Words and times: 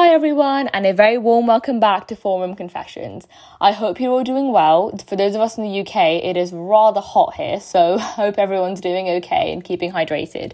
Hi 0.00 0.10
everyone, 0.10 0.68
and 0.68 0.86
a 0.86 0.92
very 0.92 1.18
warm 1.18 1.48
welcome 1.48 1.80
back 1.80 2.06
to 2.06 2.14
Forum 2.14 2.54
Confessions. 2.54 3.26
I 3.60 3.72
hope 3.72 3.98
you're 3.98 4.12
all 4.12 4.22
doing 4.22 4.52
well. 4.52 4.96
For 5.08 5.16
those 5.16 5.34
of 5.34 5.40
us 5.40 5.58
in 5.58 5.64
the 5.64 5.80
UK, 5.80 6.22
it 6.22 6.36
is 6.36 6.52
rather 6.52 7.00
hot 7.00 7.34
here, 7.34 7.58
so 7.58 7.94
I 7.94 7.98
hope 8.22 8.38
everyone's 8.38 8.80
doing 8.80 9.08
okay 9.08 9.52
and 9.52 9.64
keeping 9.64 9.90
hydrated. 9.90 10.52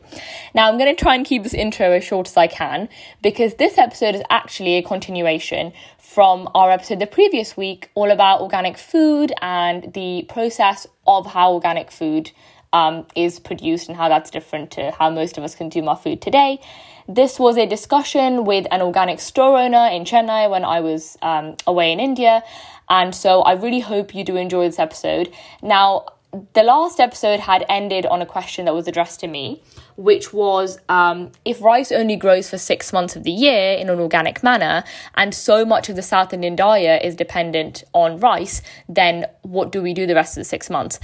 Now, 0.54 0.66
I'm 0.66 0.78
going 0.78 0.96
to 0.96 0.98
try 0.98 1.14
and 1.14 1.26
keep 1.26 1.42
this 1.42 1.52
intro 1.52 1.90
as 1.90 2.02
short 2.02 2.26
as 2.26 2.38
I 2.38 2.46
can 2.46 2.88
because 3.20 3.56
this 3.56 3.76
episode 3.76 4.14
is 4.14 4.22
actually 4.30 4.76
a 4.76 4.82
continuation 4.82 5.74
from 5.98 6.48
our 6.54 6.70
episode 6.70 7.00
the 7.00 7.06
previous 7.06 7.54
week, 7.54 7.90
all 7.94 8.10
about 8.10 8.40
organic 8.40 8.78
food 8.78 9.30
and 9.42 9.92
the 9.92 10.24
process 10.26 10.86
of 11.06 11.26
how 11.26 11.52
organic 11.52 11.90
food 11.90 12.30
um, 12.72 13.06
is 13.14 13.38
produced 13.38 13.88
and 13.88 13.96
how 13.98 14.08
that's 14.08 14.30
different 14.30 14.70
to 14.72 14.90
how 14.90 15.08
most 15.08 15.36
of 15.36 15.44
us 15.44 15.54
consume 15.54 15.88
our 15.88 15.96
food 15.96 16.22
today. 16.22 16.60
This 17.08 17.38
was 17.38 17.58
a 17.58 17.66
discussion 17.66 18.44
with 18.44 18.66
an 18.70 18.80
organic 18.80 19.20
store 19.20 19.58
owner 19.58 19.88
in 19.92 20.04
Chennai 20.04 20.48
when 20.48 20.64
I 20.64 20.80
was 20.80 21.18
um, 21.20 21.56
away 21.66 21.92
in 21.92 22.00
India. 22.00 22.42
And 22.88 23.14
so 23.14 23.42
I 23.42 23.52
really 23.54 23.80
hope 23.80 24.14
you 24.14 24.24
do 24.24 24.36
enjoy 24.36 24.66
this 24.66 24.78
episode. 24.78 25.32
Now, 25.62 26.06
the 26.54 26.62
last 26.62 26.98
episode 27.00 27.40
had 27.40 27.64
ended 27.68 28.06
on 28.06 28.20
a 28.20 28.26
question 28.26 28.64
that 28.64 28.74
was 28.74 28.88
addressed 28.88 29.20
to 29.20 29.28
me, 29.28 29.62
which 29.96 30.32
was 30.32 30.78
um, 30.88 31.30
if 31.44 31.62
rice 31.62 31.92
only 31.92 32.16
grows 32.16 32.50
for 32.50 32.58
six 32.58 32.92
months 32.92 33.14
of 33.14 33.22
the 33.22 33.30
year 33.30 33.74
in 33.74 33.88
an 33.88 34.00
organic 34.00 34.42
manner, 34.42 34.82
and 35.14 35.34
so 35.34 35.64
much 35.64 35.88
of 35.88 35.96
the 35.96 36.02
South 36.02 36.32
Indian 36.32 36.56
diet 36.56 37.04
is 37.04 37.14
dependent 37.14 37.84
on 37.92 38.18
rice, 38.18 38.62
then 38.88 39.26
what 39.42 39.70
do 39.70 39.80
we 39.80 39.94
do 39.94 40.06
the 40.06 40.14
rest 40.14 40.36
of 40.36 40.40
the 40.40 40.44
six 40.44 40.68
months? 40.68 40.98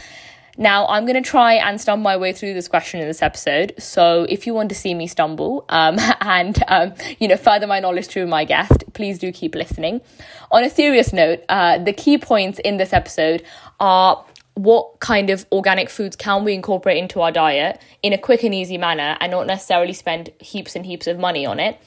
Now, 0.61 0.87
I'm 0.89 1.07
going 1.07 1.21
to 1.21 1.27
try 1.27 1.55
and 1.55 1.81
stumble 1.81 2.03
my 2.03 2.19
way 2.19 2.35
through 2.35 2.53
this 2.53 2.69
question 2.69 3.01
in 3.01 3.09
this 3.09 3.23
episode. 3.23 3.73
So, 3.79 4.27
if 4.29 4.47
you 4.47 4.53
want 4.53 4.69
to 4.69 4.75
see 4.75 4.93
me 4.93 5.07
stumble 5.07 5.65
um, 5.71 5.97
and 6.21 6.63
um, 6.69 6.93
you 7.19 7.29
know 7.29 7.39
further 7.39 7.67
my 7.67 7.81
knowledge 7.81 8.09
through 8.09 8.27
my 8.27 8.45
guest, 8.45 8.85
please 8.93 9.19
do 9.19 9.33
keep 9.33 9.55
listening. 9.55 10.03
On 10.51 10.63
a 10.63 10.69
serious 10.69 11.15
note, 11.15 11.43
uh, 11.49 11.79
the 11.79 11.95
key 11.95 12.19
points 12.19 12.59
in 12.59 12.77
this 12.77 12.93
episode 12.93 13.43
are 13.81 14.23
what 14.53 15.01
kind 15.01 15.31
of 15.31 15.47
organic 15.51 15.89
foods 15.89 16.15
can 16.15 16.45
we 16.45 16.53
incorporate 16.53 16.99
into 16.99 17.23
our 17.23 17.33
diet 17.33 17.81
in 18.03 18.13
a 18.13 18.19
quick 18.19 18.43
and 18.43 18.55
easy 18.55 18.77
manner 18.77 19.17
and 19.21 19.33
not 19.33 19.47
necessarily 19.47 19.95
spend 19.95 20.29
heaps 20.41 20.77
and 20.77 20.85
heaps 20.85 21.07
of 21.07 21.19
money 21.19 21.47
on 21.47 21.59
it 21.59 21.81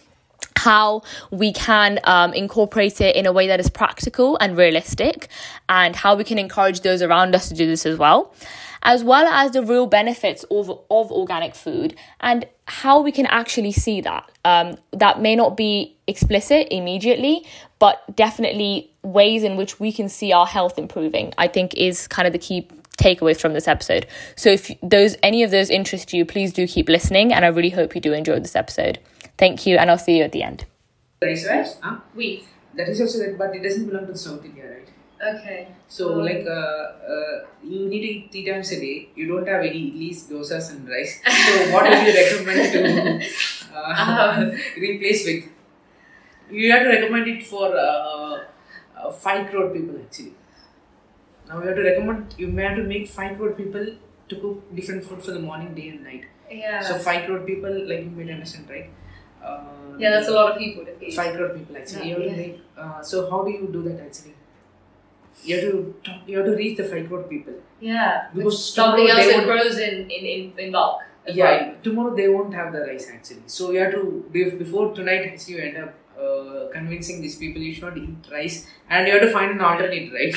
how 0.57 1.01
we 1.31 1.53
can 1.53 1.99
um, 2.05 2.33
incorporate 2.33 3.01
it 3.01 3.15
in 3.15 3.25
a 3.25 3.31
way 3.31 3.47
that 3.47 3.59
is 3.59 3.69
practical 3.69 4.37
and 4.39 4.57
realistic, 4.57 5.27
and 5.69 5.95
how 5.95 6.15
we 6.15 6.23
can 6.23 6.37
encourage 6.37 6.81
those 6.81 7.01
around 7.01 7.35
us 7.35 7.49
to 7.49 7.55
do 7.55 7.65
this 7.65 7.85
as 7.85 7.97
well, 7.97 8.33
as 8.83 9.03
well 9.03 9.27
as 9.27 9.51
the 9.51 9.63
real 9.63 9.87
benefits 9.87 10.43
of, 10.51 10.69
of 10.69 11.11
organic 11.11 11.55
food 11.55 11.95
and 12.19 12.45
how 12.65 13.01
we 13.01 13.11
can 13.11 13.25
actually 13.27 13.71
see 13.71 14.01
that. 14.01 14.29
Um, 14.45 14.77
that 14.91 15.21
may 15.21 15.35
not 15.35 15.57
be 15.57 15.97
explicit 16.07 16.67
immediately, 16.71 17.45
but 17.79 18.03
definitely 18.15 18.91
ways 19.01 19.43
in 19.43 19.57
which 19.57 19.79
we 19.79 19.91
can 19.91 20.09
see 20.09 20.31
our 20.31 20.45
health 20.45 20.77
improving, 20.77 21.33
I 21.37 21.47
think 21.47 21.73
is 21.75 22.07
kind 22.07 22.27
of 22.27 22.33
the 22.33 22.39
key 22.39 22.67
takeaways 22.97 23.39
from 23.39 23.53
this 23.53 23.67
episode. 23.67 24.05
So 24.35 24.49
if 24.49 24.71
those 24.81 25.17
any 25.23 25.43
of 25.43 25.51
those 25.51 25.69
interest 25.69 26.13
you, 26.13 26.25
please 26.25 26.53
do 26.53 26.67
keep 26.67 26.87
listening 26.87 27.33
and 27.33 27.43
I 27.43 27.49
really 27.49 27.71
hope 27.71 27.95
you 27.95 28.01
do 28.01 28.13
enjoy 28.13 28.39
this 28.39 28.55
episode. 28.55 28.99
Thank 29.37 29.65
you, 29.65 29.77
and 29.77 29.89
I'll 29.89 29.97
see 29.97 30.17
you 30.17 30.23
at 30.23 30.31
the 30.31 30.43
end. 30.43 30.65
Rice, 31.21 31.45
right? 31.47 31.67
Huh? 31.81 31.97
Wheat. 32.13 32.45
That 32.75 32.89
is 32.89 33.01
also 33.01 33.19
that, 33.19 33.37
but 33.37 33.55
it 33.55 33.63
doesn't 33.63 33.87
belong 33.87 34.07
to 34.07 34.17
South 34.17 34.43
India, 34.45 34.65
right? 34.69 34.89
Okay. 35.35 35.67
So, 35.87 36.13
Um, 36.13 36.25
like, 36.25 36.45
uh, 36.45 36.51
uh, 37.13 37.35
you 37.63 37.87
need 37.87 38.01
to 38.01 38.07
eat 38.13 38.31
three 38.31 38.45
times 38.45 38.71
a 38.71 38.79
day. 38.79 39.09
You 39.15 39.27
don't 39.27 39.47
have 39.47 39.63
any 39.63 39.81
idlis, 39.91 40.23
dosas, 40.29 40.69
and 40.71 40.87
rice. 40.89 41.21
So, 41.25 41.71
what 41.73 41.83
would 41.89 42.07
you 42.07 42.13
recommend 42.21 42.73
to 42.73 43.75
uh, 43.75 43.93
Um. 44.03 44.51
replace 44.87 45.25
with? 45.25 45.43
You 46.51 46.71
have 46.71 46.83
to 46.83 46.89
recommend 46.89 47.27
it 47.27 47.45
for 47.45 47.75
uh, 47.75 48.39
uh, 48.97 49.11
five 49.11 49.49
crore 49.49 49.69
people 49.69 49.95
actually. 50.03 50.33
Now 51.47 51.59
you 51.61 51.67
have 51.67 51.75
to 51.75 51.83
recommend. 51.83 52.35
You 52.37 52.47
may 52.47 52.63
have 52.63 52.77
to 52.77 52.83
make 52.83 53.07
five 53.09 53.37
crore 53.37 53.51
people 53.53 53.85
to 54.29 54.35
cook 54.43 54.75
different 54.75 55.03
food 55.05 55.23
for 55.23 55.31
the 55.31 55.39
morning, 55.39 55.73
day, 55.73 55.89
and 55.89 56.03
night. 56.03 56.25
Yeah. 56.49 56.81
So 56.81 56.97
five 56.99 57.25
crore 57.25 57.39
people, 57.39 57.73
like 57.89 58.03
you 58.05 58.11
may 58.11 58.31
understand, 58.31 58.69
right? 58.69 58.89
Uh, 59.43 59.61
yeah, 59.99 60.11
that's 60.11 60.27
a 60.27 60.31
lot 60.31 60.51
of 60.51 60.57
people 60.57 60.85
to 60.85 61.11
five 61.11 61.35
crore 61.35 61.49
people 61.49 61.77
actually. 61.77 62.09
Yeah, 62.09 62.17
you 62.17 62.23
have 62.29 62.31
to 62.31 62.37
make. 62.37 62.61
Uh, 62.77 63.01
so 63.01 63.29
how 63.29 63.43
do 63.43 63.51
you 63.51 63.67
do 63.71 63.83
that 63.83 63.99
actually? 64.05 64.33
You 65.43 65.55
have 65.55 65.71
to 65.71 65.95
talk, 66.03 66.21
you 66.27 66.37
have 66.37 66.45
to 66.45 66.55
reach 66.55 66.77
the 66.77 66.85
five 66.85 67.07
crore 67.07 67.23
people 67.23 67.53
Yeah. 67.79 68.27
because 68.33 68.73
Something 68.73 69.07
tomorrow 69.07 69.23
else 69.23 69.33
that 69.35 69.45
grows 69.45 69.77
in, 69.77 70.09
in, 70.11 70.25
in, 70.25 70.53
in 70.57 70.71
bulk. 70.71 71.01
Yeah, 71.27 71.73
tomorrow 71.83 72.15
they 72.15 72.27
won't 72.29 72.53
have 72.53 72.71
the 72.73 72.81
rice 72.81 73.09
actually. 73.13 73.43
So 73.47 73.71
you 73.71 73.79
have 73.79 73.91
to 73.93 74.25
before 74.31 74.93
tonight 74.93 75.25
actually 75.31 75.55
you 75.55 75.59
end 75.61 75.77
up 75.77 75.93
uh, 76.19 76.67
convincing 76.71 77.21
these 77.21 77.37
people 77.37 77.61
you 77.61 77.73
should 77.73 77.83
not 77.83 77.97
eat 77.97 78.31
rice 78.31 78.67
and 78.89 79.07
you 79.07 79.13
have 79.13 79.21
to 79.21 79.31
find 79.31 79.51
an 79.51 79.61
alternate 79.61 80.11
right. 80.13 80.33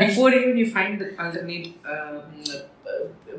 before 0.06 0.32
even 0.32 0.56
you 0.56 0.70
find 0.70 1.00
the 1.00 1.08
alternate, 1.22 1.68
um, 1.88 2.22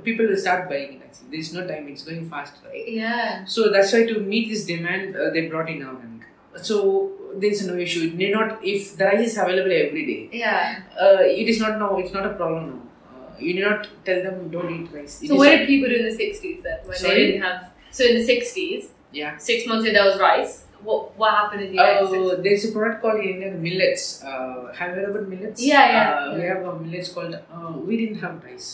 people 0.04 0.28
will 0.28 0.38
start 0.46 0.70
buying 0.70 0.94
it 0.96 1.02
actually. 1.06 1.30
There 1.32 1.40
is 1.40 1.54
no 1.54 1.68
time; 1.68 1.88
it's 1.88 2.04
going 2.04 2.30
fast, 2.30 2.54
right? 2.66 2.88
yeah. 2.88 3.46
So 3.46 3.70
that's 3.72 3.92
why 3.94 4.06
to 4.12 4.20
meet 4.20 4.50
this 4.50 4.66
demand, 4.66 5.16
uh, 5.16 5.30
they 5.32 5.48
brought 5.48 5.70
in 5.70 5.84
organic. 5.84 6.28
So 6.70 7.12
there 7.38 7.52
is 7.52 7.66
no 7.68 7.76
issue. 7.86 8.02
It 8.08 8.16
need 8.16 8.34
not 8.34 8.60
if 8.74 8.96
the 8.98 9.06
rice 9.06 9.28
is 9.32 9.38
available 9.38 9.72
every 9.84 10.06
day. 10.12 10.30
Yeah. 10.44 10.82
Uh, 11.02 11.18
it 11.22 11.48
is 11.54 11.60
not 11.60 11.80
now. 11.80 11.98
It's 11.98 12.14
not 12.14 12.26
a 12.26 12.34
problem 12.42 12.68
now. 12.72 12.82
Uh, 13.18 13.38
you 13.40 13.54
need 13.56 13.66
not 13.70 13.88
tell 14.06 14.22
them 14.28 14.50
don't 14.50 14.72
eat 14.76 14.92
rice. 14.98 15.22
It 15.22 15.28
So 15.30 15.36
what 15.36 15.50
did 15.50 15.68
people 15.68 15.90
do 15.90 15.96
in 15.96 16.06
the 16.06 16.16
60s 16.24 16.62
then? 16.64 16.80
When 16.86 16.98
Sorry? 16.98 17.14
they 17.16 17.26
didn't 17.32 17.42
have. 17.44 17.72
So 17.92 18.04
in 18.06 18.16
the 18.20 18.26
60s, 18.34 18.88
yeah. 19.12 19.38
six 19.38 19.68
months 19.68 19.84
ago 19.86 19.94
there 19.94 20.06
was 20.12 20.20
rice. 20.20 20.62
What 20.82 21.18
what 21.18 21.32
happened 21.34 21.62
in 21.64 21.68
the 21.72 21.78
United 21.82 22.08
States? 22.08 22.32
Uh, 22.32 22.42
there's 22.44 22.66
a 22.70 22.72
product 22.72 23.02
called 23.02 23.20
Indian 23.20 23.62
millets. 23.62 24.24
Uh, 24.24 24.72
have 24.78 24.90
you 24.90 24.96
heard 24.96 25.10
about 25.10 25.28
millets? 25.28 25.62
Yeah, 25.62 25.86
yeah, 25.92 26.10
Uh, 26.32 26.36
We 26.38 26.44
have 26.44 26.64
a 26.72 26.74
millets 26.80 27.10
called. 27.10 27.34
Uh, 27.52 27.74
we 27.88 27.98
didn't 28.02 28.20
have 28.26 28.44
rice. 28.44 28.68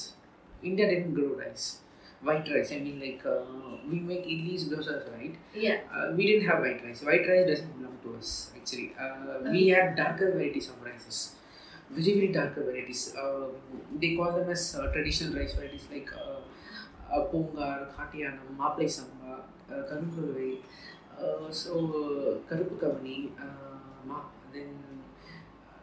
India 0.64 0.88
didn't 0.90 1.14
grow 1.14 1.30
rice. 1.44 1.80
White 2.22 2.48
rice. 2.54 2.72
I 2.72 2.80
mean, 2.80 3.00
like 3.00 3.26
uh, 3.26 3.40
we 3.90 4.00
make 4.00 4.26
idlis, 4.26 4.66
dosas, 4.70 5.12
right? 5.14 5.36
Yeah. 5.56 5.80
Uh, 5.94 6.12
we 6.16 6.28
didn't 6.28 6.48
have 6.48 6.60
white 6.60 6.84
rice. 6.86 7.02
White 7.02 7.28
rice 7.28 7.48
doesn't 7.48 7.78
belong 7.78 7.98
to 8.04 8.16
us 8.18 8.52
actually. 8.56 8.94
Uh, 9.00 9.52
we 9.52 9.70
had 9.70 9.96
darker 9.96 10.32
varieties 10.32 10.70
of 10.70 10.82
rices, 10.84 11.36
very 11.90 12.14
very 12.14 12.32
darker 12.32 12.64
varieties. 12.64 13.16
Uh, 13.16 13.48
they 14.00 14.16
call 14.16 14.32
them 14.34 14.50
as 14.50 14.76
uh, 14.76 14.92
traditional 14.94 15.34
rice 15.40 15.54
varieties 15.56 15.88
like 15.92 16.10
uh, 16.14 16.42
uh, 17.14 17.26
pongar, 17.34 17.88
khatiyanam, 17.96 18.56
maplai 18.58 18.90
samba, 18.90 19.44
uh. 19.72 19.82
Uh, 21.22 21.52
so 21.52 21.74
uh, 22.02 22.32
karupu 22.50 22.78
kavani, 22.82 23.30
uh, 23.38 23.78
ma, 24.08 24.22
then 24.54 24.74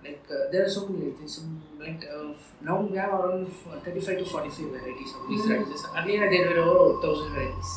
like 0.08 0.24
uh, 0.30 0.50
there 0.52 0.64
are 0.64 0.68
so 0.68 0.86
many 0.88 1.10
things. 1.12 1.34
some, 1.36 1.44
um, 1.44 1.84
like 1.84 2.04
uh, 2.14 2.32
now 2.68 2.80
we 2.80 2.96
have 2.96 3.12
around 3.12 3.52
35 3.84 4.18
to 4.18 4.24
45 4.24 4.66
varieties 4.76 5.12
of 5.16 5.28
these 5.28 5.42
mm-hmm. 5.42 5.98
earlier 5.98 6.30
there 6.30 6.48
were 6.50 6.70
over 6.70 7.06
1000 7.06 7.34
varieties. 7.34 7.72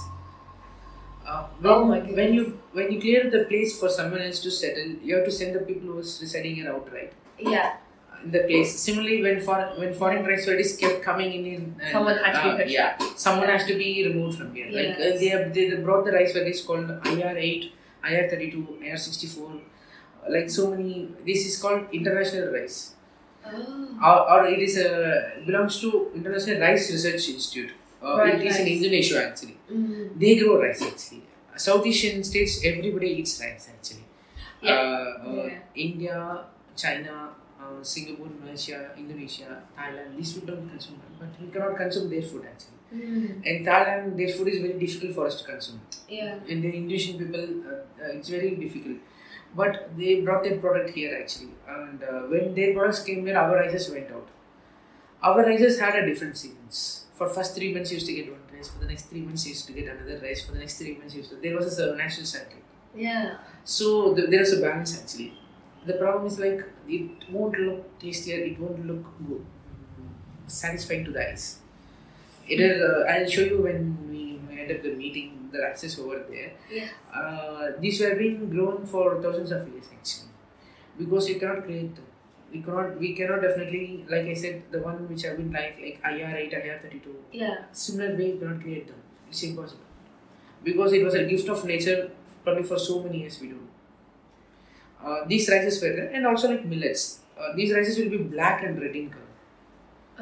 Uh, 1.26 1.48
when, 1.60 1.74
oh 1.74 2.14
when 2.20 2.34
you 2.34 2.44
when 2.74 2.92
you 2.92 3.00
clear 3.00 3.30
the 3.30 3.44
place 3.52 3.80
for 3.80 3.90
someone 3.90 4.22
else 4.22 4.40
to 4.46 4.52
settle 4.52 4.92
you 5.08 5.16
have 5.16 5.26
to 5.26 5.32
send 5.40 5.56
the 5.56 5.64
people 5.70 5.94
who's 5.94 6.20
residing 6.22 6.56
here 6.56 6.74
out 6.74 6.92
right? 6.92 7.14
Yeah. 7.40 7.78
In 8.24 8.32
the 8.32 8.40
place. 8.50 8.80
Similarly 8.80 9.22
when 9.26 9.42
for 9.42 9.60
when 9.82 9.94
foreign 9.94 10.24
varieties 10.24 10.78
kept 10.78 11.02
coming 11.10 11.34
in, 11.38 11.46
in 11.46 11.76
and, 11.82 11.92
someone 11.92 12.18
has 12.18 12.36
to 12.46 12.58
be 12.58 12.64
uh, 12.64 12.78
yeah 12.78 12.98
someone 13.28 13.50
has 13.50 13.66
to 13.66 13.78
be 13.84 13.90
removed 14.08 14.38
from 14.40 14.56
here. 14.56 14.68
Uh, 14.68 14.72
yes. 14.72 15.00
like 15.00 15.20
they, 15.20 15.30
have, 15.36 15.54
they 15.54 15.70
brought 15.88 16.06
the 16.06 16.12
rice 16.12 16.34
varieties 16.34 16.62
called 16.62 16.88
ir8 17.14 17.72
ir32 18.04 18.58
ir64 18.90 19.62
like 20.30 20.50
so 20.50 20.70
many, 20.72 21.10
this 21.26 21.46
is 21.46 21.62
called 21.62 21.88
international 21.92 22.54
rice, 22.54 22.94
Oh. 23.44 23.98
or, 24.06 24.18
or 24.34 24.46
it 24.48 24.60
is 24.60 24.78
a 24.78 25.42
belongs 25.46 25.80
to 25.82 26.12
International 26.14 26.60
Rice 26.62 26.92
Research 26.92 27.30
Institute. 27.30 27.72
Uh, 28.04 28.18
Right, 28.18 28.36
it 28.36 28.46
is 28.48 28.58
in 28.60 28.66
right. 28.66 28.76
Indonesia 28.78 29.18
actually. 29.28 29.58
Mm. 29.72 30.20
They 30.20 30.36
grow 30.38 30.62
rice 30.62 30.82
actually. 30.82 31.24
South 31.58 31.86
Asian 31.86 32.24
states, 32.24 32.62
everybody 32.64 33.10
eats 33.20 33.40
rice 33.42 33.70
actually. 33.74 34.06
Yeah. 34.62 34.74
Uh, 34.74 35.30
uh, 35.30 35.46
Yeah. 35.48 35.60
India, 35.76 36.18
China, 36.76 37.30
uh, 37.60 37.82
Singapore, 37.82 38.30
Malaysia, 38.44 38.92
Indonesia, 38.98 39.62
Thailand, 39.78 40.18
these 40.18 40.34
people 40.34 40.56
don't 40.56 40.70
consume 40.70 41.02
it, 41.02 41.12
but 41.20 41.30
we 41.42 41.48
cannot 41.52 41.76
consume 41.78 42.10
their 42.10 42.22
food 42.22 42.46
actually. 42.46 42.78
Mm. 42.94 43.46
In 43.46 43.66
Thailand, 43.66 44.18
their 44.18 44.30
food 44.30 44.48
is 44.54 44.60
very 44.62 44.78
difficult 44.78 45.14
for 45.16 45.26
us 45.28 45.42
to 45.42 45.46
consume. 45.50 45.80
Yeah. 46.10 46.36
In 46.48 46.62
the 46.62 46.70
Indonesian 46.70 47.18
people, 47.18 47.46
uh, 47.66 47.82
uh, 48.04 48.18
it's 48.18 48.30
very 48.30 48.52
difficult. 48.56 48.98
But 49.56 49.98
they 49.98 50.22
brought 50.22 50.44
their 50.44 50.58
product 50.58 50.92
here 50.92 51.18
actually, 51.22 51.52
and 51.68 52.02
uh, 52.04 52.22
when 52.34 52.56
their 52.56 52.74
products 52.74 53.04
came 53.04 53.26
here, 53.26 53.38
our 53.38 53.56
rices 53.56 53.90
went 53.92 54.10
out. 54.12 54.28
Our 55.22 55.44
rices 55.46 55.80
had 55.80 55.96
a 55.96 56.06
different 56.06 56.38
sequence. 56.38 57.06
For 57.14 57.30
first 57.30 57.56
three 57.56 57.74
months, 57.74 57.92
you 57.92 57.96
used 57.96 58.08
to 58.08 58.14
get 58.14 58.32
one 58.32 58.42
rice. 58.54 58.70
For 58.70 58.80
the 58.80 58.88
next 58.88 59.04
three 59.06 59.22
months, 59.22 59.46
you 59.46 59.52
used 59.52 59.68
to 59.68 59.74
get 59.74 59.88
another 59.88 60.20
rice. 60.24 60.46
For 60.46 60.54
the 60.54 60.60
next 60.60 60.78
three 60.80 60.98
months, 60.98 61.14
you 61.14 61.20
used 61.20 61.32
to. 61.32 61.38
There 61.38 61.56
was 61.56 61.78
a 61.80 61.96
natural 61.96 62.26
cycle. 62.26 62.60
Yeah. 62.96 63.38
So 63.64 64.16
th- 64.16 64.30
was 64.40 64.54
a 64.54 64.62
balance 64.62 65.00
actually. 65.02 65.34
The 65.86 65.94
problem 65.94 66.28
is 66.28 66.40
like 66.40 66.64
it 66.88 67.10
won't 67.32 67.60
look 67.60 68.00
tastier. 68.00 68.40
It 68.44 68.60
won't 68.60 68.86
look 68.86 69.06
good, 69.28 69.46
satisfying 70.48 71.06
to 71.06 71.12
the 71.12 71.30
eyes. 71.30 71.60
It 72.48 72.60
is. 72.60 72.82
Uh, 72.82 73.06
I'll 73.10 73.30
show 73.30 73.42
you 73.42 73.62
when 73.64 74.10
we 74.10 74.31
up 74.76 74.84
the 74.84 74.94
meeting, 74.94 75.50
the 75.52 75.60
rices 75.60 76.00
over 76.00 76.20
there. 76.30 76.52
Yeah. 76.72 76.90
Uh, 77.14 77.72
these 77.80 78.00
were 78.02 78.16
being 78.16 78.50
grown 78.50 78.86
for 78.86 79.22
thousands 79.22 79.52
of 79.52 79.68
years 79.70 79.88
actually, 79.98 80.30
because 80.98 81.30
you 81.30 81.40
cannot 81.40 81.64
create 81.66 81.96
them. 81.96 82.06
We 82.54 82.62
cannot. 82.62 82.98
We 83.00 83.14
cannot 83.16 83.42
definitely, 83.42 84.06
like 84.10 84.26
I 84.26 84.34
said, 84.34 84.64
the 84.72 84.80
one 84.80 85.08
which 85.10 85.24
have 85.24 85.38
been 85.38 85.52
like 85.52 85.78
like 85.84 86.00
IR 86.14 86.36
eight, 86.38 86.54
IR 86.54 86.80
thirty 86.84 87.00
two. 87.00 87.16
Yeah. 87.32 87.56
Similar 87.72 88.16
way, 88.18 88.32
you 88.34 88.40
cannot 88.40 88.62
create 88.62 88.88
them. 88.88 88.98
It's 89.30 89.44
impossible 89.44 89.86
because 90.64 90.94
it 90.94 91.04
was 91.04 91.16
a 91.16 91.26
gift 91.26 91.50
of 91.50 91.66
nature. 91.66 92.12
Probably 92.44 92.64
for 92.64 92.80
so 92.80 93.04
many 93.04 93.20
years 93.20 93.40
we 93.42 93.50
do. 93.50 93.60
Uh, 95.04 95.26
these 95.28 95.50
rices 95.50 95.82
were 95.82 95.90
there, 95.96 96.10
and 96.14 96.28
also 96.28 96.50
like 96.50 96.66
millets. 96.66 97.20
Uh, 97.40 97.56
these 97.56 97.74
rices 97.74 97.98
will 97.98 98.10
be 98.10 98.18
black 98.18 98.64
and 98.64 98.80
red 98.82 98.96
in 98.96 99.10
color. 99.10 99.22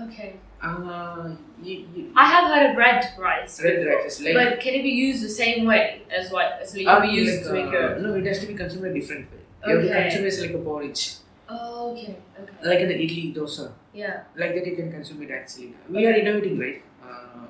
Okay. 0.08 0.36
Uh, 0.62 1.30
you, 1.64 1.86
you, 1.96 2.12
I 2.16 2.26
have 2.26 2.46
heard 2.50 2.72
of 2.72 2.78
red 2.78 3.06
rice. 3.18 3.62
red 3.64 3.78
before. 3.78 3.96
rices 4.04 4.22
like 4.26 4.34
But 4.34 4.60
can 4.60 4.74
it 4.74 4.84
be 4.84 4.90
used 4.90 5.24
the 5.24 5.30
same 5.30 5.66
way 5.66 6.02
as 6.12 6.32
white? 6.32 6.68
So 6.68 6.78
it 6.78 6.86
uh, 6.86 7.00
can 7.00 7.10
be 7.10 7.16
used 7.16 7.46
like, 7.46 7.46
to 7.46 7.54
make 7.54 7.74
uh, 7.74 7.96
a. 7.96 8.00
no, 8.02 8.14
it 8.16 8.26
has 8.26 8.40
to 8.42 8.48
be 8.48 8.56
consumed 8.56 8.86
a 8.86 8.94
different 8.94 9.32
way. 9.32 9.38
You 9.68 9.74
have 9.76 9.82
to 9.84 9.90
Okay. 9.90 10.04
consume 10.04 10.26
it 10.26 10.42
like 10.42 10.62
a 10.62 10.64
porridge, 10.66 11.14
Oh, 11.50 11.92
okay. 11.94 12.18
Okay. 12.42 12.70
like 12.70 12.80
an 12.82 12.90
idli 12.90 13.34
dosa. 13.36 13.72
Yeah. 13.94 14.24
Like 14.36 14.54
that, 14.56 14.66
you 14.68 14.76
can 14.76 14.92
consume 14.92 15.22
it 15.24 15.32
actually. 15.32 15.74
We 15.90 16.06
are 16.06 16.14
innovating, 16.14 16.60
right? 16.60 16.82
Uh, 17.04 17.48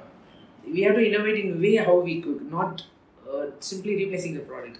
we 0.65 0.81
have 0.83 0.95
to 0.95 1.05
innovate 1.05 1.43
in 1.45 1.59
way 1.61 1.75
how 1.77 1.99
we 1.99 2.21
cook, 2.21 2.41
not 2.43 2.83
uh, 3.31 3.45
simply 3.59 3.95
replacing 3.95 4.35
the 4.35 4.41
product. 4.41 4.79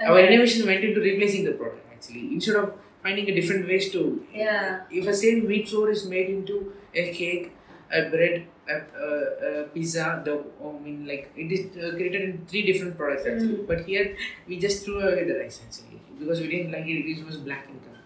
Our 0.00 0.18
innovation 0.20 0.66
went 0.66 0.84
into 0.84 1.00
replacing 1.00 1.44
the 1.44 1.52
product 1.52 1.86
actually, 1.92 2.28
instead 2.32 2.56
of 2.56 2.72
finding 3.02 3.28
a 3.28 3.34
different 3.34 3.66
ways 3.68 3.90
to. 3.92 4.24
Yeah. 4.32 4.80
If 4.90 5.06
a 5.06 5.14
same 5.14 5.46
wheat 5.46 5.68
flour 5.68 5.90
is 5.90 6.06
made 6.06 6.30
into 6.30 6.72
a 6.94 7.12
cake, 7.12 7.52
a 7.90 8.08
bread, 8.10 8.46
a, 8.68 8.76
a, 9.06 9.60
a 9.60 9.64
pizza, 9.64 10.22
the 10.24 10.34
I 10.62 10.72
mean 10.84 11.06
like 11.06 11.32
it 11.36 11.50
is 11.52 11.76
uh, 11.76 11.94
created 11.96 12.22
in 12.22 12.46
three 12.46 12.62
different 12.70 12.96
products 12.96 13.26
actually. 13.26 13.56
Mm. 13.58 13.66
But 13.66 13.84
here 13.86 14.16
we 14.46 14.58
just 14.58 14.84
threw 14.84 15.00
away 15.00 15.24
the 15.24 15.38
rice 15.38 15.60
actually 15.66 16.00
because 16.18 16.40
we 16.40 16.48
didn't 16.48 16.72
like 16.72 16.86
it. 16.86 17.06
It 17.16 17.24
was 17.24 17.36
black 17.38 17.66
in 17.68 17.78
color. 17.80 18.02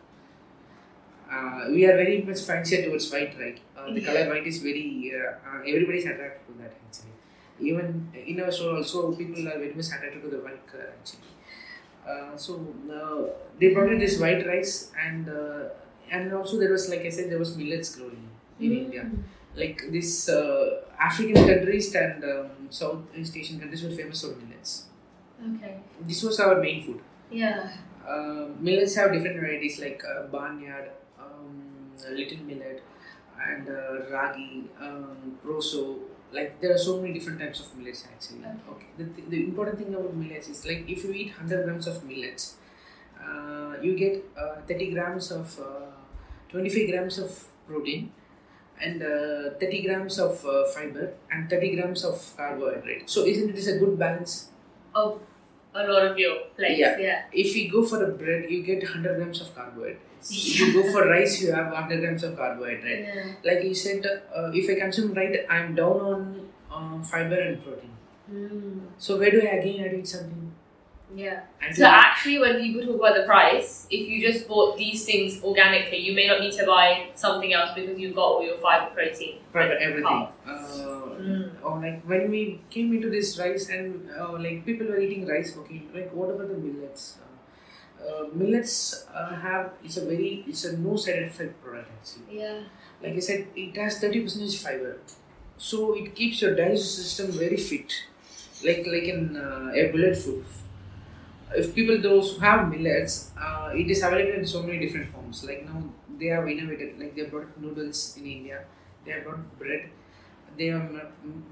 Uh, 1.30 1.70
we 1.70 1.86
are 1.86 1.96
very 1.96 2.22
much 2.22 2.40
fancier 2.42 2.84
towards 2.84 3.10
white, 3.10 3.34
right? 3.38 3.58
Uh, 3.76 3.86
the 3.92 4.00
Yeah. 4.00 4.06
color 4.08 4.24
white 4.30 4.46
is 4.46 4.58
very. 4.68 4.86
Uh, 5.18 5.30
uh, 5.48 5.60
everybody's 5.72 6.06
attracted 6.12 6.42
to 6.48 6.52
that 6.62 6.72
actually. 6.86 7.14
Even 7.70 7.88
in 8.32 8.40
our 8.40 8.52
store 8.52 8.76
also, 8.76 9.12
people 9.20 9.48
are 9.48 9.58
very 9.64 9.74
much 9.80 9.86
attracted 9.96 10.22
to 10.22 10.28
the 10.34 10.40
white 10.46 10.66
color 10.70 10.88
actually. 10.98 11.32
Uh, 12.10 12.36
so 12.36 12.52
uh, 12.98 13.20
they 13.58 13.72
brought 13.74 13.92
in 13.92 13.98
this 13.98 14.18
white 14.20 14.46
rice 14.46 14.90
and 15.06 15.28
uh, 15.28 15.64
and 16.10 16.32
also 16.34 16.58
there 16.58 16.72
was 16.72 16.88
like 16.90 17.00
I 17.00 17.10
said 17.16 17.30
there 17.30 17.38
was 17.46 17.56
millets 17.56 17.94
growing 17.96 18.28
in 18.60 18.70
Mm. 18.70 18.80
India. 18.84 19.04
Like 19.54 19.82
this 19.92 20.28
uh, 20.28 20.80
African 20.98 21.34
countries 21.34 21.94
and 21.94 22.24
um, 22.24 22.50
Southeast 22.70 23.36
Asian 23.36 23.60
countries 23.60 23.82
were 23.82 23.90
famous 23.90 24.22
for 24.22 24.34
millets. 24.36 24.84
Okay. 25.56 25.76
This 26.00 26.22
was 26.22 26.40
our 26.40 26.60
main 26.60 26.82
food. 26.84 27.00
Yeah. 27.30 27.70
Uh, 28.06 28.48
millets 28.58 28.94
have 28.96 29.12
different 29.12 29.38
varieties 29.40 29.78
like 29.80 30.02
uh, 30.04 30.24
barnyard, 30.28 30.90
um, 31.20 31.90
little 32.10 32.38
millet, 32.44 32.82
and 33.46 33.68
uh, 33.68 34.06
ragi, 34.10 34.64
um, 34.80 35.38
proso. 35.44 35.98
Like 36.32 36.60
there 36.60 36.74
are 36.74 36.78
so 36.78 37.00
many 37.00 37.12
different 37.12 37.40
types 37.40 37.60
of 37.60 37.76
millets 37.76 38.04
actually. 38.10 38.40
Okay. 38.40 38.70
Okay. 38.70 38.86
The, 38.98 39.04
th- 39.04 39.28
the 39.28 39.44
important 39.44 39.78
thing 39.78 39.94
about 39.94 40.14
millets 40.14 40.48
is 40.48 40.64
like 40.64 40.84
if 40.88 41.04
you 41.04 41.12
eat 41.12 41.28
100 41.36 41.64
grams 41.64 41.86
of 41.86 42.02
millets, 42.04 42.54
uh, 43.22 43.74
you 43.82 43.96
get 43.96 44.24
uh, 44.36 44.56
30 44.66 44.90
grams 44.92 45.30
of 45.30 45.58
uh, 45.60 45.90
25 46.48 46.90
grams 46.90 47.18
of 47.18 47.44
protein 47.66 48.12
and 48.82 49.02
uh, 49.02 49.50
30 49.60 49.82
grams 49.86 50.18
of 50.18 50.44
uh, 50.44 50.64
fiber 50.74 51.14
and 51.30 51.48
30 51.48 51.76
grams 51.76 52.04
of 52.04 52.16
carbohydrate. 52.36 53.08
So 53.08 53.24
isn't 53.24 53.50
it 53.50 53.56
is 53.56 53.68
a 53.68 53.78
good 53.78 53.98
balance? 53.98 54.48
Of 54.94 55.20
a 55.74 55.84
lot 55.86 56.06
of 56.06 56.18
your 56.18 56.36
plates. 56.56 56.78
Yeah. 56.78 56.98
Yeah. 56.98 57.22
If 57.32 57.56
you 57.56 57.70
go 57.70 57.84
for 57.84 58.04
a 58.04 58.12
bread, 58.12 58.50
you 58.50 58.62
get 58.62 58.82
100 58.82 59.16
grams 59.16 59.40
of 59.40 59.54
carbohydrates. 59.54 60.30
If 60.30 60.60
you 60.60 60.72
go 60.74 60.92
for 60.92 61.08
rice, 61.08 61.40
you 61.40 61.52
have 61.52 61.72
100 61.72 62.00
grams 62.00 62.22
of 62.24 62.36
carbohydrate. 62.36 63.06
Yeah. 63.06 63.32
Like 63.44 63.64
you 63.64 63.74
said, 63.74 64.04
uh, 64.06 64.50
if 64.52 64.68
I 64.70 64.80
consume 64.80 65.14
right, 65.14 65.44
I'm 65.48 65.74
down 65.74 66.00
on 66.00 66.48
um, 66.72 67.02
fiber 67.02 67.40
and 67.40 67.62
protein. 67.62 67.90
Mm. 68.32 68.80
So 68.98 69.18
where 69.18 69.30
do 69.30 69.40
I 69.42 69.56
again 69.56 69.84
add 69.84 69.94
in 69.94 70.06
something? 70.06 70.41
Yeah. 71.14 71.40
And 71.60 71.76
So 71.76 71.84
actually, 71.84 72.38
when 72.38 72.58
people 72.60 72.80
talk 72.86 72.96
about 72.96 73.16
the 73.16 73.24
price, 73.24 73.86
if 73.90 74.08
you 74.08 74.20
just 74.20 74.48
bought 74.48 74.76
these 74.78 75.04
things 75.04 75.42
organically, 75.44 75.98
you 75.98 76.14
may 76.14 76.26
not 76.26 76.40
need 76.40 76.52
to 76.54 76.64
buy 76.66 77.08
something 77.14 77.52
else 77.52 77.70
because 77.74 77.98
you've 77.98 78.14
got 78.14 78.22
all 78.24 78.42
your 78.42 78.56
fiber, 78.58 78.94
protein. 78.94 79.38
fiber, 79.52 79.76
everything. 79.78 80.28
Oh. 80.46 80.50
Uh, 80.50 80.98
Mm. 81.22 81.50
or 81.62 81.78
like 81.80 82.02
when 82.02 82.28
we 82.30 82.60
came 82.68 82.92
into 82.92 83.08
this 83.08 83.38
rice 83.38 83.68
and 83.68 84.10
uh, 84.18 84.32
like 84.32 84.64
people 84.66 84.86
were 84.88 84.98
eating 84.98 85.24
rice, 85.24 85.56
okay, 85.58 85.82
like 85.94 86.10
what 86.12 86.30
about 86.30 86.48
the 86.48 86.56
millets? 86.56 87.18
Uh, 87.22 88.04
uh, 88.04 88.24
millets 88.34 89.06
uh, 89.14 89.32
have 89.36 89.70
it's 89.84 89.96
a 89.98 90.04
very 90.04 90.44
it's 90.48 90.64
a 90.64 90.76
no 90.76 90.96
side 90.96 91.22
effect 91.22 91.62
product 91.62 91.88
actually. 91.98 92.38
Yeah. 92.40 92.58
like 93.02 93.14
I 93.14 93.20
said, 93.20 93.46
it 93.54 93.76
has 93.76 94.00
30% 94.00 94.56
fiber. 94.56 94.98
So 95.58 95.94
it 95.94 96.14
keeps 96.16 96.42
your 96.42 96.56
digestive 96.56 97.04
system 97.04 97.30
very 97.30 97.56
fit, 97.56 97.92
like 98.64 98.84
like 98.94 99.04
in 99.14 99.36
uh, 99.36 99.70
a 99.74 99.92
bulletproof. 99.92 100.58
If 101.56 101.74
people 101.74 102.00
those 102.00 102.34
who 102.34 102.40
have 102.40 102.68
millets, 102.70 103.30
uh, 103.40 103.70
it 103.74 103.90
is 103.90 104.02
available 104.02 104.38
in 104.40 104.46
so 104.46 104.62
many 104.62 104.78
different 104.78 105.08
forms. 105.12 105.44
Like 105.44 105.64
now 105.64 105.82
they 106.18 106.26
have 106.26 106.48
innovated, 106.48 106.98
like 106.98 107.14
they 107.14 107.22
have 107.22 107.30
brought 107.30 107.60
noodles 107.60 108.16
in 108.18 108.26
India, 108.26 108.64
they 109.04 109.12
have 109.12 109.24
brought 109.24 109.58
bread, 109.58 109.88
they 110.56 110.66
have 110.66 110.90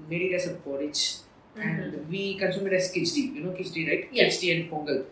made 0.09 0.21
it 0.31 0.35
as 0.35 0.47
a 0.47 0.53
porridge, 0.55 1.17
and 1.59 2.07
we 2.09 2.35
consume 2.35 2.67
it 2.67 2.73
as 2.73 2.91
khichdi. 2.93 3.23
You 3.35 3.41
know 3.45 3.51
khichdi, 3.51 3.87
right? 3.89 4.07
Yeah. 4.11 4.25
Khichdi 4.25 4.49
and 4.55 4.71
pongal. 4.71 5.05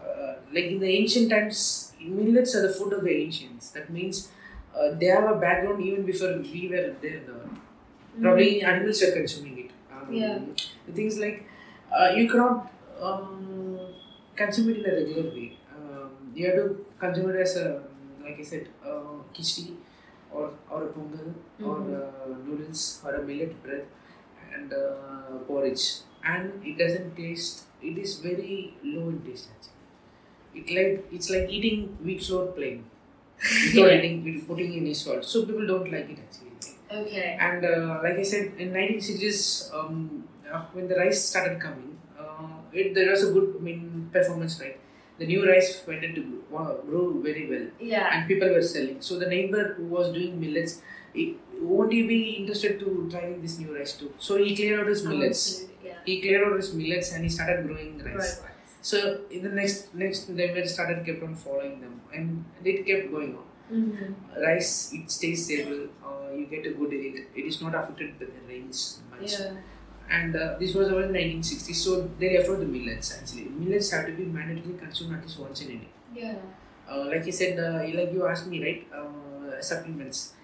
Uh, 0.00 0.34
like 0.52 0.64
in 0.64 0.78
the 0.78 0.88
ancient 0.88 1.30
times, 1.30 1.92
millets 2.00 2.54
are 2.54 2.62
the 2.66 2.72
food 2.72 2.92
of 2.92 3.04
the 3.04 3.10
ancients. 3.10 3.70
That 3.70 3.90
means 3.90 4.30
uh, 4.76 4.90
they 4.98 5.06
have 5.06 5.24
a 5.30 5.36
background 5.36 5.82
even 5.82 6.04
before 6.04 6.38
we 6.38 6.68
were 6.68 6.94
there. 7.02 7.22
earth. 7.28 7.58
Probably 8.20 8.62
animals 8.62 9.02
were 9.02 9.12
consuming 9.12 9.58
it. 9.66 9.70
Um, 9.92 10.14
Yeah. 10.14 10.38
The 10.86 10.92
things 10.92 11.18
like 11.18 11.46
uh, 11.96 12.10
you 12.16 12.28
cannot 12.28 12.70
um, 13.00 13.53
consume 14.36 14.70
it 14.70 14.78
in 14.78 14.86
a 14.90 14.94
regular 15.00 15.30
way. 15.34 15.58
Um, 15.76 16.10
you 16.34 16.46
have 16.46 16.56
to 16.56 16.86
consume 16.98 17.30
it 17.30 17.36
as 17.36 17.56
a, 17.56 17.82
like 18.22 18.38
I 18.38 18.42
said, 18.42 18.68
uh, 18.84 19.18
khichdi 19.34 19.74
or, 20.32 20.50
or 20.70 20.80
a 20.84 20.90
pongal 20.96 21.28
or 21.62 21.76
Mhm. 21.80 21.94
uh, 22.00 22.34
noodles 22.46 22.82
or 23.04 23.14
a 23.20 23.22
millet 23.30 23.54
bread 23.62 23.86
and 24.54 24.72
uh, 24.72 25.38
porridge. 25.48 25.84
And 26.24 26.64
it 26.72 26.78
doesn't 26.78 27.16
taste, 27.16 27.64
it 27.82 27.98
is 27.98 28.18
very 28.20 28.74
low 28.82 29.08
in 29.10 29.20
taste 29.28 29.48
actually. 29.54 29.80
It 30.60 30.66
like 30.76 31.06
it's 31.12 31.30
like 31.30 31.48
eating 31.50 31.80
wheat 32.04 32.22
flour 32.24 32.46
plain 32.58 32.84
without 33.74 34.04
Yeah. 34.04 34.14
with 34.26 34.46
putting 34.48 34.72
in 34.74 34.80
any 34.80 34.94
salt. 34.94 35.24
So 35.24 35.44
people 35.46 35.66
don't 35.66 35.90
like 35.96 36.08
it 36.14 36.18
actually. 36.26 36.52
Okay. 37.00 37.36
And 37.40 37.64
uh, 37.64 38.00
like 38.02 38.18
I 38.18 38.22
said, 38.22 38.52
in 38.58 38.72
1960s, 38.72 39.70
um, 39.74 40.24
uh, 40.52 40.62
when 40.72 40.88
the 40.88 40.96
rice 40.96 41.24
started 41.30 41.60
coming, 41.60 41.93
it, 42.74 42.94
there 42.94 43.10
was 43.10 43.22
a 43.28 43.32
good 43.32 43.54
I 43.58 43.62
mean, 43.62 44.10
performance, 44.12 44.60
right? 44.60 44.78
The 45.18 45.26
new 45.26 45.48
rice 45.48 45.82
went 45.86 46.02
into 46.04 46.22
grow, 46.50 46.80
grow 46.86 47.04
very 47.26 47.48
well, 47.50 47.66
Yeah. 47.80 48.10
and 48.12 48.26
people 48.28 48.48
were 48.48 48.62
selling. 48.62 49.00
So 49.00 49.18
the 49.18 49.26
neighbor 49.26 49.74
who 49.76 49.84
was 49.84 50.12
doing 50.12 50.40
millets, 50.40 50.82
he, 51.12 51.36
won't 51.60 51.92
he 51.92 52.02
be 52.06 52.20
interested 52.40 52.80
to 52.80 53.08
try 53.10 53.34
this 53.40 53.58
new 53.60 53.76
rice 53.76 53.92
too? 53.96 54.12
So 54.18 54.36
he 54.42 54.56
cleared 54.56 54.80
out 54.80 54.88
his 54.88 55.04
millets. 55.04 55.66
Yeah. 55.84 55.92
He 56.04 56.20
cleared 56.20 56.46
out 56.48 56.56
his 56.56 56.74
millets 56.74 57.12
and 57.12 57.22
he 57.22 57.30
started 57.30 57.66
growing 57.68 58.02
rice. 58.04 58.40
Right. 58.42 58.50
So 58.82 59.20
in 59.30 59.42
the 59.44 59.48
next 59.50 59.94
next 59.94 60.28
neighbor 60.28 60.66
started 60.66 61.06
kept 61.06 61.22
on 61.22 61.34
following 61.36 61.80
them, 61.80 62.00
and 62.12 62.44
it 62.64 62.84
kept 62.86 63.10
going 63.10 63.34
on 63.36 63.44
Mm-hmm. 63.72 64.42
rice 64.42 64.92
it 64.92 65.10
stays 65.10 65.46
stable 65.46 65.86
uh, 66.08 66.30
you 66.36 66.44
get 66.50 66.66
a 66.70 66.72
good 66.78 66.92
yield 66.92 67.20
it 67.34 67.44
is 67.50 67.62
not 67.62 67.74
affected 67.74 68.10
by 68.18 68.26
the 68.26 68.42
rains 68.46 69.00
much 69.10 69.32
Yeah. 69.40 69.54
And 70.10 70.36
uh, 70.36 70.56
this 70.58 70.74
was 70.74 70.88
around 70.88 71.12
1960s 71.12 71.82
so 71.84 72.08
they 72.18 72.36
left 72.36 72.48
out 72.50 72.58
the 72.60 72.66
millets 72.66 73.16
actually 73.18 73.44
millets 73.44 73.90
have 73.90 74.06
to 74.06 74.12
be 74.12 74.24
mandatorily 74.24 74.78
consumed 74.78 75.14
at 75.16 75.22
least 75.22 75.38
once 75.38 75.60
in 75.62 75.70
a 75.76 75.78
day 75.84 75.88
Yeah. 76.14 76.36
uh, 76.90 77.04
like 77.12 77.24
you 77.26 77.32
said 77.32 77.58
uh, 77.58 77.80
like 77.98 78.12
you 78.12 78.26
asked 78.26 78.46
me 78.46 78.62
right 78.66 78.86
uh, 79.00 79.60
supplements 79.60 80.34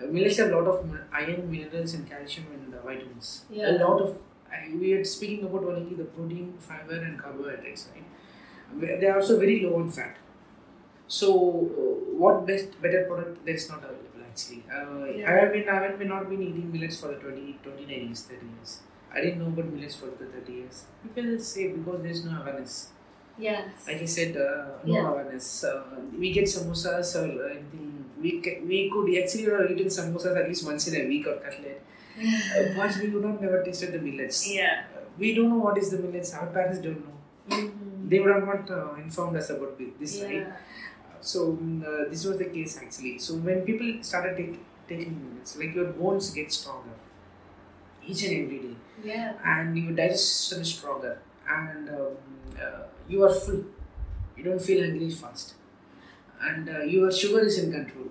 uh, 0.00 0.06
millets 0.06 0.38
have 0.38 0.50
a 0.52 0.56
lot 0.56 0.66
of 0.72 0.78
iron 1.12 1.50
minerals 1.50 1.94
and 1.94 2.08
calcium 2.08 2.46
and 2.54 2.74
uh, 2.74 2.82
vitamins 2.88 3.44
Yeah. 3.50 3.70
a 3.72 3.74
lot 3.84 4.00
of 4.06 4.16
we 4.80 4.92
are 4.94 5.04
speaking 5.04 5.44
about 5.48 5.64
only 5.72 5.94
the 5.94 6.04
protein 6.04 6.54
fiber 6.58 6.96
and 7.08 7.20
carbohydrates 7.22 7.88
right 7.92 9.00
they 9.00 9.06
are 9.06 9.16
also 9.20 9.38
very 9.38 9.60
low 9.64 9.76
on 9.76 9.90
fat 9.90 10.16
so, 11.08 11.28
uh, 11.30 12.16
what 12.22 12.46
best 12.46 12.80
better 12.80 13.04
product 13.04 13.44
there 13.44 13.54
is 13.54 13.68
not 13.68 13.78
available 13.78 14.22
actually. 14.30 14.62
Uh, 14.72 15.06
Yeah. 15.06 15.30
I 15.30 15.34
have 15.40 15.52
been 15.52 15.68
I 15.68 15.82
have 15.84 15.98
been 15.98 16.08
not 16.08 16.28
been 16.28 16.42
eating 16.42 16.70
millets 16.72 17.00
for 17.00 17.08
the 17.08 17.14
20, 17.14 17.58
29 17.64 18.06
years, 18.06 18.22
30 18.22 18.46
years. 18.46 18.78
I 19.12 19.20
didn't 19.20 19.38
know 19.40 19.46
about 19.48 19.66
millets 19.72 19.96
for 19.96 20.06
the 20.06 20.26
30 20.26 20.52
years. 20.52 20.84
People 21.02 21.38
say 21.38 21.68
because 21.68 22.00
there 22.02 22.10
is 22.10 22.24
no 22.24 22.40
awareness. 22.40 22.88
Yes. 23.38 23.68
Like 23.86 24.02
I 24.02 24.04
said, 24.04 24.36
uh, 24.36 24.64
no 24.84 24.94
Yeah. 24.94 25.08
awareness. 25.10 25.64
Uh, 25.64 25.82
we 26.18 26.32
get 26.32 26.44
samosas 26.44 27.10
or 27.20 27.48
anything. 27.50 27.86
We, 28.22 28.40
ca- 28.44 28.60
we 28.70 28.90
could 28.92 29.08
actually 29.22 29.44
have 29.44 29.70
eaten 29.70 29.86
samosas 29.98 30.36
at 30.40 30.46
least 30.48 30.66
once 30.66 30.86
in 30.88 31.00
a 31.02 31.08
week 31.08 31.26
or 31.26 31.36
cutlet. 31.46 31.82
Uh, 32.18 32.64
but 32.76 32.96
we 33.02 33.08
would 33.08 33.24
not 33.24 33.40
never 33.40 33.62
tasted 33.64 33.92
the 33.92 33.98
millets. 33.98 34.40
Yeah. 34.54 34.84
Uh, 34.94 35.00
we 35.18 35.34
don't 35.34 35.48
know 35.48 35.62
what 35.66 35.78
is 35.78 35.90
the 35.90 35.98
millets. 35.98 36.34
Our 36.34 36.48
parents 36.48 36.80
don't 36.80 37.00
know. 37.06 37.16
Mm-hmm. 37.56 38.08
They 38.10 38.20
would 38.20 38.32
have 38.34 38.46
not 38.52 38.70
uh, 38.70 38.94
informed 39.04 39.36
us 39.38 39.48
about 39.50 39.78
thi- 39.78 39.92
this, 39.98 40.20
right? 40.22 40.46
So 41.20 41.52
mm, 41.60 41.82
uh, 41.84 42.08
this 42.10 42.24
was 42.24 42.38
the 42.38 42.46
case 42.56 42.78
actually. 42.82 43.18
So 43.18 43.34
when 43.34 43.62
people 43.62 43.90
started 44.02 44.36
take, 44.36 44.58
taking 44.88 45.12
millets, 45.24 45.56
like 45.56 45.74
your 45.74 45.86
bones 45.86 46.30
get 46.30 46.52
stronger 46.52 46.90
each 48.10 48.22
and 48.28 48.44
every 48.44 48.58
day, 48.66 48.76
Yeah. 49.04 49.32
and 49.44 49.78
your 49.78 49.92
digestion 50.00 50.60
is 50.62 50.74
stronger, 50.74 51.18
and 51.58 51.88
um, 51.90 52.16
uh, 52.64 52.82
you 53.08 53.24
are 53.24 53.32
full. 53.32 53.64
You 54.36 54.44
don't 54.44 54.62
feel 54.70 54.82
hungry 54.86 55.10
fast, 55.10 55.54
and 56.42 56.68
uh, 56.68 56.80
your 56.94 57.10
sugar 57.12 57.40
is 57.40 57.58
in 57.62 57.72
control, 57.72 58.08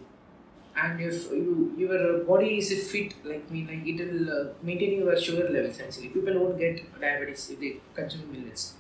and 0.84 1.02
if 1.02 1.32
you 1.32 1.74
your 1.78 2.24
body 2.30 2.52
is 2.60 2.70
fit 2.92 3.14
like 3.32 3.50
me, 3.52 3.62
like 3.72 3.86
it 3.94 4.00
will 4.06 4.30
uh, 4.38 4.44
maintain 4.70 5.00
your 5.00 5.18
sugar 5.28 5.48
levels. 5.56 5.80
Actually, 5.86 6.10
people 6.18 6.40
won't 6.42 6.58
get 6.60 6.82
diabetes 7.02 7.50
if 7.52 7.60
they 7.60 7.74
consume 8.00 8.32
millets. 8.32 8.74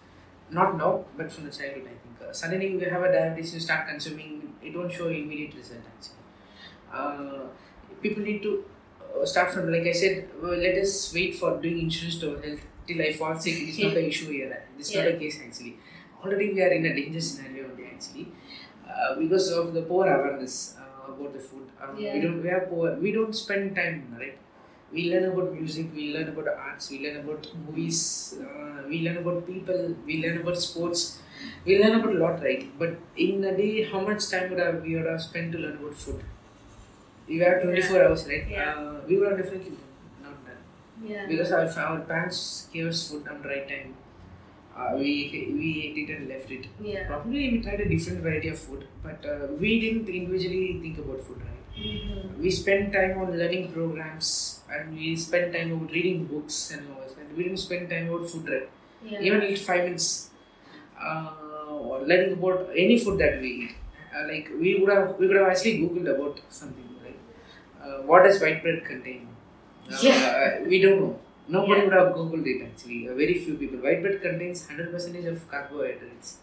Not 0.51 0.77
now, 0.77 1.05
but 1.17 1.31
from 1.31 1.45
the 1.45 1.51
childhood, 1.51 1.83
I 1.93 1.97
think. 2.03 2.15
Uh, 2.29 2.33
suddenly 2.33 2.69
you 2.71 2.79
have 2.79 3.03
a 3.03 3.11
diabetes, 3.11 3.53
you 3.53 3.59
start 3.59 3.87
consuming, 3.87 4.53
it 4.63 4.75
won't 4.77 4.91
show 4.91 5.07
immediate 5.07 5.55
result 5.55 5.81
actually. 5.95 6.17
Uh, 6.93 7.47
people 8.01 8.23
need 8.23 8.41
to 8.43 8.65
start 9.25 9.51
from, 9.51 9.71
like 9.71 9.83
I 9.87 9.91
said, 9.91 10.29
well, 10.41 10.57
let 10.57 10.75
us 10.77 11.13
wait 11.13 11.35
for 11.35 11.57
doing 11.61 11.79
insurance 11.79 12.19
to 12.19 12.37
health 12.37 12.61
till 12.87 13.01
I 13.01 13.13
fall 13.13 13.37
sick. 13.39 13.55
It's 13.57 13.79
not 13.79 13.93
an 13.97 14.05
issue 14.05 14.31
here. 14.31 14.63
It's 14.77 14.93
not 14.95 15.07
a 15.07 15.17
case 15.17 15.39
actually. 15.45 15.77
Already 16.23 16.53
we 16.53 16.61
are 16.61 16.71
in 16.79 16.85
a 16.85 16.93
danger 16.95 17.21
scenario 17.21 17.69
only 17.71 17.85
actually 17.85 18.27
uh, 18.89 19.15
because 19.15 19.51
of 19.51 19.73
the 19.73 19.81
poor 19.83 20.05
awareness 20.07 20.75
uh, 20.79 21.11
about 21.13 21.33
the 21.33 21.39
food. 21.39 21.67
Um, 21.81 21.97
Yeah. 21.97 22.13
We 22.15 22.21
don't. 22.25 22.41
We 22.43 22.49
are 22.57 22.65
poor. 22.71 22.95
We 23.05 23.11
don't 23.17 23.35
spend 23.43 23.75
time 23.75 23.99
right. 24.19 24.37
We 24.91 25.01
learn 25.11 25.25
about 25.31 25.53
music. 25.53 25.87
We 25.95 26.05
learn 26.13 26.29
about 26.33 26.47
arts. 26.67 26.89
We 26.91 26.99
learn 27.05 27.17
about 27.23 27.47
movies. 27.65 27.99
Uh, 28.41 28.83
we 28.91 29.01
learn 29.07 29.17
about 29.23 29.45
people. 29.47 29.95
We 30.05 30.21
learn 30.23 30.41
about 30.41 30.57
sports. 30.67 31.03
We 31.65 31.77
learn 31.81 31.99
about 31.99 32.15
a 32.15 32.19
lot, 32.23 32.41
right? 32.47 32.65
But 32.83 32.97
in 33.27 33.43
a 33.43 33.55
day, 33.57 33.83
how 33.91 34.01
much 34.09 34.29
time 34.29 34.49
would 34.49 34.59
have 34.65 34.81
we 34.81 34.95
would 34.95 35.05
have 35.13 35.21
spent 35.21 35.51
to 35.53 35.59
learn 35.65 35.77
about 35.83 35.95
food? 36.05 36.23
We 37.29 37.39
have 37.39 37.61
24 37.63 38.03
hours, 38.05 38.27
right? 38.27 38.45
Yeah. 38.49 38.75
Uh, 38.75 39.01
we 39.07 39.17
would 39.17 39.29
have 39.31 39.39
definitely 39.43 39.77
not 40.23 40.37
done 40.45 40.63
Yeah. 41.11 41.27
because 41.27 41.51
our, 41.51 41.65
our 41.87 41.99
parents 42.01 42.67
gave 42.73 42.87
us 42.87 43.09
food 43.09 43.27
on 43.27 43.41
the 43.43 43.49
right 43.49 43.67
time. 43.69 43.93
Uh, 44.75 44.91
we 44.95 45.11
we 45.59 45.69
ate 45.85 45.97
it 46.03 46.15
and 46.15 46.29
left 46.29 46.51
it. 46.51 46.67
Yeah. 46.81 47.07
Probably 47.07 47.49
we 47.53 47.61
tried 47.61 47.81
a 47.81 47.89
different 47.89 48.21
variety 48.27 48.49
of 48.49 48.59
food, 48.59 48.87
but 49.03 49.25
uh, 49.25 49.47
we 49.59 49.79
didn't 49.81 50.09
individually 50.09 50.79
think 50.81 50.97
about 50.99 51.21
food, 51.21 51.41
right? 51.47 51.63
Mm-hmm. 51.77 52.41
We 52.41 52.51
spent 52.51 52.93
time 52.93 53.17
on 53.19 53.37
learning 53.37 53.71
programs 53.73 54.61
and 54.71 54.95
we 54.95 55.15
spent 55.15 55.53
time 55.53 55.71
on 55.73 55.87
reading 55.87 56.25
books 56.25 56.71
and 56.71 56.87
all 56.93 57.01
that. 57.01 57.17
And 57.19 57.37
we 57.37 57.43
didn't 57.43 57.59
spend 57.67 57.89
time 57.89 58.09
about 58.13 58.29
food, 58.29 58.49
right? 58.49 58.69
Yeah. 59.03 59.19
Even 59.21 59.43
eat 59.43 59.59
five 59.59 59.83
minutes 59.85 60.29
uh, 61.01 61.33
or 61.69 62.01
learning 62.01 62.33
about 62.33 62.69
any 62.75 62.99
food 62.99 63.19
that 63.19 63.41
we 63.41 63.49
eat. 63.63 63.71
Uh, 64.15 64.27
like 64.27 64.49
we 64.59 64.79
would 64.79 64.91
have 64.91 65.17
we 65.19 65.27
would 65.27 65.37
have 65.37 65.49
actually 65.49 65.79
googled 65.81 66.09
about 66.15 66.39
something, 66.49 66.88
what 68.11 68.23
does 68.23 68.41
white 68.41 68.61
bread 68.63 68.83
contain? 68.85 69.27
Uh, 69.91 69.97
Yeah. 70.01 70.63
we 70.73 70.81
don't 70.81 70.99
know. 71.01 71.19
Nobody 71.47 71.81
Yeah. 71.81 71.85
would 71.87 71.93
have 71.99 72.09
googled 72.17 72.47
it 72.53 72.59
actually. 72.67 72.99
Uh, 73.09 73.15
very 73.23 73.35
few 73.45 73.55
people. 73.61 73.79
White 73.87 74.01
bread 74.03 74.21
contains 74.21 74.67
hundred 74.67 74.91
percentage 74.95 75.25
of 75.33 75.49
carbohydrates, 75.53 76.37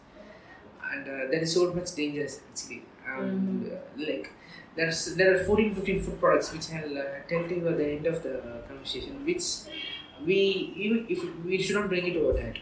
and 0.93 1.09
uh, 1.09 1.27
that 1.33 1.43
is 1.43 1.53
so 1.55 1.73
much 1.73 1.95
dangerous 2.01 2.41
actually. 2.51 2.83
Um, 3.09 3.71
Like 4.07 4.31
there's 4.77 5.01
there 5.19 5.31
are 5.35 5.39
14, 5.49 5.75
15 5.75 6.01
food 6.07 6.19
products 6.21 6.53
which 6.53 6.67
I'll 6.79 6.99
uh, 6.99 7.05
tell 7.29 7.45
to 7.51 7.55
you 7.61 7.69
at 7.69 7.79
the 7.83 7.89
end 7.97 8.07
of 8.07 8.23
the 8.23 8.35
uh, 8.39 8.59
conversation, 8.71 9.25
which 9.31 9.45
we 10.31 10.39
even 10.85 11.07
if 11.09 11.21
we 11.45 11.63
should 11.63 11.77
not 11.81 11.89
bring 11.89 12.07
it 12.13 12.17
over 12.17 12.33
that. 12.41 12.59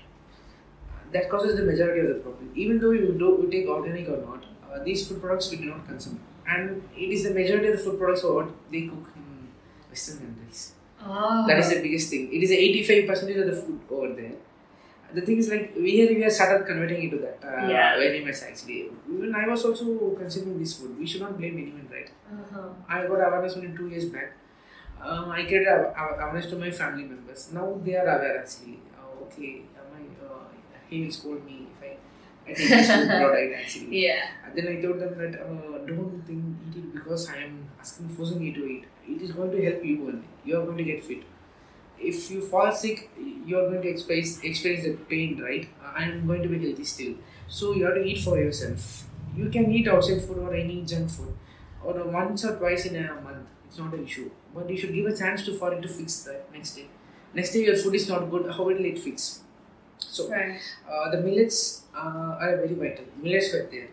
That 1.13 1.31
causes 1.31 1.57
the 1.57 1.65
majority 1.65 2.01
of 2.01 2.09
the 2.09 2.15
problem. 2.15 2.51
Even 2.55 2.81
though 2.81 2.91
you 2.91 3.13
do 3.23 3.29
you 3.43 3.49
take 3.51 3.69
organic 3.69 4.09
or 4.09 4.17
not, 4.27 4.45
uh, 4.71 4.83
these 4.83 5.07
food 5.07 5.21
products 5.23 5.51
we 5.51 5.59
do 5.59 5.67
not 5.67 5.87
consume, 5.87 6.19
and 6.49 6.83
it 6.97 7.11
is 7.17 7.25
the 7.25 7.35
majority 7.35 7.69
of 7.69 7.77
the 7.79 7.83
food 7.85 7.99
products 7.99 8.25
are 8.25 8.35
what 8.35 8.49
they 8.71 8.83
cook 8.83 9.09
in 9.17 9.49
Western 9.91 10.19
countries. 10.19 10.73
Oh. 11.07 11.47
That 11.47 11.59
is 11.59 11.69
the 11.71 11.81
biggest 11.83 12.11
thing. 12.11 12.33
It 12.33 12.43
is 12.43 12.51
eighty 12.51 12.83
five 12.83 13.07
percent 13.09 13.37
of 13.39 13.47
the 13.47 13.57
food 13.63 13.81
over 13.91 14.13
there. 14.15 14.33
The 15.15 15.21
thing 15.21 15.39
is 15.39 15.49
like 15.49 15.73
we 15.77 15.93
here 15.93 16.09
we 16.13 16.23
have 16.23 16.33
started 16.33 16.67
converting 16.67 17.03
into 17.05 17.19
that 17.19 17.39
uh, 17.47 17.69
Yeah. 17.69 17.97
very 17.97 18.25
much 18.25 18.43
actually. 18.43 18.91
Even 19.13 19.35
I 19.35 19.47
was 19.49 19.65
also 19.65 20.11
consuming 20.19 20.59
this 20.59 20.75
food. 20.79 20.99
We 20.99 21.07
should 21.07 21.21
not 21.21 21.37
blame 21.39 21.57
anyone, 21.59 21.89
right? 21.93 22.11
Uh-huh. 22.33 22.69
I 22.89 23.07
got 23.07 23.21
awareness 23.29 23.55
only 23.57 23.77
two 23.77 23.89
years 23.89 24.07
back. 24.07 24.33
Uh, 25.01 25.27
I 25.29 25.43
awa- 25.45 26.17
awareness 26.25 26.47
to 26.51 26.57
my 26.57 26.71
family 26.71 27.05
members. 27.05 27.53
Now 27.53 27.79
they 27.85 27.95
are 27.97 28.09
aware 28.17 28.39
actually. 28.41 28.81
Uh, 28.99 29.25
okay, 29.27 29.63
I, 29.77 30.25
uh, 30.27 30.45
he 30.89 31.05
will 31.05 31.13
scold 31.13 31.45
me 31.45 31.67
if 31.71 31.85
I, 31.85 31.97
I 32.47 32.53
take 32.53 32.69
this 32.69 32.91
food 32.93 33.09
product 33.09 33.55
actually. 33.61 33.89
Yeah. 34.05 34.27
And 34.45 34.57
then 34.57 34.69
I 34.69 34.81
told 34.83 34.99
them 35.01 35.19
that 35.19 35.41
uh, 35.41 35.79
don't 35.87 36.23
think 36.27 36.45
eat 36.69 36.77
it 36.79 36.95
because 36.95 37.29
I 37.29 37.37
am 37.39 37.69
asking 37.81 38.09
forcing 38.11 38.43
you 38.43 38.53
to 38.55 38.65
eat. 38.67 38.85
It 39.09 39.23
is 39.23 39.33
going 39.33 39.51
to 39.53 39.65
help 39.65 39.85
you 39.85 40.03
only. 40.09 40.29
You 40.45 40.61
are 40.61 40.65
going 40.65 40.79
to 40.79 40.85
get 40.85 41.05
fit. 41.05 41.23
If 41.99 42.31
you 42.31 42.41
fall 42.43 42.73
sick, 42.73 43.11
you 43.47 43.59
are 43.59 43.69
going 43.71 43.83
to 43.83 43.89
experience 43.89 44.41
experience 44.43 44.85
the 44.85 44.95
pain, 45.13 45.41
right? 45.43 45.69
I 45.97 46.05
am 46.05 46.27
going 46.27 46.43
to 46.43 46.49
be 46.49 46.59
healthy 46.67 46.85
still. 46.85 47.15
So 47.49 47.75
you 47.75 47.85
have 47.85 47.95
to 47.95 48.05
eat 48.05 48.23
for 48.25 48.39
yourself. 48.39 49.05
You 49.37 49.49
can 49.51 49.71
eat 49.73 49.89
outside 49.89 50.23
food 50.23 50.39
or 50.39 50.55
any 50.55 50.83
junk 50.83 51.11
food, 51.11 51.35
or 51.85 51.95
once 52.05 52.45
or 52.45 52.57
twice 52.57 52.87
in 52.87 52.97
a 52.97 53.15
month. 53.21 53.47
It's 53.67 53.79
not 53.79 53.95
an 53.95 54.05
issue. 54.05 54.31
But 54.55 54.69
you 54.71 54.77
should 54.77 54.95
give 54.95 55.07
a 55.07 55.17
chance 55.17 55.45
to 55.47 55.55
for 55.57 55.73
it 55.75 55.83
to 55.83 55.89
fix 55.89 56.23
that 56.25 56.53
next 56.53 56.75
day. 56.77 56.87
Next 57.35 57.53
day 57.53 57.65
your 57.65 57.77
food 57.77 57.95
is 57.95 58.09
not 58.09 58.31
good. 58.31 58.51
How 58.51 58.65
will 58.65 58.85
it 58.93 58.99
fix? 58.99 59.41
So 60.17 60.29
Right. 60.31 60.61
uh, 60.91 61.11
the 61.13 61.21
millets 61.27 61.61
uh, 61.95 62.39
are 62.45 62.57
very 62.63 62.75
vital. 62.83 63.07
Millets 63.23 63.53
were 63.53 63.67
there, 63.75 63.89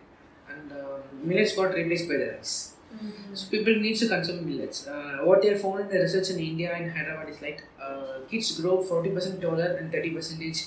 and 0.54 0.72
uh, 0.80 0.98
millets 1.30 1.54
got 1.60 1.74
replaced 1.80 2.08
by 2.12 2.16
the 2.22 2.28
rice. 2.34 2.54
Mm-hmm. 2.94 3.34
So 3.34 3.50
people 3.54 3.74
need 3.84 3.96
to 4.02 4.08
consume 4.08 4.40
millets. 4.48 4.86
Uh, 4.86 5.18
what 5.30 5.42
they 5.42 5.48
have 5.52 5.60
found 5.62 5.80
in 5.80 5.88
the 5.94 6.00
research 6.04 6.30
in 6.34 6.38
India 6.48 6.72
and 6.74 6.90
Hyderabad 6.96 7.30
is 7.34 7.40
like 7.46 7.64
uh, 7.88 8.18
kids 8.30 8.50
grow 8.60 8.76
forty 8.82 9.10
percent 9.18 9.40
taller 9.46 9.70
and 9.80 9.90
thirty 9.90 10.10
percentage 10.18 10.60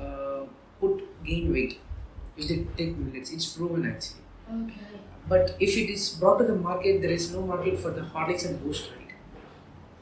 uh, 0.00 0.40
put 0.80 1.02
gain 1.24 1.52
weight 1.52 1.78
if 2.36 2.48
they 2.48 2.58
take 2.80 2.96
millets. 2.96 3.32
It's 3.38 3.46
proven 3.56 3.86
actually. 3.92 4.22
Okay. 4.60 5.02
But 5.28 5.56
if 5.58 5.76
it 5.76 5.90
is 5.98 6.10
brought 6.20 6.38
to 6.38 6.44
the 6.44 6.54
market, 6.54 7.02
there 7.02 7.10
is 7.10 7.32
no 7.32 7.42
market 7.42 7.78
for 7.78 7.90
the 7.90 8.02
Horlicks 8.02 8.46
and 8.48 8.62
Boost, 8.62 8.90
right? 8.96 9.12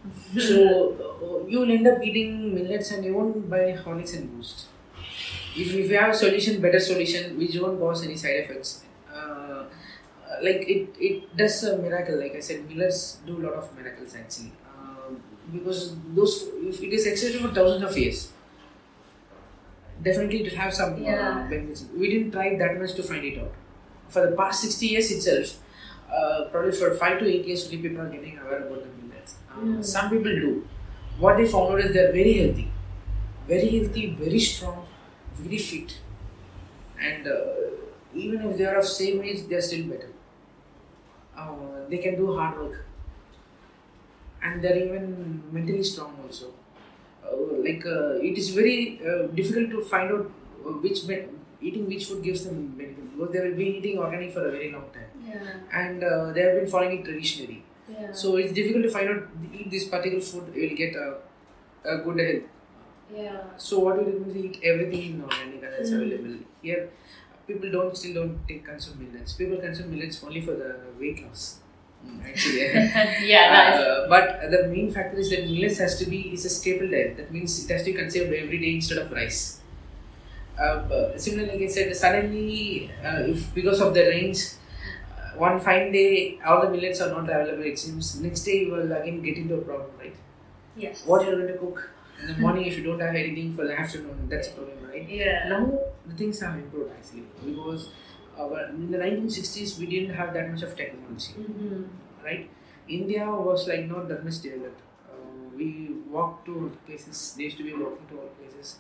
so 0.48 0.58
uh, 1.00 1.46
you 1.48 1.60
will 1.60 1.70
end 1.70 1.86
up 1.86 2.02
eating 2.02 2.54
millets 2.54 2.90
and 2.90 3.04
you 3.04 3.14
won't 3.14 3.48
buy 3.48 3.64
Horlicks 3.84 4.14
and 4.16 4.30
Boost. 4.36 4.66
If, 5.56 5.72
if 5.72 5.90
you 5.90 5.98
have 5.98 6.10
a 6.10 6.14
solution, 6.14 6.60
better 6.60 6.80
solution, 6.80 7.38
which 7.38 7.56
won't 7.58 7.78
cause 7.78 8.04
any 8.04 8.16
side 8.16 8.36
effects, 8.44 8.82
uh, 9.14 9.64
like 10.42 10.64
it, 10.68 10.88
it 10.98 11.36
does 11.36 11.62
a 11.64 11.78
miracle. 11.78 12.18
Like 12.18 12.34
I 12.34 12.40
said, 12.40 12.68
millets 12.68 13.18
do 13.26 13.38
a 13.38 13.42
lot 13.46 13.54
of 13.54 13.76
miracles 13.76 14.14
actually. 14.16 14.52
Uh, 14.66 15.14
because 15.52 15.94
those, 16.14 16.48
if 16.62 16.82
it 16.82 16.92
is 16.92 17.06
existed 17.06 17.40
for 17.42 17.54
thousands 17.54 17.84
of 17.84 17.96
years, 17.96 18.32
definitely 20.02 20.42
to 20.48 20.56
have 20.56 20.74
some 20.74 20.94
uh, 20.94 20.98
Yeah. 20.98 21.46
benefits. 21.48 21.84
We 21.96 22.08
didn't 22.10 22.32
try 22.32 22.56
that 22.56 22.78
much 22.80 22.94
to 22.94 23.02
find 23.02 23.24
it 23.24 23.38
out. 23.38 23.52
For 24.08 24.28
the 24.28 24.36
past 24.36 24.62
60 24.62 24.86
years 24.86 25.10
itself, 25.10 25.58
uh, 26.12 26.44
probably 26.50 26.72
for 26.72 26.94
5 26.94 27.18
to 27.20 27.26
8 27.26 27.46
years, 27.46 27.64
only 27.66 27.78
people 27.78 28.00
are 28.02 28.08
getting 28.10 28.38
aware 28.38 28.58
about 28.66 28.82
the 28.84 28.90
millets. 29.02 29.36
Uh, 29.50 29.60
Mm. 29.60 29.84
Some 29.84 30.10
people 30.10 30.34
do. 30.46 30.66
What 31.18 31.36
they 31.36 31.46
found 31.46 31.72
out 31.74 31.80
is 31.80 31.92
they're 31.94 32.12
very 32.12 32.32
healthy. 32.38 32.70
Very 33.48 33.68
healthy, 33.78 34.06
very 34.18 34.40
strong, 34.40 34.86
very 35.38 35.58
fit. 35.58 35.98
And 37.00 37.26
uh, 37.26 37.44
even 38.14 38.40
if 38.50 38.56
they 38.58 38.64
are 38.66 38.78
of 38.78 38.86
same 38.86 39.22
age, 39.22 39.46
they're 39.48 39.60
still 39.60 39.86
better. 39.86 40.10
Uh, 41.36 41.86
they 41.88 41.98
can 41.98 42.16
do 42.16 42.34
hard 42.36 42.58
work. 42.58 42.84
And 44.42 44.62
they're 44.62 44.76
even 44.76 45.42
mentally 45.50 45.82
strong 45.82 46.16
also. 46.22 46.52
Uh, 47.24 47.36
like 47.66 47.84
uh, 47.86 48.16
it 48.30 48.36
is 48.38 48.50
very 48.50 49.00
uh, 49.06 49.26
difficult 49.28 49.70
to 49.70 49.82
find 49.84 50.12
out 50.12 50.30
which 50.82 51.00
eating 51.62 51.86
which 51.88 52.06
food 52.06 52.22
gives 52.22 52.44
them 52.44 52.66
benefit 52.76 53.12
because 53.16 53.32
they 53.32 53.38
have 53.46 53.56
been 53.56 53.74
eating 53.76 53.98
organic 53.98 54.32
for 54.32 54.46
a 54.46 54.50
very 54.50 54.70
long 54.72 54.84
time 54.92 55.10
Yeah. 55.26 55.40
and 55.72 56.04
uh, 56.04 56.32
they 56.32 56.42
have 56.42 56.56
been 56.60 56.66
following 56.68 56.98
it 57.00 57.04
traditionally. 57.04 57.64
Yeah. 57.88 58.12
So 58.12 58.36
it's 58.36 58.52
difficult 58.52 58.84
to 58.84 58.90
find 58.90 59.08
out 59.08 59.22
eat 59.54 59.70
this 59.70 59.88
particular 59.88 60.22
food 60.22 60.52
you 60.54 60.68
will 60.68 60.76
get 60.76 60.94
a, 60.94 61.16
a 61.84 61.98
good 62.04 62.20
health. 62.20 62.44
Yeah. 63.12 63.42
So 63.58 63.78
what 63.80 63.98
we 63.98 64.04
do 64.12 64.24
is 64.28 64.36
eat 64.36 64.60
everything 64.62 65.02
in 65.14 65.22
organic 65.22 65.62
and 65.62 65.74
it's 65.78 65.90
Mm. 65.90 66.02
available 66.02 66.36
here. 66.62 66.90
People 67.46 67.70
don't 67.70 67.96
still 67.96 68.14
don't 68.18 68.38
take 68.48 68.64
consume 68.64 68.98
millets. 69.04 69.34
People 69.34 69.58
consume 69.58 69.90
millets 69.94 70.22
only 70.24 70.40
for 70.40 70.52
the 70.62 70.70
weight 71.00 71.22
loss. 71.24 71.58
Mm, 72.06 72.24
Actually, 72.28 72.60
yeah. 73.32 73.74
Is. 73.74 73.80
uh, 73.80 74.06
but 74.08 74.50
the 74.50 74.66
main 74.68 74.90
factor 74.92 75.18
is 75.18 75.30
that 75.30 75.44
millets 75.44 75.78
has 75.78 75.98
to 75.98 76.06
be 76.06 76.20
is 76.38 76.44
a 76.44 76.50
staple 76.50 76.88
diet. 76.90 77.16
That 77.18 77.32
means 77.32 77.64
it 77.64 77.72
has 77.72 77.82
to 77.84 77.92
be 77.92 77.98
consumed 77.98 78.32
every 78.32 78.58
day 78.58 78.74
instead 78.76 78.98
of 78.98 79.12
rice. 79.12 79.60
Uh, 80.58 81.16
similarly, 81.18 81.52
like 81.58 81.62
I 81.68 81.72
said, 81.72 81.96
suddenly, 81.96 82.90
uh, 83.04 83.22
if 83.32 83.52
because 83.54 83.80
of 83.80 83.92
the 83.92 84.02
rains, 84.02 84.58
uh, 85.18 85.36
one 85.36 85.58
fine 85.60 85.90
day 85.92 86.38
all 86.46 86.62
the 86.62 86.70
millets 86.70 87.00
are 87.00 87.10
not 87.10 87.24
available. 87.28 87.64
It 87.64 87.78
seems 87.78 88.20
next 88.20 88.44
day 88.44 88.58
you 88.64 88.72
will 88.72 88.92
again 88.92 89.20
get 89.22 89.36
into 89.36 89.54
a 89.56 89.62
problem, 89.62 89.90
right? 89.98 90.14
Yes. 90.76 91.02
What 91.06 91.26
you're 91.26 91.36
going 91.40 91.52
to 91.52 91.58
cook? 91.58 91.90
In 92.20 92.26
the 92.28 92.38
morning, 92.38 92.64
if 92.66 92.76
you 92.78 92.84
don't 92.84 93.00
have 93.00 93.14
anything 93.14 93.54
for 93.56 93.66
the 93.66 93.78
afternoon, 93.78 94.28
that's 94.30 94.48
a 94.48 94.52
problem, 94.52 94.78
right? 94.88 95.08
Yeah. 95.08 95.48
Now 95.48 95.78
the 96.06 96.14
things 96.14 96.40
have 96.40 96.54
improved 96.56 96.92
actually 96.96 97.24
because 97.44 97.88
our, 98.38 98.66
in 98.68 98.90
the 98.90 98.98
1960s 98.98 99.78
we 99.78 99.86
didn't 99.86 100.14
have 100.14 100.32
that 100.34 100.50
much 100.50 100.62
of 100.62 100.76
technology, 100.76 101.32
Mm-hmm. 101.38 101.82
right? 102.24 102.50
India 102.88 103.26
was 103.26 103.66
like 103.68 103.86
not 103.88 104.08
that 104.08 104.24
much 104.24 104.40
developed. 104.40 104.80
Uh, 105.10 105.16
we 105.56 105.68
walked 106.08 106.46
to 106.46 106.70
places. 106.86 107.34
They 107.36 107.44
used 107.44 107.56
to 107.58 107.64
be 107.64 107.72
walking 107.72 108.06
to 108.10 108.20
all 108.20 108.28
places. 108.40 108.76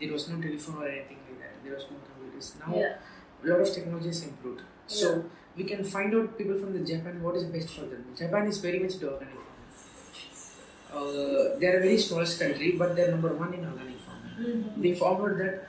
There 0.00 0.12
was 0.12 0.28
no 0.28 0.40
telephone 0.40 0.82
or 0.82 0.88
anything 0.88 1.18
like 1.28 1.38
that. 1.40 1.64
There 1.64 1.74
was 1.74 1.84
no 1.90 1.96
computers. 2.08 2.54
Now 2.60 2.74
Yeah. 2.74 2.96
a 3.44 3.46
lot 3.50 3.60
of 3.60 3.72
technology 3.72 4.08
has 4.08 4.22
improved. 4.24 4.62
So 4.86 5.24
we 5.56 5.64
can 5.64 5.84
find 5.84 6.14
out 6.14 6.36
people 6.38 6.58
from 6.58 6.72
the 6.72 6.80
Japan 6.92 7.22
what 7.22 7.36
is 7.36 7.44
best 7.44 7.70
for 7.70 7.82
them. 7.82 8.04
Japan 8.16 8.46
is 8.46 8.58
very 8.58 8.78
much 8.80 8.98
the 8.98 9.12
organic. 9.12 9.38
Uh, 10.92 11.58
they 11.58 11.66
are 11.66 11.78
a 11.78 11.82
very 11.82 11.98
smallest 11.98 12.38
country, 12.38 12.72
but 12.72 12.94
they're 12.94 13.10
number 13.10 13.32
one 13.34 13.54
in 13.54 13.64
organic 13.64 13.98
farming. 14.00 14.32
Mm-hmm. 14.38 14.82
They 14.82 14.94
found 14.94 15.22
out 15.22 15.38
that 15.38 15.68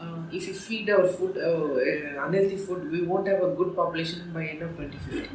uh, 0.00 0.22
if 0.32 0.48
you 0.48 0.54
feed 0.54 0.90
our 0.90 1.06
food 1.06 1.36
uh, 1.36 2.24
unhealthy 2.26 2.56
food, 2.56 2.90
we 2.90 3.02
won't 3.02 3.28
have 3.28 3.42
a 3.42 3.50
good 3.50 3.76
population 3.76 4.32
by 4.32 4.46
end 4.46 4.62
of 4.62 4.70
2050. 4.76 5.28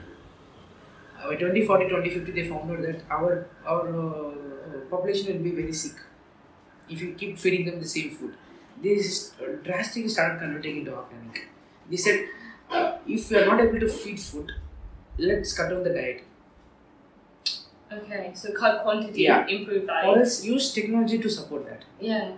Uh, 1.19 1.29
by 1.29 1.35
2040, 1.35 1.87
2050, 1.89 2.31
they 2.31 2.47
found 2.49 2.71
out 2.71 2.81
that 2.81 3.01
our 3.09 3.47
our 3.65 3.87
uh, 3.87 4.79
population 4.89 5.33
will 5.33 5.43
be 5.43 5.51
very 5.51 5.73
sick 5.73 5.95
if 6.89 7.01
you 7.01 7.13
keep 7.13 7.37
feeding 7.37 7.65
them 7.65 7.79
the 7.79 7.87
same 7.87 8.11
food. 8.11 8.35
They 8.81 8.97
drastically 9.63 10.09
started 10.09 10.39
converting 10.39 10.77
into 10.77 10.95
organic. 10.95 11.47
They 11.89 11.97
said, 11.97 12.25
if 13.07 13.29
we 13.29 13.37
are 13.37 13.45
not 13.45 13.59
able 13.59 13.79
to 13.79 13.89
feed 13.89 14.19
food, 14.19 14.53
let's 15.17 15.53
cut 15.53 15.69
down 15.69 15.83
the 15.83 15.89
diet. 15.89 16.23
Okay. 17.91 18.31
So 18.35 18.51
cut 18.53 18.83
quantity, 18.83 19.23
Yeah. 19.23 19.47
improve 19.47 19.83
Or 19.83 19.87
value. 19.87 20.19
else 20.21 20.43
use 20.45 20.73
technology 20.73 21.17
to 21.19 21.29
support 21.29 21.65
that. 21.71 21.85
Yeah. 21.99 22.31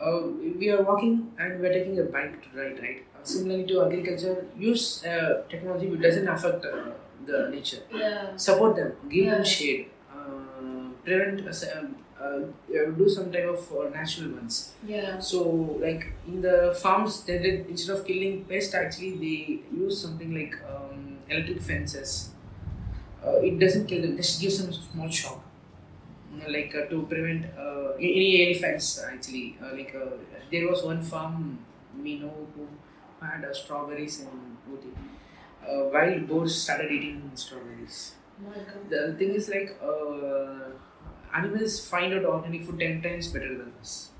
uh, 0.00 0.20
we 0.60 0.70
are 0.70 0.82
walking 0.82 1.14
and 1.38 1.60
we're 1.60 1.72
taking 1.72 1.98
a 2.00 2.04
bike 2.04 2.34
to 2.42 2.48
ride, 2.58 2.78
right? 2.82 3.00
Uh, 3.14 3.22
similarly 3.24 3.64
to 3.66 3.82
agriculture, 3.84 4.46
use 4.56 5.04
uh, 5.04 5.42
technology 5.50 5.88
which 5.88 6.00
doesn't 6.00 6.28
affect 6.28 6.64
uh, 6.64 6.72
the 7.26 7.48
nature. 7.50 7.80
Yeah. 7.92 8.36
Support 8.36 8.76
them, 8.76 8.92
give 9.08 9.24
Yeah. 9.26 9.34
them 9.36 9.44
shade, 9.44 9.86
uh, 10.12 10.90
prevent, 11.04 11.40
uh, 11.48 11.78
um, 11.78 11.96
uh, 12.20 12.24
uh, 12.24 12.90
do 13.00 13.08
some 13.08 13.30
type 13.32 13.48
of 13.56 13.60
uh, 13.72 13.88
natural 13.90 14.30
ones. 14.38 14.72
Yeah. 14.86 15.18
So, 15.18 15.42
like 15.86 16.06
in 16.28 16.40
the 16.42 16.76
farms, 16.82 17.24
they 17.24 17.38
did, 17.38 17.66
instead 17.68 17.96
of 17.96 18.06
killing 18.06 18.44
pests, 18.44 18.74
actually 18.74 19.12
they 19.26 19.60
use 19.84 20.00
something 20.00 20.32
like 20.40 20.56
um, 20.72 21.18
electric 21.28 21.60
fences. 21.60 22.30
Uh, 23.28 23.36
it 23.48 23.58
doesn't 23.58 23.86
kill 23.86 24.02
them; 24.02 24.16
just 24.16 24.40
gives 24.40 24.58
them 24.60 24.70
a 24.70 24.74
small 24.74 25.10
shock, 25.10 25.42
like 26.48 26.74
uh, 26.74 26.86
to 26.90 27.02
prevent 27.06 27.46
uh, 27.58 27.92
any 27.98 28.28
elephants. 28.46 29.02
Actually, 29.12 29.56
uh, 29.62 29.74
like 29.74 29.94
uh, 29.94 30.10
there 30.50 30.68
was 30.68 30.82
one 30.82 31.02
farm 31.02 31.58
we 32.02 32.18
know 32.18 32.34
who 32.54 32.66
had 33.24 33.44
uh, 33.44 33.52
strawberries 33.52 34.20
in 34.20 34.28
Ooty. 34.72 34.92
Uh, 35.66 35.88
wild 35.92 36.28
boars 36.28 36.54
started 36.62 36.90
eating 36.92 37.30
strawberries. 37.34 38.14
Oh 38.46 38.52
The 38.88 39.14
thing 39.18 39.30
is 39.34 39.48
like 39.48 39.76
uh, 39.82 40.70
animals 41.34 41.86
find 41.88 42.14
out 42.14 42.24
organic 42.24 42.64
food 42.64 42.78
ten 42.80 43.02
times 43.02 43.28
better 43.28 43.56
than 43.58 43.72
us. 43.80 44.10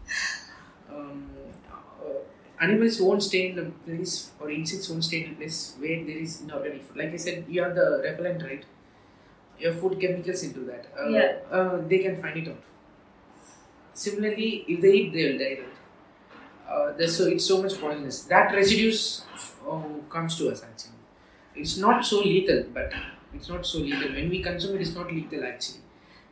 Um, 0.91 1.31
uh, 1.71 2.15
animals 2.61 3.00
won't 3.00 3.23
stay 3.23 3.50
in 3.50 3.57
the 3.57 3.65
place, 3.87 4.31
or 4.41 4.50
insects 4.50 4.88
won't 4.88 5.05
stay 5.05 5.25
in 5.25 5.31
the 5.31 5.37
place 5.37 5.75
where 5.79 6.05
there 6.05 6.19
is 6.27 6.41
inorganic 6.41 6.83
food. 6.83 6.97
Like 6.97 7.12
I 7.12 7.17
said, 7.17 7.45
you 7.49 7.62
have 7.62 7.75
the 7.75 8.00
repellent, 8.05 8.43
right? 8.43 8.65
You 9.59 9.69
have 9.69 9.81
food 9.81 10.00
chemicals 10.00 10.43
into 10.45 10.61
that. 10.71 10.87
Uh, 10.99 11.09
Yeah. 11.09 11.33
uh, 11.50 11.79
they 11.88 11.99
can 11.99 12.21
find 12.23 12.37
it 12.43 12.49
out. 12.49 12.62
Similarly, 13.95 14.65
if 14.69 14.81
they 14.81 14.93
eat, 14.93 15.12
they 15.12 15.25
will 15.31 15.38
die, 15.38 15.59
right? 15.62 15.75
Uh, 17.00 17.07
so 17.09 17.27
it's 17.27 17.45
so 17.45 17.62
much 17.62 17.81
poisonous. 17.81 18.23
That 18.25 18.55
residues 18.55 19.25
uh, 19.69 19.83
comes 20.09 20.37
to 20.38 20.50
us 20.50 20.62
actually. 20.62 20.95
It's 21.57 21.77
not 21.79 22.05
so 22.05 22.21
lethal, 22.21 22.65
but 22.73 22.93
it's 23.35 23.49
not 23.49 23.67
so 23.67 23.79
lethal. 23.79 24.12
When 24.12 24.29
we 24.29 24.42
consume 24.42 24.77
it, 24.77 24.83
it's 24.83 24.94
not 24.94 25.12
lethal 25.12 25.44
actually. 25.44 25.81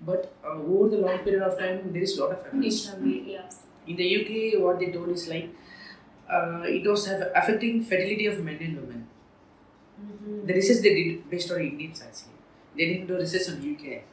But 0.03 0.33
uh, 0.45 0.53
over 0.59 0.89
the 0.91 0.99
long 0.99 1.19
period 1.21 1.43
of 1.43 1.59
time, 1.59 1.93
there 1.93 2.03
is 2.03 2.17
a 2.19 2.23
lot 2.25 2.33
of 2.33 2.39
It 2.41 2.47
evidence. 2.53 2.91
can 2.91 3.03
be, 3.03 3.33
yeah. 3.33 3.51
In 3.87 3.97
the 3.97 4.07
UK, 4.21 4.61
what 4.63 4.79
they 4.79 4.93
told 4.93 5.09
is 5.09 5.27
like 5.27 5.49
uh, 6.31 6.63
it 6.67 6.87
was 6.87 7.07
have 7.07 7.23
affecting 7.35 7.83
fertility 7.83 8.27
of 8.27 8.39
men 8.45 8.59
and 8.61 8.77
women. 8.81 9.07
Mm-hmm. 10.01 10.47
The 10.47 10.55
research 10.55 10.83
they 10.83 10.95
did 10.95 11.31
based 11.31 11.51
on 11.51 11.61
Indians 11.61 12.03
actually. 12.07 12.36
They 12.77 12.87
didn't 12.87 13.07
do 13.09 13.17
research 13.17 13.49
on 13.55 13.61
UK. 13.63 14.05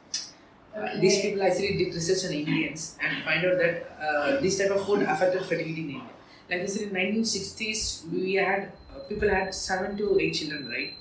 Uh, 0.76 1.00
these 1.00 1.22
people 1.22 1.44
actually 1.44 1.78
did 1.78 1.94
research 1.94 2.26
on 2.30 2.34
Indians 2.36 2.98
and 3.02 3.24
find 3.24 3.46
out 3.46 3.58
that 3.60 3.76
uh, 4.02 4.42
this 4.42 4.58
type 4.58 4.72
of 4.72 4.86
food 4.86 5.04
affected 5.04 5.44
fertility 5.46 5.72
in 5.82 5.90
India. 5.90 6.02
Like 6.50 6.62
I 6.62 6.66
said, 6.66 6.84
in 6.90 6.94
1960s, 6.96 8.04
we 8.12 8.36
had 8.36 8.72
uh, 8.94 9.00
people 9.10 9.30
had 9.30 9.54
seven 9.54 9.98
to 9.98 10.20
eight 10.20 10.34
children, 10.34 10.68
right? 10.70 10.94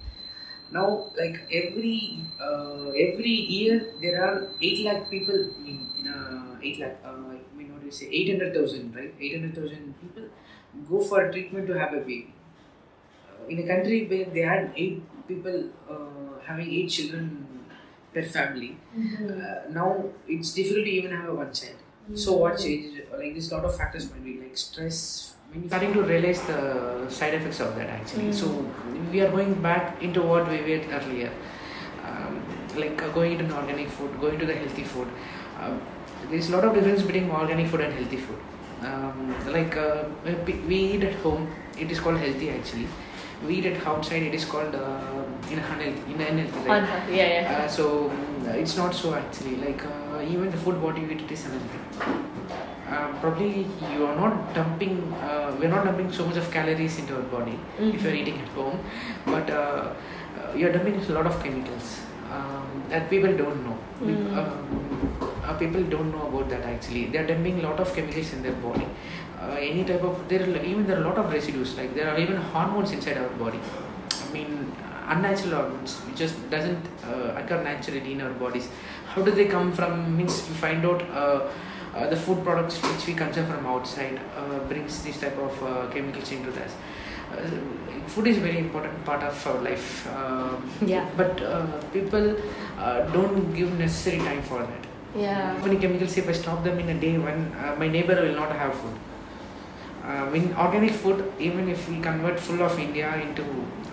Now, 0.72 1.10
like 1.18 1.36
every 1.52 2.20
uh, 2.40 2.88
every 3.06 3.34
year, 3.56 3.94
there 4.00 4.22
are 4.26 4.48
eight 4.62 4.84
lakh 4.86 5.10
people 5.10 5.40
in, 5.70 5.76
in 5.98 6.08
uh, 6.08 6.56
eight 6.62 6.78
lakh. 6.80 6.96
Uh, 7.04 7.08
I 7.08 7.56
mean, 7.56 7.72
what 7.72 7.80
do 7.80 7.86
you 7.86 7.92
say? 7.92 8.08
Eight 8.10 8.30
hundred 8.32 8.54
thousand, 8.54 8.94
right? 8.94 9.14
Eight 9.20 9.34
hundred 9.38 9.54
thousand 9.54 9.94
people 10.00 10.28
go 10.90 11.00
for 11.10 11.30
treatment 11.30 11.66
to 11.68 11.78
have 11.78 11.92
a 11.92 11.98
baby. 12.00 12.34
Uh, 13.28 13.46
in 13.48 13.58
a 13.58 13.66
country 13.66 14.06
where 14.06 14.24
they 14.36 14.40
had 14.52 14.72
eight 14.76 15.02
people 15.28 15.58
uh, 15.90 16.40
having 16.46 16.70
eight 16.72 16.88
children 16.88 17.41
per 18.14 18.22
family, 18.22 18.76
uh, 18.96 19.70
now 19.70 20.04
it's 20.28 20.52
difficult 20.52 20.84
to 20.84 20.90
even 20.90 21.10
have 21.12 21.28
a 21.28 21.34
one 21.34 21.52
child. 21.52 21.76
So 22.14 22.36
what 22.36 22.58
changed? 22.58 23.02
Like 23.12 23.32
there's 23.32 23.50
a 23.52 23.56
lot 23.56 23.64
of 23.64 23.76
factors 23.76 24.10
might 24.10 24.24
be 24.24 24.38
like 24.40 24.56
stress. 24.56 25.34
When 25.50 25.62
you're 25.62 25.68
starting 25.68 25.92
to 25.94 26.02
realize 26.02 26.40
the 26.42 27.08
side 27.08 27.34
effects 27.34 27.60
of 27.60 27.74
that 27.76 27.88
actually. 27.88 28.32
So 28.32 28.48
we 29.12 29.20
are 29.20 29.30
going 29.30 29.54
back 29.62 30.02
into 30.02 30.22
what 30.22 30.48
we 30.50 30.58
were 30.60 30.82
earlier, 30.98 31.32
um, 32.04 32.42
like 32.76 33.02
uh, 33.02 33.08
going 33.10 33.38
into 33.38 33.54
organic 33.54 33.88
food, 33.88 34.20
going 34.20 34.38
to 34.38 34.46
the 34.46 34.54
healthy 34.54 34.84
food. 34.84 35.08
Um, 35.60 35.80
there's 36.30 36.48
a 36.48 36.52
lot 36.56 36.64
of 36.64 36.74
difference 36.74 37.02
between 37.02 37.30
organic 37.30 37.68
food 37.68 37.80
and 37.82 37.92
healthy 37.94 38.16
food. 38.16 38.38
Um, 38.82 39.34
like 39.52 39.76
uh, 39.76 40.04
we 40.46 40.54
we 40.70 40.76
eat 40.94 41.04
at 41.04 41.14
home, 41.26 41.48
it 41.78 41.90
is 41.90 42.00
called 42.00 42.18
healthy 42.18 42.50
actually. 42.50 42.88
We 43.46 43.56
eat 43.58 43.66
it 43.66 43.86
outside, 43.86 44.22
it 44.22 44.34
is 44.34 44.44
called 44.44 44.74
uh, 44.74 45.22
in 45.50 45.58
unhealthy, 45.58 46.12
in 46.12 46.20
unhealthy. 46.20 46.68
Right? 46.68 46.78
Unhealthy, 46.78 47.16
yeah, 47.16 47.40
yeah. 47.42 47.58
Uh, 47.64 47.68
so 47.68 48.10
mm, 48.10 48.54
it's 48.54 48.76
not 48.76 48.94
so 48.94 49.14
actually 49.14 49.56
like 49.56 49.84
uh, 49.84 50.22
even 50.22 50.50
the 50.50 50.56
food 50.56 50.80
what 50.80 50.96
you 50.96 51.08
eat 51.08 51.22
it 51.22 51.30
is 51.32 51.44
unhealthy. 51.46 51.80
Uh, 52.88 53.08
probably 53.20 53.66
you 53.94 54.06
are 54.06 54.14
not 54.16 54.54
dumping. 54.54 54.96
Uh, 55.14 55.56
we're 55.58 55.68
not 55.68 55.84
dumping 55.84 56.12
so 56.12 56.26
much 56.26 56.36
of 56.36 56.50
calories 56.50 56.98
into 56.98 57.16
our 57.16 57.22
body 57.22 57.58
if 57.78 58.02
you're 58.02 58.14
eating 58.14 58.38
at 58.40 58.48
home, 58.48 58.78
but 59.26 59.48
uh, 59.50 59.92
uh, 60.38 60.52
you're 60.54 60.72
dumping 60.72 60.96
a 61.00 61.12
lot 61.12 61.26
of 61.26 61.42
chemicals 61.42 62.00
um, 62.30 62.82
that 62.90 63.08
people 63.10 63.34
don't 63.36 63.64
know. 63.64 63.78
Um, 64.38 65.18
uh, 65.44 65.54
people 65.58 65.82
don't 65.84 66.12
know 66.12 66.28
about 66.28 66.48
that 66.50 66.62
actually. 66.62 67.06
They're 67.06 67.26
dumping 67.26 67.60
a 67.60 67.62
lot 67.68 67.80
of 67.80 67.94
chemicals 67.94 68.32
in 68.32 68.42
their 68.42 68.52
body. 68.52 68.86
Uh, 69.42 69.56
any 69.58 69.84
type 69.84 70.02
of 70.02 70.16
there 70.28 70.42
are, 70.42 70.64
even 70.64 70.86
there 70.86 70.96
are 70.98 71.02
a 71.04 71.08
lot 71.08 71.18
of 71.18 71.32
residues 71.32 71.76
like 71.76 71.94
there 71.94 72.08
are 72.12 72.18
even 72.18 72.36
hormones 72.36 72.92
inside 72.92 73.16
our 73.18 73.28
body. 73.44 73.60
I 74.24 74.32
mean 74.32 74.72
unnatural 75.08 75.54
hormones 75.56 75.96
which 76.04 76.16
just 76.16 76.36
doesn't 76.50 76.84
uh, 77.04 77.40
occur 77.40 77.62
naturally 77.62 78.12
in 78.12 78.20
our 78.20 78.34
bodies. 78.44 78.68
How 79.06 79.22
do 79.22 79.32
they 79.32 79.46
come 79.46 79.72
from? 79.72 80.16
Means 80.16 80.48
we 80.48 80.54
find 80.54 80.86
out. 80.86 81.02
Uh, 81.10 81.48
uh, 81.94 82.08
the 82.08 82.16
food 82.16 82.42
products 82.42 82.76
which 82.82 83.06
we 83.06 83.12
consume 83.12 83.46
from 83.46 83.66
outside 83.66 84.18
uh, 84.36 84.58
brings 84.60 85.02
this 85.04 85.20
type 85.20 85.36
of 85.36 85.62
uh, 85.62 85.86
chemicals 85.92 86.32
into 86.32 86.48
us. 86.64 86.72
Uh, 87.30 87.36
food 88.06 88.26
is 88.28 88.38
very 88.38 88.58
important 88.58 89.04
part 89.04 89.22
of 89.22 89.46
our 89.46 89.60
life. 89.60 90.06
Um, 90.16 90.70
Yeah. 90.86 91.06
But 91.16 91.42
uh, 91.42 91.66
people 91.92 92.36
uh, 92.78 93.00
don't 93.12 93.52
give 93.54 93.78
necessary 93.78 94.18
time 94.18 94.42
for 94.42 94.60
that. 94.60 94.86
Yeah. 95.14 95.54
How 95.58 95.66
many 95.66 95.78
chemicals? 95.78 96.16
If 96.16 96.28
I 96.28 96.32
stop 96.32 96.64
them 96.64 96.78
in 96.78 96.88
a 96.88 96.98
day, 96.98 97.18
when 97.18 97.52
uh, 97.52 97.76
my 97.78 97.88
neighbor 97.88 98.14
will 98.22 98.34
not 98.34 98.52
have 98.52 98.74
food. 98.74 98.96
Uh, 100.04 100.32
in 100.34 100.52
organic 100.56 100.90
food, 100.92 101.18
even 101.38 101.68
if 101.68 101.88
we 101.88 102.00
convert 102.00 102.38
full 102.40 102.60
of 102.62 102.76
India 102.78 103.08
into 103.24 103.44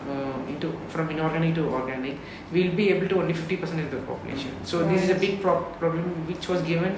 uh, 0.09 0.33
into 0.51 0.71
from 0.93 1.09
inorganic 1.11 1.53
to 1.55 1.65
organic, 1.69 2.17
we'll 2.51 2.73
be 2.75 2.89
able 2.89 3.07
to 3.07 3.19
only 3.21 3.33
fifty 3.33 3.57
percent 3.57 3.79
of 3.81 3.91
the 3.91 3.97
population. 4.11 4.51
So 4.63 4.83
this 4.87 5.03
is 5.03 5.09
a 5.11 5.19
big 5.25 5.39
pro- 5.41 5.61
problem 5.83 6.05
which 6.27 6.47
was 6.47 6.61
given. 6.63 6.95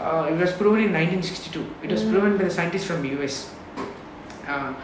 Uh, 0.00 0.26
it 0.32 0.36
was 0.38 0.52
proven 0.52 0.80
in 0.86 0.92
1962. 0.92 1.64
It 1.84 1.90
was 1.92 2.02
proven 2.02 2.36
by 2.36 2.44
the 2.44 2.50
scientists 2.50 2.86
from 2.86 3.04
US. 3.04 3.54
Uh, 4.48 4.74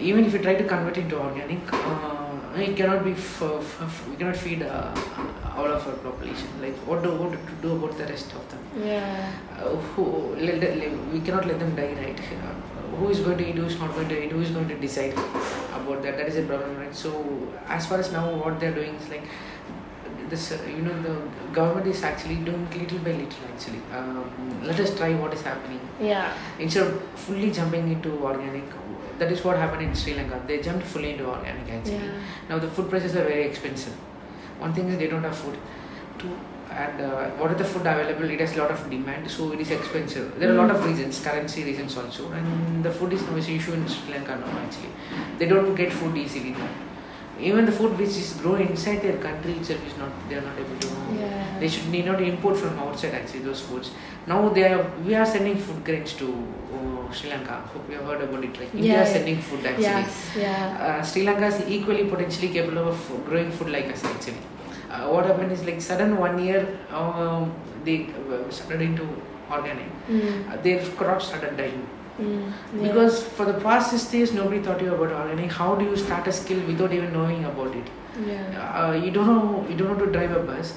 even 0.00 0.24
if 0.24 0.32
you 0.32 0.38
try 0.38 0.54
to 0.54 0.64
convert 0.64 0.96
into 0.96 1.18
organic, 1.18 1.60
uh, 1.72 2.54
it 2.56 2.76
cannot 2.76 3.04
be. 3.04 3.12
F- 3.12 3.42
f- 3.42 4.08
we 4.08 4.16
cannot 4.16 4.36
feed 4.36 4.62
uh, 4.62 4.94
all 5.56 5.66
of 5.66 5.86
our 5.86 5.96
population. 6.08 6.48
Like 6.62 6.76
what 6.88 7.02
do 7.02 7.12
what 7.14 7.32
to 7.32 7.52
do 7.60 7.72
about 7.76 7.98
the 7.98 8.04
rest 8.04 8.32
of 8.32 8.48
them? 8.50 8.60
Yeah. 8.86 9.32
uh, 9.60 9.76
who 9.94 10.34
let, 10.36 10.60
let- 10.62 11.12
we 11.12 11.20
cannot 11.20 11.46
let 11.46 11.58
them 11.58 11.74
die 11.76 11.92
right 12.02 12.20
who 12.96 13.08
is 13.10 13.20
going 13.20 13.38
to 13.38 13.48
eat 13.48 13.56
who 13.56 13.64
is 13.66 13.78
not 13.78 13.94
going 13.94 14.08
to 14.08 14.24
eat 14.24 14.32
who 14.32 14.40
is 14.40 14.50
going 14.50 14.68
to 14.68 14.78
decide 14.86 15.12
about 15.78 16.02
that 16.02 16.16
that 16.16 16.26
is 16.28 16.36
a 16.36 16.42
problem 16.42 16.76
right 16.78 16.94
so 16.94 17.12
as 17.68 17.86
far 17.86 17.98
as 17.98 18.10
now 18.12 18.24
what 18.42 18.58
they're 18.60 18.74
doing 18.74 18.94
is 18.94 19.08
like 19.08 19.22
this 20.30 20.50
you 20.68 20.82
know 20.86 20.94
the 21.02 21.14
government 21.52 21.86
is 21.86 22.02
actually 22.02 22.36
doing 22.36 22.68
little 22.70 22.98
by 22.98 23.12
little 23.12 23.44
actually. 23.52 23.80
Um, 23.96 24.62
let 24.62 24.78
us 24.78 24.94
try 24.96 25.14
what 25.14 25.32
is 25.32 25.40
happening 25.42 25.80
Yeah. 26.00 26.34
instead 26.58 26.86
of 26.86 27.02
fully 27.26 27.50
jumping 27.50 27.90
into 27.90 28.10
organic. 28.22 28.64
That 29.18 29.32
is 29.32 29.42
what 29.42 29.56
happened 29.56 29.82
in 29.82 29.94
Sri 29.94 30.14
Lanka. 30.14 30.40
They 30.46 30.60
jumped 30.60 30.86
fully 30.86 31.12
into 31.12 31.26
organic 31.26 31.70
actually. 31.70 31.94
Yeah. 31.94 32.20
Now 32.50 32.58
the 32.58 32.68
food 32.68 32.90
prices 32.90 33.16
are 33.16 33.24
very 33.24 33.44
expensive. 33.44 33.94
One 34.58 34.74
thing 34.74 34.88
is 34.90 34.98
they 34.98 35.06
don't 35.08 35.24
have 35.24 35.34
food. 35.36 35.56
Two, 36.18 36.36
and 36.70 37.00
uh, 37.00 37.30
what 37.40 37.50
is 37.52 37.58
the 37.58 37.64
food 37.64 37.82
available? 37.86 38.28
It 38.30 38.40
has 38.40 38.56
a 38.56 38.58
lot 38.62 38.70
of 38.70 38.90
demand, 38.90 39.30
so 39.30 39.52
it 39.52 39.60
is 39.60 39.70
expensive. 39.70 40.38
There 40.38 40.50
are 40.50 40.54
a 40.54 40.56
lot 40.62 40.70
of 40.70 40.84
reasons, 40.84 41.20
currency 41.20 41.64
reasons 41.64 41.96
also, 41.96 42.30
and 42.32 42.84
the 42.84 42.90
food 42.90 43.12
is 43.12 43.22
an 43.22 43.38
issue 43.38 43.72
in 43.72 43.88
Sri 43.88 44.12
Lanka 44.14 44.36
now. 44.36 44.58
Actually, 44.58 44.90
they 45.38 45.46
don't 45.46 45.74
get 45.74 45.92
food 45.92 46.16
easily 46.16 46.50
now. 46.50 46.68
Even 47.40 47.66
the 47.66 47.70
food 47.72 47.96
which 47.96 48.08
is 48.20 48.32
grown 48.42 48.60
inside 48.60 49.00
their 49.00 49.16
country 49.18 49.52
itself 49.52 49.86
is 49.86 49.96
not. 49.96 50.10
They 50.28 50.34
are 50.36 50.40
not 50.40 50.58
able 50.58 50.76
to. 50.80 50.88
Yeah. 51.18 51.58
They 51.60 51.68
should 51.68 51.88
need 51.88 52.06
not 52.06 52.20
import 52.20 52.56
from 52.56 52.78
outside 52.80 53.14
actually 53.14 53.40
those 53.40 53.60
foods. 53.60 53.92
Now 54.26 54.48
they 54.48 54.64
are. 54.72 54.84
We 55.06 55.14
are 55.14 55.24
sending 55.24 55.56
food 55.56 55.84
grains 55.84 56.14
to 56.14 56.26
uh, 56.74 57.12
Sri 57.12 57.30
Lanka. 57.30 57.60
Hope 57.72 57.88
you 57.88 57.96
have 57.98 58.06
heard 58.06 58.22
about 58.22 58.42
it. 58.44 58.58
Like 58.58 58.74
India 58.74 58.94
Yeah, 58.94 59.02
is 59.04 59.10
sending 59.12 59.38
food 59.40 59.64
actually 59.64 59.82
Yes. 59.84 60.30
Yeah. 60.36 60.98
uh, 60.98 61.02
Sri 61.04 61.22
Lanka 61.22 61.46
is 61.46 61.60
equally 61.68 62.04
potentially 62.06 62.48
capable 62.48 62.88
of 62.88 63.24
growing 63.24 63.52
food 63.52 63.70
like 63.70 63.86
us 63.92 64.04
actually. 64.04 64.38
Uh, 64.90 65.08
what 65.08 65.26
happened 65.26 65.52
is 65.52 65.64
like 65.64 65.80
sudden 65.80 66.16
one 66.16 66.42
year 66.44 66.66
um, 66.90 67.52
they 67.84 68.08
uh, 68.32 68.50
started 68.50 68.82
into 68.82 69.06
organic. 69.50 69.86
Mm. 70.08 70.50
Uh, 70.52 70.56
their 70.62 70.84
crops 71.02 71.26
started 71.28 71.56
dying 71.56 71.86
Mm. 72.18 72.52
Yeah. 72.74 72.82
because 72.82 73.22
for 73.22 73.44
the 73.44 73.52
past 73.64 73.92
six 73.92 74.12
years 74.12 74.32
nobody 74.32 74.60
thought 74.60 74.80
you 74.82 74.92
about 74.92 75.12
organic. 75.12 75.52
How 75.52 75.76
do 75.76 75.84
you 75.84 75.96
start 75.96 76.26
a 76.26 76.32
skill 76.32 76.58
without 76.66 76.92
even 76.92 77.12
knowing 77.12 77.44
about 77.44 77.76
it? 77.76 77.86
Yeah. 78.26 78.86
Uh, 78.86 78.92
you 78.92 79.12
don't 79.12 79.28
know 79.28 79.64
you 79.68 79.76
don't 79.76 79.96
know 79.96 80.04
to 80.04 80.10
drive 80.10 80.32
a 80.32 80.40
bus. 80.40 80.72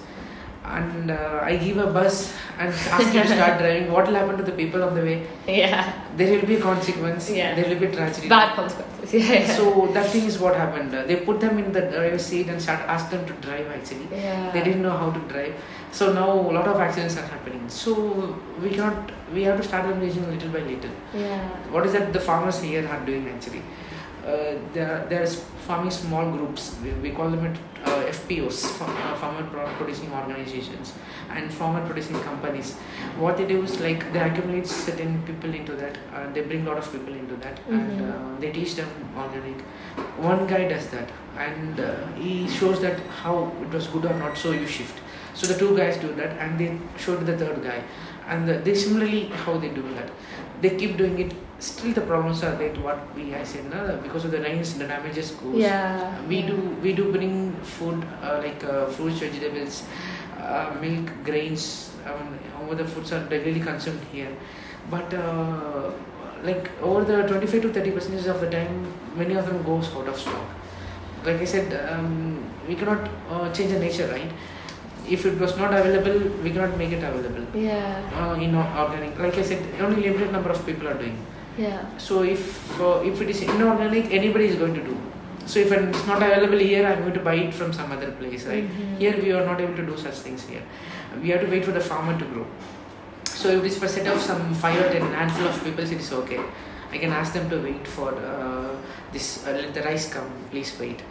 And 0.63 1.10
uh, 1.10 1.39
I 1.41 1.58
give 1.58 1.78
a 1.78 1.88
bus 1.88 2.34
and 2.60 2.69
ask 2.69 3.13
you 3.13 3.21
to 3.24 3.28
start 3.28 3.58
driving. 3.62 3.91
What 3.91 4.06
will 4.08 4.13
happen 4.13 4.38
to 4.38 4.43
the 4.43 4.52
people 4.52 4.84
on 4.84 4.93
the 4.93 5.02
way? 5.02 5.28
Yeah. 5.47 5.91
There 6.15 6.32
will 6.39 6.47
be 6.47 6.58
consequence. 6.58 7.32
Yeah. 7.32 7.56
There 7.56 7.67
will 7.67 7.80
be 7.80 7.88
tragedy. 7.95 8.30
Bad 8.30 8.56
consequences. 8.56 8.88
Yeah. 9.30 9.47
So 9.56 9.88
that 9.93 10.08
thing 10.12 10.26
is 10.26 10.38
what 10.38 10.56
happened. 10.56 10.93
Uh, 10.93 11.04
They 11.06 11.15
put 11.15 11.39
them 11.39 11.58
in 11.58 11.71
the 11.71 11.82
driver's 11.82 12.24
seat 12.24 12.47
and 12.47 12.62
start 12.62 12.82
ask 12.82 13.10
them 13.10 13.26
to 13.26 13.34
drive. 13.45 13.67
Actually, 13.67 14.08
yeah. 14.12 14.52
they 14.52 14.63
didn't 14.63 14.84
know 14.84 14.95
how 14.95 15.10
to 15.12 15.19
drive. 15.34 15.56
So 15.91 16.13
now 16.13 16.30
a 16.32 16.54
lot 16.58 16.67
of 16.67 16.80
accidents 16.80 17.17
are 17.17 17.26
happening. 17.26 17.67
So 17.67 18.38
we 18.62 18.69
cannot. 18.69 19.12
We 19.34 19.43
have 19.43 19.58
to 19.58 19.63
start 19.67 19.86
engaging 19.91 20.30
little 20.30 20.50
by 20.50 20.60
little. 20.60 20.91
Yeah. 21.13 21.41
What 21.71 21.86
is 21.88 21.93
that 21.93 22.13
the 22.13 22.19
farmers 22.19 22.62
here 22.62 22.88
are 22.88 23.04
doing 23.06 23.28
actually? 23.30 23.63
Uh, 24.25 24.55
there 24.73 25.05
there's 25.10 25.36
farming 25.67 25.91
small 25.91 26.31
groups. 26.31 26.75
We, 26.84 26.91
we 27.03 27.10
call 27.12 27.31
them 27.31 27.45
it, 27.45 27.57
uh, 27.86 28.03
FPOs, 28.17 28.79
uh, 28.81 29.15
farmer 29.15 29.43
pro- 29.49 29.65
producing 29.79 30.12
organizations, 30.13 30.93
and 31.31 31.51
farmer 31.51 31.84
producing 31.88 32.19
companies. 32.21 32.75
What 33.17 33.38
they 33.38 33.47
do 33.47 33.63
is 33.63 33.79
like 33.79 34.05
they 34.13 34.19
accumulate 34.19 34.67
certain 34.67 35.23
people 35.23 35.53
into 35.53 35.73
that. 35.73 35.97
Uh, 36.13 36.31
they 36.34 36.41
bring 36.41 36.67
a 36.67 36.69
lot 36.69 36.77
of 36.77 36.91
people 36.91 37.13
into 37.15 37.36
that, 37.38 37.60
and 37.67 37.99
Mhm. 37.99 38.12
uh, 38.12 38.39
they 38.39 38.51
teach 38.51 38.75
them 38.75 38.89
organic. 39.17 39.62
One 40.29 40.45
guy 40.53 40.67
does 40.67 40.88
that, 40.95 41.10
and 41.49 41.79
uh, 41.79 41.91
he 42.23 42.47
shows 42.60 42.79
that 42.88 42.99
how 43.23 43.36
it 43.63 43.73
was 43.79 43.88
good 43.88 44.05
or 44.05 44.13
not. 44.23 44.38
So 44.38 44.51
you 44.51 44.67
shift. 44.67 45.01
So 45.34 45.47
the 45.51 45.57
two 45.57 45.75
guys 45.75 45.97
do 45.97 46.13
that, 46.21 46.38
and 46.45 46.60
they 46.60 46.71
show 46.97 47.17
to 47.17 47.23
the 47.23 47.38
third 47.45 47.63
guy, 47.63 47.79
and 48.27 48.47
the, 48.47 48.60
they 48.69 48.75
similarly 48.75 49.21
how 49.45 49.57
they 49.57 49.69
do 49.69 49.81
that. 49.95 50.12
They 50.62 50.77
keep 50.84 50.97
doing 50.97 51.17
it. 51.27 51.34
Still, 51.62 51.93
the 51.93 52.02
problems 52.02 52.43
are 52.43 52.56
there. 52.56 52.74
What 52.84 53.00
we 53.15 53.36
I 53.36 53.43
said, 53.43 53.69
no, 53.69 54.00
because 54.02 54.26
of 54.26 54.32
the 54.32 54.39
rains, 54.41 54.74
the 54.80 54.88
damages 54.88 55.30
goes. 55.32 55.58
Yeah. 55.58 56.19
We 56.28 56.38
yeah. 56.38 56.47
do 56.47 56.56
we 56.82 56.93
do 56.93 57.12
bring 57.12 57.54
food 57.62 58.04
uh, 58.24 58.39
like 58.43 58.63
uh, 58.63 58.88
fruits, 58.88 59.19
vegetables, 59.19 59.84
uh, 60.39 60.76
milk, 60.82 61.12
grains. 61.24 61.91
Um, 62.06 62.39
all 62.60 62.76
the 62.76 62.84
foods 62.93 63.12
are 63.13 63.19
regularly 63.34 63.60
consumed 63.60 64.02
here, 64.12 64.32
but 64.89 65.13
uh, 65.13 65.91
like 66.43 66.71
over 66.82 67.04
the 67.06 67.28
twenty 67.28 67.45
five 67.45 67.62
to 67.62 67.71
thirty 67.71 67.91
percent 67.91 68.26
of 68.26 68.41
the 68.41 68.50
time, 68.50 68.91
many 69.15 69.36
of 69.36 69.45
them 69.45 69.62
goes 69.62 69.93
out 69.93 70.08
of 70.08 70.17
stock. 70.19 70.47
Like 71.24 71.41
I 71.41 71.45
said, 71.45 71.76
um, 71.91 72.43
we 72.67 72.74
cannot 72.74 73.08
uh, 73.30 73.52
change 73.54 73.71
the 73.74 73.80
nature, 73.80 74.08
right? 74.08 74.32
If 75.08 75.28
it 75.28 75.38
was 75.39 75.56
not 75.58 75.76
available, 75.76 76.17
we 76.41 76.50
cannot 76.50 76.76
make 76.76 76.91
it 76.91 77.04
available. 77.04 77.45
Yeah. 77.54 78.02
Uh, 78.15 78.34
in 78.41 78.56
or- 78.56 78.74
organic, 78.86 79.19
like 79.19 79.38
I 79.38 79.43
said, 79.43 79.62
only 79.80 80.02
limited 80.02 80.32
number 80.32 80.50
of 80.50 80.65
people 80.65 80.88
are 80.88 80.95
doing. 80.95 81.24
Yeah. 81.57 81.97
So 81.97 82.23
if 82.23 82.79
uh, 82.79 83.01
if 83.03 83.21
it 83.21 83.29
is 83.29 83.41
inorganic, 83.41 84.11
anybody 84.11 84.45
is 84.45 84.55
going 84.55 84.73
to 84.73 84.83
do. 84.83 84.97
So 85.45 85.59
if 85.59 85.71
it's 85.71 86.05
not 86.07 86.21
available 86.23 86.57
here, 86.57 86.85
I'm 86.87 86.99
going 87.01 87.13
to 87.13 87.19
buy 87.19 87.35
it 87.35 87.53
from 87.53 87.73
some 87.73 87.91
other 87.91 88.11
place, 88.11 88.45
right? 88.45 88.63
Mhm. 88.63 88.97
Here 88.99 89.15
we 89.21 89.31
are 89.33 89.45
not 89.45 89.59
able 89.59 89.75
to 89.75 89.85
do 89.85 89.97
such 89.97 90.19
things 90.27 90.45
here. 90.47 90.61
We 91.21 91.29
have 91.29 91.41
to 91.41 91.49
wait 91.53 91.65
for 91.65 91.71
the 91.71 91.81
farmer 91.81 92.17
to 92.17 92.25
grow. 92.33 92.45
So 93.25 93.49
if 93.49 93.63
it 93.63 93.67
is 93.71 93.77
for 93.79 93.87
set 93.87 94.07
of 94.07 94.21
some 94.21 94.53
five 94.63 94.79
or 94.85 94.89
ten 94.93 95.01
handful 95.19 95.47
of 95.47 95.63
people, 95.63 95.83
it 95.83 95.91
is 96.05 96.13
okay. 96.21 96.39
I 96.93 96.97
can 96.97 97.11
ask 97.11 97.33
them 97.33 97.49
to 97.49 97.57
wait 97.67 97.87
for 97.87 98.09
uh, 98.13 98.75
this. 99.11 99.45
Uh, 99.47 99.51
let 99.51 99.73
the 99.73 99.81
rice 99.89 100.07
come. 100.13 100.31
Please 100.51 100.71
wait. 100.79 101.01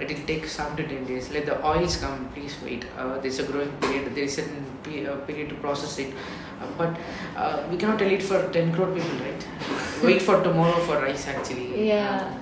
It 0.00 0.08
will 0.08 0.26
take 0.26 0.46
some 0.46 0.74
to 0.76 0.86
ten 0.86 1.04
days. 1.04 1.30
Let 1.30 1.46
the 1.46 1.64
oils 1.66 1.96
come. 1.96 2.28
Please 2.34 2.56
wait. 2.64 2.84
Uh, 2.96 3.18
there's 3.18 3.38
a 3.38 3.44
growing 3.44 3.72
period. 3.78 4.14
There 4.14 4.24
is 4.24 4.38
a 4.38 4.44
uh, 4.44 5.16
period 5.26 5.50
to 5.50 5.54
process 5.56 5.98
it. 5.98 6.14
Uh, 6.60 6.66
but 6.78 6.96
uh, 7.36 7.66
we 7.70 7.76
cannot 7.76 7.98
tell 7.98 8.10
it 8.10 8.22
for 8.22 8.48
ten 8.52 8.72
crore 8.72 8.92
people, 8.94 9.18
right? 9.26 9.46
wait 10.02 10.22
for 10.22 10.42
tomorrow 10.42 10.80
for 10.86 10.96
rice 10.96 11.28
actually. 11.28 11.86
Yeah. 11.88 12.38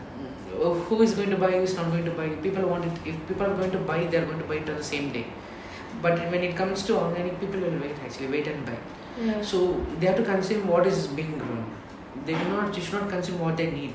Uh, 0.54 0.74
who 0.74 1.02
is 1.02 1.14
going 1.14 1.30
to 1.30 1.36
buy? 1.36 1.50
Who 1.52 1.62
is 1.62 1.74
not 1.74 1.90
going 1.90 2.04
to 2.04 2.12
buy? 2.12 2.28
People 2.46 2.68
want 2.68 2.84
it. 2.84 2.92
If 3.04 3.28
people 3.28 3.46
are 3.46 3.56
going 3.56 3.72
to 3.72 3.78
buy, 3.78 4.04
they 4.06 4.18
are 4.18 4.26
going 4.26 4.38
to 4.38 4.44
buy 4.44 4.56
it 4.56 4.68
on 4.68 4.76
the 4.76 4.84
same 4.84 5.12
day. 5.12 5.26
But 6.02 6.18
when 6.30 6.42
it 6.42 6.56
comes 6.56 6.82
to 6.84 6.98
organic, 6.98 7.40
people 7.40 7.60
will 7.60 7.78
wait 7.80 7.96
actually, 8.04 8.28
wait 8.28 8.46
and 8.46 8.64
buy. 8.64 8.78
Yeah. 9.20 9.42
So 9.42 9.84
they 9.98 10.06
have 10.06 10.16
to 10.16 10.24
consume 10.24 10.66
what 10.68 10.86
is 10.86 11.06
being 11.08 11.36
grown. 11.38 11.64
They 12.24 12.34
do 12.34 12.44
not. 12.50 12.76
You 12.76 12.82
should 12.82 13.00
not 13.00 13.10
consume 13.10 13.40
what 13.40 13.56
they 13.56 13.70
need. 13.70 13.94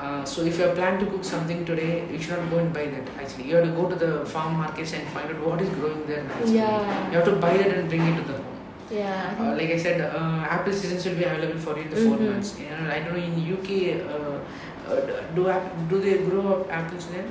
Uh, 0.00 0.24
so 0.24 0.42
if 0.42 0.56
you 0.58 0.64
have 0.64 0.74
planned 0.76 0.98
to 1.00 1.06
cook 1.06 1.22
something 1.22 1.64
today, 1.66 2.06
you 2.10 2.18
should 2.18 2.38
not 2.38 2.50
go 2.50 2.58
and 2.58 2.72
buy 2.72 2.86
that. 2.86 3.06
Actually, 3.22 3.48
you 3.50 3.56
have 3.56 3.64
to 3.66 3.72
go 3.72 3.88
to 3.88 3.96
the 3.96 4.24
farm 4.24 4.54
markets 4.56 4.94
and 4.94 5.06
find 5.08 5.28
out 5.30 5.40
what 5.46 5.60
is 5.60 5.68
growing 5.70 6.06
there. 6.06 6.24
Actually. 6.36 6.54
Yeah. 6.56 7.10
You 7.10 7.16
have 7.18 7.26
to 7.26 7.36
buy 7.36 7.50
it 7.52 7.76
and 7.76 7.88
bring 7.88 8.06
it 8.06 8.16
to 8.16 8.22
the 8.22 8.38
home. 8.38 8.46
Yeah. 8.90 9.34
Uh, 9.38 9.52
like 9.58 9.70
I 9.70 9.76
said, 9.76 10.00
uh, 10.00 10.46
apple 10.56 10.72
seasons 10.72 11.04
will 11.04 11.16
be 11.16 11.24
available 11.24 11.58
for 11.66 11.76
you 11.76 11.82
in 11.82 11.90
the 11.90 11.96
four 11.96 12.16
Mhm. 12.16 12.30
months. 12.30 12.54
You 12.58 12.70
know, 12.70 12.90
I 12.94 12.98
don't 13.00 13.18
know 13.18 13.24
in 13.28 13.36
UK. 13.52 14.00
Uh, 14.14 14.38
uh, 14.90 15.00
do 15.36 15.44
do 15.90 16.00
they 16.06 16.16
grow 16.30 16.66
apples 16.70 17.06
there? 17.12 17.26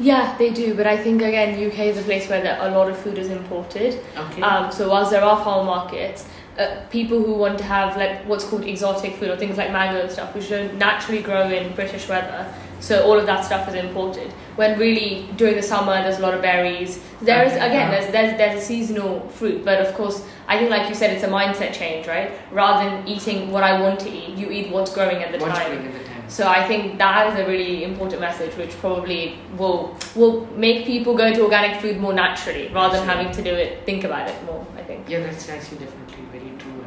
Yeah, 0.00 0.34
they 0.38 0.50
do, 0.50 0.74
but 0.74 0.86
I 0.92 0.96
think 0.96 1.22
again, 1.22 1.52
UK 1.66 1.90
is 1.90 1.98
a 1.98 2.02
place 2.02 2.28
where 2.28 2.56
a 2.60 2.70
lot 2.76 2.88
of 2.94 2.96
food 3.02 3.18
is 3.24 3.28
imported. 3.34 4.00
Okay. 4.22 4.42
Um, 4.42 4.72
so 4.72 4.88
whilst 4.88 5.12
there 5.12 5.22
are 5.32 5.36
farm 5.44 5.66
markets, 5.66 6.24
uh, 6.58 6.80
people 6.90 7.22
who 7.22 7.34
want 7.34 7.58
to 7.58 7.64
have 7.64 7.96
like 7.96 8.24
what's 8.26 8.44
called 8.44 8.64
exotic 8.64 9.16
food 9.16 9.30
or 9.30 9.36
things 9.36 9.56
like 9.58 9.70
mango 9.72 10.00
and 10.02 10.10
stuff, 10.10 10.34
which 10.34 10.48
don't 10.48 10.74
naturally 10.76 11.22
grow 11.22 11.48
in 11.48 11.74
British 11.74 12.08
weather, 12.08 12.52
so 12.80 13.04
all 13.04 13.18
of 13.18 13.26
that 13.26 13.44
stuff 13.44 13.66
is 13.68 13.74
imported. 13.74 14.30
When 14.56 14.78
really 14.78 15.28
during 15.36 15.56
the 15.56 15.62
summer, 15.62 15.94
there's 16.02 16.18
a 16.18 16.22
lot 16.22 16.34
of 16.34 16.42
berries. 16.42 17.00
There 17.20 17.42
is 17.44 17.54
again, 17.54 17.90
there's, 17.90 18.12
there's 18.12 18.36
there's 18.38 18.62
a 18.62 18.64
seasonal 18.64 19.28
fruit, 19.30 19.64
but 19.64 19.80
of 19.80 19.94
course, 19.94 20.24
I 20.46 20.58
think 20.58 20.70
like 20.70 20.88
you 20.88 20.94
said, 20.94 21.10
it's 21.12 21.24
a 21.24 21.28
mindset 21.28 21.72
change, 21.72 22.06
right? 22.06 22.32
Rather 22.52 22.88
than 22.88 23.08
eating 23.08 23.50
what 23.50 23.64
I 23.64 23.80
want 23.80 23.98
to 24.00 24.10
eat, 24.10 24.36
you 24.36 24.50
eat 24.50 24.70
what's 24.70 24.92
growing 24.94 25.22
at 25.22 25.32
the 25.32 25.38
What's 25.38 25.58
time. 25.58 25.72
at 25.72 25.92
the 25.92 26.04
time? 26.04 26.28
So 26.28 26.48
I 26.48 26.66
think 26.66 26.98
that 26.98 27.32
is 27.32 27.38
a 27.38 27.46
really 27.46 27.84
important 27.84 28.20
message, 28.20 28.56
which 28.56 28.70
probably 28.78 29.38
will 29.56 29.96
will 30.14 30.46
make 30.56 30.86
people 30.86 31.16
go 31.16 31.32
to 31.32 31.42
organic 31.42 31.80
food 31.80 31.98
more 31.98 32.12
naturally, 32.12 32.68
rather 32.68 32.98
than 32.98 33.08
having 33.08 33.32
to 33.32 33.42
do 33.42 33.54
it, 33.54 33.84
think 33.84 34.04
about 34.04 34.28
it 34.28 34.44
more. 34.44 34.66
I 34.76 34.82
think. 34.82 35.08
Yeah, 35.08 35.20
that's 35.20 35.48
actually 35.48 35.78
definitely 35.78 36.03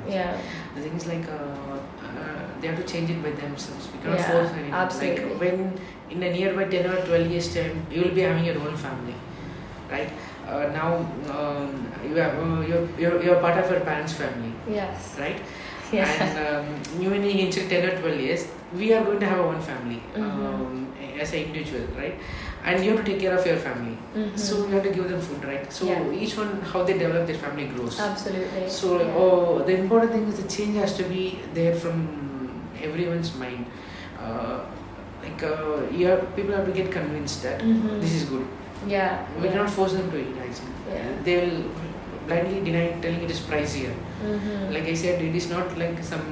Yeah. 0.09 0.37
The 0.75 0.81
thing 0.81 0.95
is 0.95 1.07
like 1.07 1.27
uh, 1.27 1.77
uh, 2.07 2.61
they 2.61 2.67
have 2.67 2.77
to 2.77 2.83
change 2.91 3.09
it 3.09 3.21
by 3.23 3.31
themselves. 3.31 3.87
We 3.93 3.99
cannot 3.99 4.19
Yeah, 4.19 4.31
force 4.31 4.51
anyone. 4.51 4.73
absolutely. 4.73 5.25
Like 5.29 5.39
when 5.41 5.79
in 6.09 6.23
a 6.23 6.31
nearby 6.31 6.65
ten 6.65 6.89
or 6.89 7.05
twelve 7.05 7.27
years 7.27 7.53
time, 7.53 7.85
you 7.91 8.01
will 8.03 8.15
be 8.15 8.21
having 8.21 8.45
your 8.45 8.59
own 8.67 8.75
family, 8.77 9.15
right? 9.91 10.09
Uh, 10.47 10.67
now 10.71 10.95
um, 11.37 11.91
you 12.07 12.15
have 12.15 12.35
uh, 12.39 12.61
you're, 12.61 12.87
you're 12.97 13.21
you're 13.23 13.39
part 13.39 13.57
of 13.63 13.69
your 13.71 13.81
parents' 13.81 14.13
family, 14.13 14.53
Yes. 14.69 15.15
right? 15.19 15.41
Yeah. 15.91 16.07
And 16.23 16.37
um, 16.47 17.01
you 17.01 17.09
when 17.09 17.23
you 17.23 17.51
ten 17.51 17.89
or 17.89 17.97
twelve 17.99 18.19
years, 18.19 18.47
we 18.73 18.93
are 18.93 19.03
going 19.03 19.19
to 19.19 19.25
have 19.25 19.39
our 19.39 19.47
own 19.53 19.61
family 19.61 20.01
Mhm. 20.15 20.23
um, 20.23 20.93
as 21.19 21.33
an 21.33 21.39
individual, 21.49 21.85
right? 21.97 22.15
And 22.69 22.83
you 22.83 22.91
have 22.91 22.99
to 23.05 23.05
take 23.09 23.19
care 23.23 23.33
of 23.39 23.45
your 23.49 23.57
family. 23.65 23.93
Mhm. 24.15 24.37
So 24.45 24.55
you 24.67 24.71
have 24.75 24.83
to 24.87 24.93
give 24.95 25.09
them 25.11 25.21
food, 25.27 25.43
right? 25.49 25.67
So 25.77 25.85
Yeah. 25.89 26.23
each 26.25 26.33
one 26.39 26.49
how 26.71 26.83
they 26.89 26.95
develop 27.01 27.27
their 27.31 27.39
family 27.43 27.67
grows. 27.75 27.99
Absolutely. 28.07 28.63
So 28.77 28.89
Yeah. 29.01 29.19
oh, 29.25 29.59
the 29.69 29.75
important 29.83 30.11
thing 30.15 30.25
is 30.31 30.41
the 30.43 30.47
change 30.55 30.79
has 30.83 30.95
to 31.01 31.05
be 31.13 31.21
there 31.59 31.75
from 31.83 32.01
everyone's 32.89 33.31
mind. 33.43 33.65
Uh, 34.25 34.57
like 35.23 35.43
uh, 35.51 35.77
you 35.99 36.07
have, 36.11 36.23
people 36.35 36.53
have 36.59 36.65
to 36.71 36.75
get 36.79 36.91
convinced 36.99 37.43
that 37.49 37.61
Mhm. 37.67 38.01
this 38.05 38.13
is 38.21 38.25
good. 38.33 38.45
Yeah. 38.95 39.25
We 39.39 39.45
yeah. 39.45 39.51
cannot 39.53 39.69
force 39.77 39.93
them 39.99 40.11
to 40.15 40.19
eat. 40.25 40.35
Actually, 40.47 40.73
Yeah. 40.97 41.07
they 41.29 41.35
will 41.43 41.57
blindly 42.27 42.59
deny 42.69 42.85
telling 43.05 43.21
it 43.27 43.31
is 43.35 43.39
pricier. 43.51 43.93
Mm-hmm. 44.29 44.73
Like 44.75 44.87
I 44.93 44.95
said, 45.03 45.21
it 45.29 45.35
is 45.41 45.49
not 45.55 45.77
like 45.83 46.03
some 46.11 46.25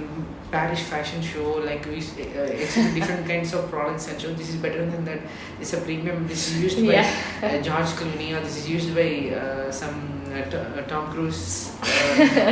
Paris 0.56 0.82
fashion 0.92 1.22
show. 1.22 1.48
Like 1.70 1.86
we 1.86 1.98
uh, 2.00 2.42
exhibit 2.64 2.94
different 3.00 3.28
kinds 3.32 3.54
of 3.54 3.70
products 3.70 4.08
and 4.10 4.22
show 4.22 4.32
this 4.42 4.50
is 4.54 4.58
better 4.66 4.86
than 4.92 5.04
that. 5.10 5.20
This 5.60 5.74
is 5.74 5.80
a 5.80 5.84
premium. 5.86 6.28
This 6.28 6.44
is 6.52 6.62
used 6.68 6.80
by 6.90 7.00
uh, 7.00 7.62
George 7.68 7.92
Clooney 8.00 8.30
or 8.38 8.42
this 8.48 8.58
is 8.62 8.70
used 8.76 8.96
by 9.00 9.10
uh, 9.36 9.72
some 9.82 9.98
uh, 10.32 10.40
uh, 10.62 10.82
Tom 10.94 11.12
Cruise 11.12 11.46
uh, 11.84 11.88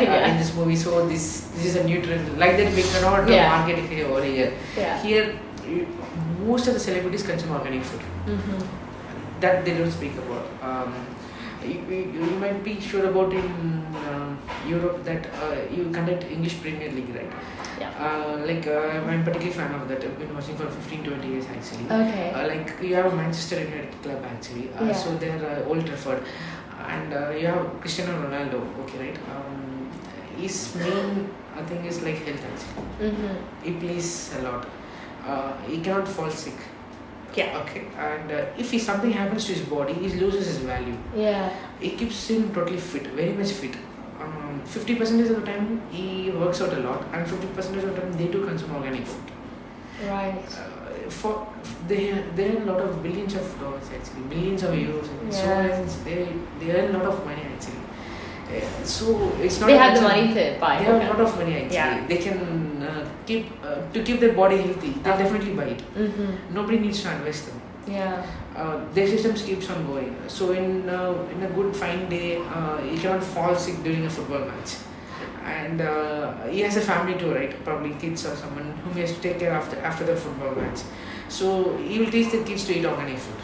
Yeah. 0.08 0.28
in 0.32 0.38
this 0.42 0.54
movie. 0.60 0.76
So 0.86 1.08
this 1.14 1.26
this 1.56 1.66
is 1.72 1.76
a 1.78 1.86
new 1.92 2.02
trend. 2.06 2.38
Like 2.46 2.58
that, 2.62 2.74
we 2.82 2.84
cannot 2.94 3.30
Yeah. 3.38 3.50
market 3.56 3.80
it 3.86 3.90
here 3.96 4.08
over 4.12 4.24
here. 4.24 4.52
Yeah. 4.84 5.02
Here, 5.08 5.26
most 6.52 6.68
of 6.68 6.74
the 6.80 6.84
celebrities 6.90 7.24
consume 7.32 7.52
organic 7.62 7.84
food 7.92 8.04
Mm-hmm. 8.34 8.60
that 9.44 9.66
they 9.66 9.74
don't 9.78 9.92
speak 9.92 10.14
about. 10.26 10.46
Um, 10.68 10.94
you, 11.72 11.80
you, 11.96 12.00
you 12.20 12.38
might 12.44 12.62
be 12.68 12.74
sure 12.86 13.06
about 13.10 13.34
in 13.40 13.48
um, 14.12 14.38
Europe 14.70 15.04
that 15.10 15.28
uh, 15.48 15.58
you 15.76 15.84
conduct 15.98 16.24
English 16.36 16.56
Premier 16.62 16.90
League, 16.98 17.12
right? 17.18 17.34
Yeah. 17.80 17.90
Uh, 18.06 18.46
like 18.46 18.68
uh, 18.68 19.10
I'm 19.12 19.24
particularly 19.24 19.52
fan 19.52 19.74
of 19.80 19.88
that. 19.90 20.04
I've 20.04 20.18
been 20.20 20.34
watching 20.34 20.56
for 20.56 20.68
15, 20.68 21.04
20 21.04 21.28
years 21.28 21.46
actually. 21.56 21.86
Okay. 21.86 22.32
Uh, 22.32 22.48
like 22.48 22.74
you 22.82 22.96
have 22.96 23.12
a 23.12 23.16
Manchester 23.16 23.60
United 23.60 24.02
club 24.02 24.24
actually, 24.26 24.70
uh, 24.74 24.86
Yeah. 24.86 24.94
so 24.94 25.16
they're 25.18 25.46
uh, 25.64 25.70
Old 25.70 25.86
Trafford, 25.86 26.24
and 26.88 27.14
uh, 27.14 27.30
you 27.32 27.48
have 27.48 27.80
Cristiano 27.82 28.14
Ronaldo. 28.28 28.62
Okay, 28.84 29.00
right? 29.08 29.20
Um, 29.36 29.90
his 30.38 30.76
main 30.76 31.30
uh, 31.56 31.66
thing 31.66 31.86
is 31.86 32.02
like 32.04 32.18
health 32.26 32.44
actually. 32.52 33.10
Mm-hmm. 33.10 33.64
He 33.66 33.74
plays 33.80 34.34
a 34.38 34.42
lot. 34.44 34.68
Uh, 35.26 35.54
he 35.68 35.80
cannot 35.82 36.08
fall 36.08 36.30
sick. 36.30 36.56
Yeah. 37.36 37.58
Okay, 37.62 37.86
and 37.98 38.32
uh, 38.32 38.46
if 38.58 38.70
he, 38.70 38.78
something 38.78 39.12
happens 39.12 39.46
to 39.46 39.54
his 39.54 39.66
body, 39.68 39.94
he 39.94 40.10
loses 40.20 40.46
his 40.48 40.58
value. 40.58 40.96
Yeah. 41.16 41.52
It 41.82 41.98
keeps 41.98 42.30
him 42.30 42.54
totally 42.54 42.78
fit, 42.78 43.08
very 43.08 43.34
much 43.34 43.52
fit. 43.52 43.76
Um, 44.64 44.70
50% 44.70 45.20
of 45.22 45.30
the 45.36 45.46
time 45.46 45.82
he 45.92 46.32
works 46.32 46.62
out 46.62 46.74
a 46.74 46.80
lot, 46.80 47.06
and 47.14 47.28
50% 47.28 47.78
of 47.78 47.82
the 47.96 48.02
time 48.02 48.14
they 48.14 48.28
do 48.28 48.46
consume 48.46 48.76
organic 48.76 49.06
food. 49.06 49.32
Right. 50.08 50.44
Uh, 50.60 51.10
for 51.10 51.48
they 51.88 52.24
they 52.36 52.50
earn 52.50 52.68
a 52.68 52.72
lot 52.72 52.82
of 52.82 53.04
billions 53.04 53.36
of 53.36 53.60
dollars 53.60 53.90
actually, 53.96 54.24
billions 54.30 54.64
of 54.64 54.72
euros. 54.74 55.08
and 55.22 55.34
So 55.34 55.44
Yeah. 55.46 55.62
hence 55.64 55.96
they 56.06 56.28
they 56.60 56.72
earn 56.78 56.96
a 56.96 56.98
lot 56.98 57.08
of 57.14 57.26
money 57.26 57.44
actually. 57.54 57.82
Uh, 58.50 58.84
so 58.84 59.32
it's 59.42 59.60
not. 59.60 59.68
They 59.68 59.78
have 59.78 59.96
the 59.96 60.02
money 60.02 60.34
to 60.34 60.58
buy. 60.60 60.78
They 60.80 60.86
have 60.86 61.02
a 61.02 61.10
lot 61.14 61.22
of 61.28 61.36
money 61.38 61.56
actually. 61.58 61.76
Yeah. 61.76 62.08
They 62.08 62.18
can 62.18 62.40
uh, 62.90 63.06
keep 63.26 63.52
uh, 63.64 63.76
to 63.94 64.04
keep 64.04 64.20
their 64.20 64.34
body 64.34 64.58
healthy. 64.58 64.92
They 65.04 65.18
definitely 65.24 65.54
buy 65.54 65.68
it. 65.76 65.84
Mm-hmm. 65.96 66.56
Nobody 66.60 66.80
needs 66.80 67.04
to 67.04 67.10
advise 67.16 67.42
them. 67.48 67.62
Yeah. 67.88 68.26
Uh, 68.56 68.86
their 68.94 69.08
systems 69.08 69.42
keeps 69.42 69.70
on 69.70 69.86
going. 69.88 70.16
So 70.28 70.52
in 70.52 70.90
uh, 70.90 71.14
in 71.34 71.44
a 71.44 71.50
good 71.50 71.76
fine 71.76 72.10
day, 72.10 72.38
uh, 72.38 72.78
he 72.78 72.98
cannot 72.98 73.24
fall 73.24 73.56
sick 73.56 73.84
during 73.84 74.06
a 74.06 74.10
football 74.10 74.46
match, 74.46 74.76
and 75.44 75.82
uh, 75.82 76.46
he 76.48 76.62
has 76.62 76.78
a 76.78 76.82
family 76.82 77.18
too, 77.20 77.34
right? 77.34 77.54
Probably 77.64 77.94
kids 77.96 78.26
or 78.26 78.36
someone 78.36 78.72
whom 78.84 78.94
he 78.94 79.02
has 79.02 79.14
to 79.14 79.22
take 79.22 79.40
care 79.40 79.52
after 79.52 79.78
after 79.80 80.06
the 80.06 80.16
football 80.16 80.56
match. 80.56 80.82
So 81.30 81.78
he 81.78 82.00
will 82.00 82.12
teach 82.12 82.32
the 82.32 82.44
kids 82.44 82.66
to 82.66 82.78
eat 82.78 82.86
organic 82.86 83.18
food 83.18 83.42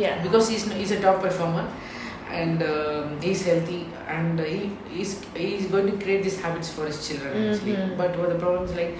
Yeah. 0.00 0.22
because 0.22 0.48
he's 0.48 0.70
he's 0.72 0.90
a 0.92 1.00
top 1.00 1.20
performer. 1.22 1.68
And 2.40 2.62
um, 2.62 3.20
he's 3.20 3.40
healthy, 3.44 3.78
and 4.06 4.38
he 4.38 4.70
he's, 4.88 5.14
he's 5.34 5.64
going 5.66 5.86
to 5.90 5.96
create 6.04 6.22
these 6.22 6.40
habits 6.40 6.68
for 6.72 6.84
his 6.86 6.98
children 7.06 7.32
actually. 7.52 7.72
Mhm. 7.78 7.96
But 8.00 8.16
what 8.20 8.28
the 8.32 8.36
problem 8.42 8.66
is 8.68 8.74
like, 8.76 8.92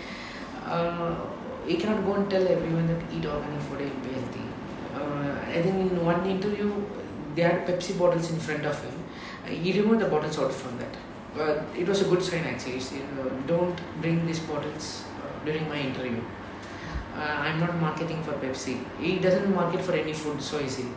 uh, 0.66 1.14
he 1.64 1.76
cannot 1.76 2.04
go 2.06 2.14
and 2.14 2.28
tell 2.28 2.48
everyone 2.54 2.88
that 2.88 3.04
eat 3.16 3.24
organic 3.34 3.62
food, 3.68 3.82
you'll 3.84 4.02
be 4.06 4.14
healthy. 4.16 4.39
I 5.50 5.62
think 5.62 5.92
in 5.92 6.04
one 6.04 6.24
interview, 6.26 6.72
they 7.34 7.42
had 7.42 7.66
Pepsi 7.66 7.98
bottles 7.98 8.30
in 8.30 8.38
front 8.38 8.64
of 8.64 8.82
him. 8.82 8.94
Uh, 9.44 9.48
he 9.48 9.72
removed 9.80 10.00
the 10.00 10.08
bottles 10.08 10.38
out 10.38 10.52
from 10.52 10.78
that. 10.78 10.94
Uh, 11.38 11.62
it 11.76 11.86
was 11.86 12.02
a 12.02 12.04
good 12.04 12.22
sign 12.22 12.44
actually. 12.44 12.72
He 12.72 12.80
said, 12.80 13.02
uh, 13.20 13.28
don't 13.46 13.78
bring 14.00 14.26
these 14.26 14.40
bottles 14.40 15.04
uh, 15.22 15.44
during 15.44 15.68
my 15.68 15.78
interview. 15.78 16.20
Uh, 17.14 17.20
I'm 17.20 17.60
not 17.60 17.74
marketing 17.80 18.22
for 18.22 18.32
Pepsi. 18.32 18.82
He 19.00 19.18
doesn't 19.18 19.52
market 19.54 19.80
for 19.82 19.92
any 19.92 20.12
food 20.12 20.42
so 20.42 20.60
easily. 20.60 20.90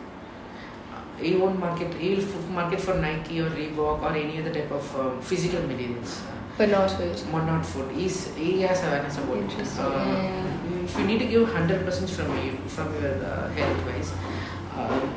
Uh, 0.92 1.22
he 1.22 1.36
won't 1.36 1.58
market. 1.58 1.92
He'll 1.94 2.24
market 2.60 2.80
for 2.80 2.94
Nike 2.94 3.40
or 3.40 3.50
Reebok 3.50 4.02
or 4.02 4.12
any 4.14 4.40
other 4.40 4.52
type 4.52 4.70
of 4.70 4.96
uh, 4.96 5.20
physical 5.20 5.62
materials. 5.62 6.22
But 6.56 6.68
not 6.70 6.90
food. 6.90 7.20
but 7.32 7.44
not 7.46 7.66
food. 7.66 7.90
He's, 7.92 8.32
he 8.36 8.60
has 8.62 8.80
awareness 8.84 9.18
about 9.18 9.38
it. 9.38 9.78
Uh, 9.78 9.88
yeah. 9.88 10.84
If 10.84 10.98
you 10.98 11.04
need 11.06 11.18
to 11.18 11.26
give 11.26 11.48
hundred 11.52 11.84
percent 11.84 12.10
from 12.10 12.30
you 12.46 12.52
from 12.68 12.94
your 13.02 13.14
uh, 13.24 13.48
health 13.50 13.86
wise, 13.86 14.12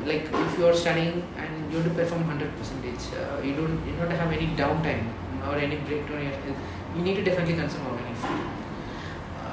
like 0.06 0.28
if 0.32 0.58
you 0.58 0.66
are 0.66 0.74
studying 0.74 1.22
and 1.36 1.72
you 1.72 1.78
want 1.78 1.88
to 1.88 1.94
perform 1.94 2.22
hundred 2.24 2.56
percentage, 2.56 3.02
uh, 3.14 3.40
you 3.42 3.54
don't 3.54 3.86
you 3.86 3.94
don't 3.96 4.10
have 4.10 4.32
any 4.32 4.46
downtime 4.56 5.04
or 5.46 5.56
any 5.56 5.76
breakdown 5.76 6.18
in 6.18 6.30
your 6.30 6.40
health. 6.40 6.56
You 6.96 7.02
need 7.02 7.16
to 7.16 7.24
definitely 7.24 7.54
consume 7.54 7.86
organic 7.86 8.16
food. 8.16 8.40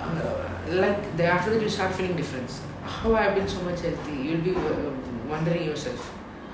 Uh, 0.06 0.46
like 0.70 1.18
the, 1.18 1.26
after 1.26 1.52
that 1.52 1.62
you 1.62 1.70
start 1.70 1.94
feeling 1.94 2.16
difference. 2.16 2.62
How 2.84 3.16
I 3.16 3.24
have 3.24 3.36
been 3.36 3.48
so 3.48 3.62
much 3.62 3.82
healthy? 3.82 4.14
You'll 4.14 4.42
be 4.42 4.56
uh, 4.56 4.92
wondering 5.28 5.64
yourself. 5.64 6.12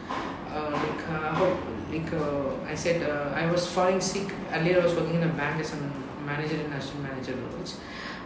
Uh, 0.10 0.72
like 0.72 1.10
uh, 1.10 1.34
how, 1.36 1.58
like 1.92 2.14
uh, 2.14 2.72
I 2.72 2.76
said, 2.76 3.04
uh, 3.10 3.34
I 3.36 3.52
was 3.52 3.68
falling 3.68 4.00
sick. 4.00 4.34
Earlier, 4.54 4.80
I 4.80 4.84
was 4.84 4.96
working 4.96 5.16
in 5.16 5.24
a 5.24 5.34
bank 5.34 5.60
as 5.60 5.74
a 5.74 5.78
manager 6.26 6.56
and 6.56 6.74
assistant 6.74 7.04
manager 7.04 7.36
roles. 7.36 7.78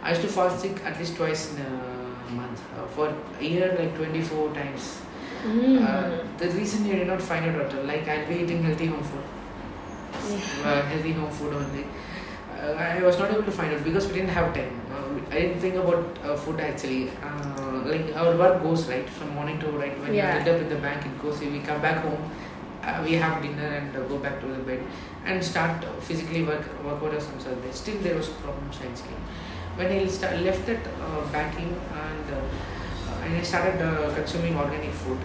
I 0.02 0.10
used 0.10 0.22
to 0.22 0.28
fall 0.28 0.50
sick 0.50 0.84
at 0.84 0.98
least 0.98 1.16
twice 1.16 1.52
in 1.52 1.62
a 1.62 2.32
month. 2.32 2.62
Uh, 2.78 2.86
for 2.86 3.14
a 3.40 3.44
year, 3.44 3.76
like 3.78 3.96
24 3.96 4.54
times. 4.54 5.00
Mm. 5.46 5.86
Uh, 5.86 6.24
the 6.38 6.48
reason 6.50 6.84
you 6.86 6.96
did 6.96 7.06
not 7.06 7.22
find 7.22 7.44
out, 7.46 7.58
doctor, 7.58 7.82
like 7.84 8.06
I'll 8.08 8.26
be 8.28 8.36
eating 8.42 8.62
healthy 8.62 8.86
home 8.86 9.02
food. 9.02 9.22
Uh, 10.64 10.82
healthy 10.82 11.12
home 11.12 11.30
food 11.30 11.54
only. 11.54 11.84
Uh, 12.58 12.72
I 12.72 13.02
was 13.02 13.18
not 13.18 13.30
able 13.30 13.44
to 13.44 13.52
find 13.52 13.72
out 13.74 13.84
because 13.84 14.06
we 14.08 14.14
didn't 14.14 14.30
have 14.30 14.52
time. 14.54 14.80
Uh, 14.90 15.20
I 15.30 15.40
didn't 15.40 15.60
think 15.60 15.76
about 15.76 16.18
uh, 16.24 16.36
food 16.36 16.58
actually. 16.60 17.10
Uh, 17.22 17.82
like 17.84 18.14
our 18.16 18.36
work 18.36 18.62
goes 18.62 18.88
right 18.88 19.08
from 19.08 19.30
morning 19.34 19.58
to 19.60 19.66
right 19.68 19.98
when 20.00 20.14
Yeah. 20.14 20.32
we 20.34 20.40
end 20.40 20.48
up 20.48 20.60
in 20.62 20.68
the 20.68 20.76
bank, 20.86 21.06
it 21.06 21.22
goes. 21.22 21.40
We 21.40 21.60
come 21.60 21.80
back 21.80 22.02
home, 22.02 22.30
uh, 22.82 23.02
we 23.04 23.12
have 23.14 23.40
dinner 23.42 23.68
and 23.80 23.96
uh, 23.96 24.00
go 24.08 24.18
back 24.18 24.40
to 24.40 24.46
the 24.46 24.58
bed 24.70 24.82
and 25.26 25.44
start 25.44 25.84
physically 26.00 26.42
work 26.44 26.64
work 26.84 27.02
out 27.02 27.14
or 27.14 27.20
some 27.20 27.38
sort. 27.38 27.74
Still 27.74 27.98
there 27.98 28.16
was 28.16 28.28
problems 28.28 28.76
actually. 28.88 29.20
When 29.76 29.92
I 29.92 30.06
start, 30.06 30.40
left 30.40 30.66
that 30.66 30.80
uh, 31.06 31.20
banking 31.30 31.76
and 32.04 32.34
uh, 32.34 32.40
and 33.26 33.36
I 33.36 33.42
started 33.42 33.82
uh, 33.82 34.14
consuming 34.14 34.56
organic 34.56 34.92
food, 34.92 35.18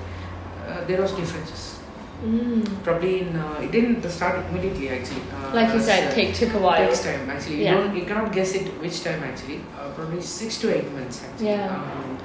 uh, 0.68 0.84
there 0.86 1.02
was 1.02 1.12
differences. 1.12 1.80
Mm. 2.24 2.84
Probably 2.84 3.22
in 3.22 3.36
uh, 3.36 3.60
it 3.66 3.72
didn't 3.72 4.08
start 4.10 4.46
immediately 4.50 4.90
actually. 4.90 5.22
Uh, 5.36 5.56
Like 5.56 5.74
you 5.74 5.80
said, 5.82 6.12
uh, 6.12 6.16
take 6.16 6.36
took 6.36 6.54
a 6.54 6.60
while. 6.60 6.78
takes 6.86 7.04
time 7.04 7.28
actually. 7.30 7.64
Yeah. 7.64 7.72
You 7.72 7.78
don't 7.78 7.96
you 7.98 8.06
cannot 8.06 8.32
guess 8.32 8.54
it 8.60 8.68
which 8.84 9.04
time 9.04 9.24
actually. 9.30 9.62
Uh, 9.78 9.90
probably 9.96 10.22
six 10.22 10.60
to 10.62 10.70
eight 10.76 10.92
months 10.98 11.24
actually. 11.28 11.48
Yeah. 11.48 11.78
Um, 11.78 12.18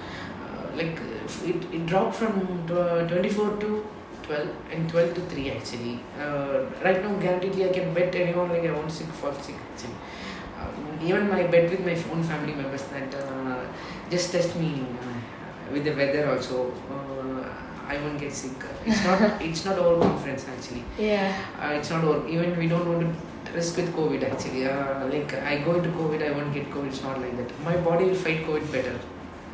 uh, 0.44 0.76
like 0.80 1.00
uh, 1.00 1.50
it, 1.52 1.64
it 1.78 1.86
dropped 1.86 2.14
from 2.16 2.34
tw- 2.66 3.08
24 3.08 3.56
to 3.64 3.86
12 4.24 4.48
and 4.72 4.90
12 4.90 5.14
to 5.14 5.20
3 5.32 5.50
actually. 5.56 5.96
Uh, 6.20 6.66
right 6.84 7.02
now 7.02 7.14
guaranteedly 7.24 7.64
I 7.70 7.72
can 7.78 7.94
bet 7.94 8.14
anyone 8.14 8.50
like 8.50 8.64
I 8.64 8.72
won't 8.72 8.92
sick 8.92 9.08
fall 9.22 9.32
sick 9.48 9.56
actually. 9.72 9.96
Um, 10.60 10.98
even 11.08 11.28
my 11.30 11.42
bet 11.54 11.70
with 11.70 11.80
my 11.90 11.96
own 12.12 12.22
family 12.22 12.54
members 12.60 12.82
that 12.92 13.14
uh, 13.14 13.62
just 14.10 14.30
test 14.32 14.56
me 14.56 14.70
uh, 15.00 15.05
with 15.76 15.84
the 15.88 15.94
weather 16.02 16.24
also. 16.32 16.58
Uh, 16.96 17.44
I 17.94 17.96
won't 18.02 18.18
get 18.20 18.32
sick. 18.42 18.64
It's 18.84 19.02
not. 19.08 19.20
it's 19.48 19.64
not 19.64 19.78
overconfidence 19.78 20.44
actually 20.52 20.82
Yeah. 20.98 21.32
uh, 21.62 21.72
it's 21.80 21.90
not 21.90 22.02
over. 22.12 22.26
Even 22.36 22.56
we 22.62 22.66
don't 22.72 22.88
want 22.92 23.02
to 23.06 23.52
risk 23.58 23.76
with 23.80 23.92
COVID 23.98 24.24
actually. 24.30 24.62
Uh, 24.66 25.06
like 25.12 25.34
I 25.50 25.58
go 25.66 25.74
into 25.80 25.90
COVID, 26.00 26.24
I 26.28 26.32
won't 26.38 26.52
get 26.56 26.68
COVID. 26.76 26.88
It's 26.94 27.02
not 27.08 27.20
like 27.20 27.36
that. 27.42 27.52
My 27.68 27.76
body 27.88 28.06
will 28.06 28.20
fight 28.26 28.40
COVID 28.48 28.72
better. 28.72 28.96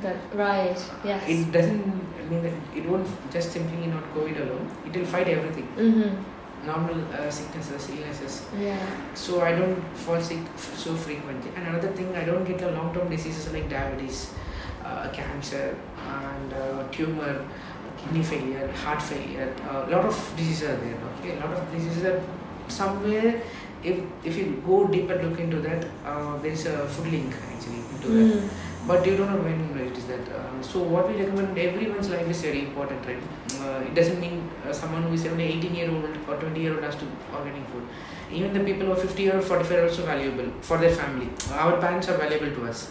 That 0.05 0.17
right. 0.35 0.81
Yes. 1.05 1.29
It 1.35 1.53
doesn't 1.53 1.85
mean 2.31 2.43
that 2.49 2.55
it 2.79 2.89
won't 2.89 3.07
just 3.31 3.53
simply 3.53 3.87
not 3.97 4.03
COVID 4.15 4.41
alone. 4.45 4.71
It 4.87 4.97
will 4.97 5.05
fight 5.17 5.29
everything. 5.29 5.69
mm-hmm. 5.77 6.67
Normal 6.67 6.99
uh, 7.13 7.29
sicknesses, 7.37 7.91
illnesses. 7.91 8.35
Yeah. 8.59 8.79
So 9.15 9.41
I 9.43 9.53
don't 9.61 9.83
fall 10.07 10.21
sick 10.21 10.39
f- 10.55 10.75
so 10.79 10.95
frequently. 11.05 11.51
And 11.57 11.67
another 11.69 11.89
thing, 11.89 12.15
I 12.17 12.25
don't 12.25 12.45
get 12.45 12.59
the 12.65 12.71
long-term 12.71 13.11
diseases 13.11 13.53
like 13.53 13.69
diabetes, 13.69 14.31
cancer, 15.13 15.77
and 16.07 16.53
uh, 16.53 16.85
tumor, 16.91 17.45
kidney 17.99 18.23
failure, 18.23 18.69
heart 18.85 19.03
failure. 19.03 19.55
A 19.71 19.91
lot 19.91 20.05
of 20.05 20.35
diseases 20.37 20.71
are 20.71 20.77
there. 20.77 20.99
Okay, 21.19 21.37
a 21.37 21.41
lot 21.41 21.53
of 21.57 21.73
diseases 21.73 22.05
are 22.05 22.23
somewhere. 22.69 23.43
If 23.83 24.01
if 24.25 24.37
you 24.37 24.63
go 24.67 24.87
deeper 24.87 25.17
look 25.23 25.41
into 25.41 25.61
that, 25.61 25.87
uh, 26.05 26.37
there 26.39 26.53
is 26.53 26.67
a 26.67 26.87
food 26.89 27.13
link 27.13 27.35
actually 27.53 27.81
into 27.95 28.09
that. 28.09 28.37
Mm. 28.37 28.49
But 28.87 29.07
you 29.07 29.17
don't 29.17 29.31
know 29.31 29.43
when 29.43 29.87
it 29.87 29.97
is 29.97 30.07
that. 30.07 30.29
Uh, 30.37 30.63
so 30.63 30.83
what 30.83 31.09
we 31.09 31.17
recommend, 31.23 31.57
everyone's 31.57 32.11
life 32.11 32.29
is 32.29 32.41
very 32.43 32.63
important, 32.63 33.05
right? 33.07 33.23
Uh, 33.61 33.85
it 33.89 33.95
doesn't 33.95 34.21
mean 34.21 34.49
uh, 34.67 34.73
someone 34.73 35.05
who 35.05 35.15
is 35.15 35.25
only 35.27 35.45
18 35.45 35.75
year 35.75 35.91
old 35.91 36.17
or 36.29 36.37
20 36.37 36.61
year 36.61 36.75
old 36.75 36.83
has 36.83 36.97
to 36.97 37.07
organic 37.35 37.65
food. 37.69 37.85
Even 38.33 38.53
the 38.55 38.65
people 38.65 38.87
who 38.87 38.93
are 38.93 38.97
50 38.97 39.29
or 39.31 39.41
45 39.41 39.79
are 39.79 39.83
also 39.89 40.05
valuable 40.05 40.51
for 40.63 40.79
their 40.79 40.95
family. 40.95 41.29
Our 41.53 41.81
parents 41.81 42.09
are 42.09 42.17
valuable 42.17 42.51
to 42.57 42.71
us. 42.71 42.91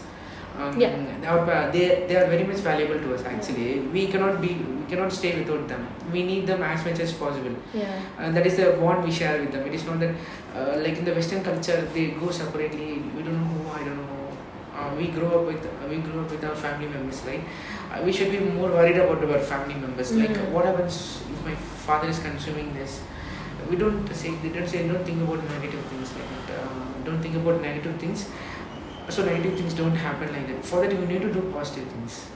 Um, 0.60 0.78
Yeah. 0.80 0.94
they 1.22 1.26
are- 1.32 1.70
they 1.74 1.84
they 2.08 2.16
are 2.20 2.26
very 2.32 2.44
much 2.50 2.60
valuable 2.68 2.98
to 3.04 3.14
us. 3.16 3.22
Actually, 3.34 3.68
we 3.96 4.02
cannot 4.14 4.40
be 4.44 4.50
we 4.78 4.84
cannot 4.90 5.12
stay 5.18 5.30
without 5.40 5.62
them. 5.72 5.82
We 6.16 6.22
need 6.30 6.46
them 6.50 6.62
as 6.70 6.84
much 6.88 7.00
as 7.04 7.12
possible. 7.22 7.54
Yeah. 7.82 7.94
And 8.18 8.36
that 8.36 8.46
is 8.50 8.56
the 8.60 8.66
bond 8.82 9.04
we 9.08 9.12
share 9.20 9.36
with 9.42 9.52
them. 9.56 9.66
It 9.70 9.74
is 9.80 9.84
not 9.90 10.00
that 10.00 10.12
uh, 10.58 10.74
like 10.86 10.98
in 11.02 11.06
the 11.10 11.14
Western 11.20 11.42
culture 11.50 11.78
they 11.94 12.04
go 12.24 12.30
separately. 12.40 12.90
We 13.16 13.22
don't 13.28 13.38
know 13.42 13.50
who 13.54 13.62
I 13.78 13.82
don't 13.88 14.00
know. 14.02 14.18
Uh, 14.80 14.90
we 14.98 15.06
grow 15.16 15.30
up 15.38 15.46
with 15.52 15.64
uh, 15.70 15.88
we 15.94 15.96
grow 16.08 16.20
up 16.24 16.30
with 16.36 16.44
our 16.50 16.58
family 16.66 16.88
members, 16.96 17.22
right? 17.30 17.42
Uh, 17.92 18.02
we 18.04 18.12
should 18.18 18.30
be 18.36 18.42
more 18.60 18.70
worried 18.76 18.98
about 19.06 19.24
our 19.30 19.42
family 19.54 19.78
members. 19.86 20.12
Like 20.20 20.36
Mm. 20.42 20.52
what 20.58 20.70
happens 20.70 21.00
if 21.34 21.40
my 21.50 21.56
father 21.88 22.08
is 22.16 22.20
consuming 22.28 22.70
this? 22.80 23.00
We 23.70 23.76
don't 23.82 24.14
say 24.20 24.30
they 24.44 24.52
don't 24.54 24.68
say 24.76 24.78
don't 24.92 25.04
think 25.10 25.20
about 25.26 25.42
negative 25.56 25.82
things 25.90 26.14
like 26.20 26.30
that. 26.36 26.56
Uh, 26.62 26.86
don't 27.08 27.20
think 27.26 27.36
about 27.42 27.60
negative 27.68 27.94
things. 28.04 28.24
So 29.08 29.24
negative 29.24 29.58
things 29.58 29.74
don't 29.74 29.94
happen 29.96 30.32
like 30.32 30.46
that. 30.48 30.64
For 30.64 30.80
that, 30.80 30.98
we 30.98 31.06
need 31.06 31.22
to 31.22 31.32
do 31.32 31.40
positive 31.52 31.88
things. 31.88 32.26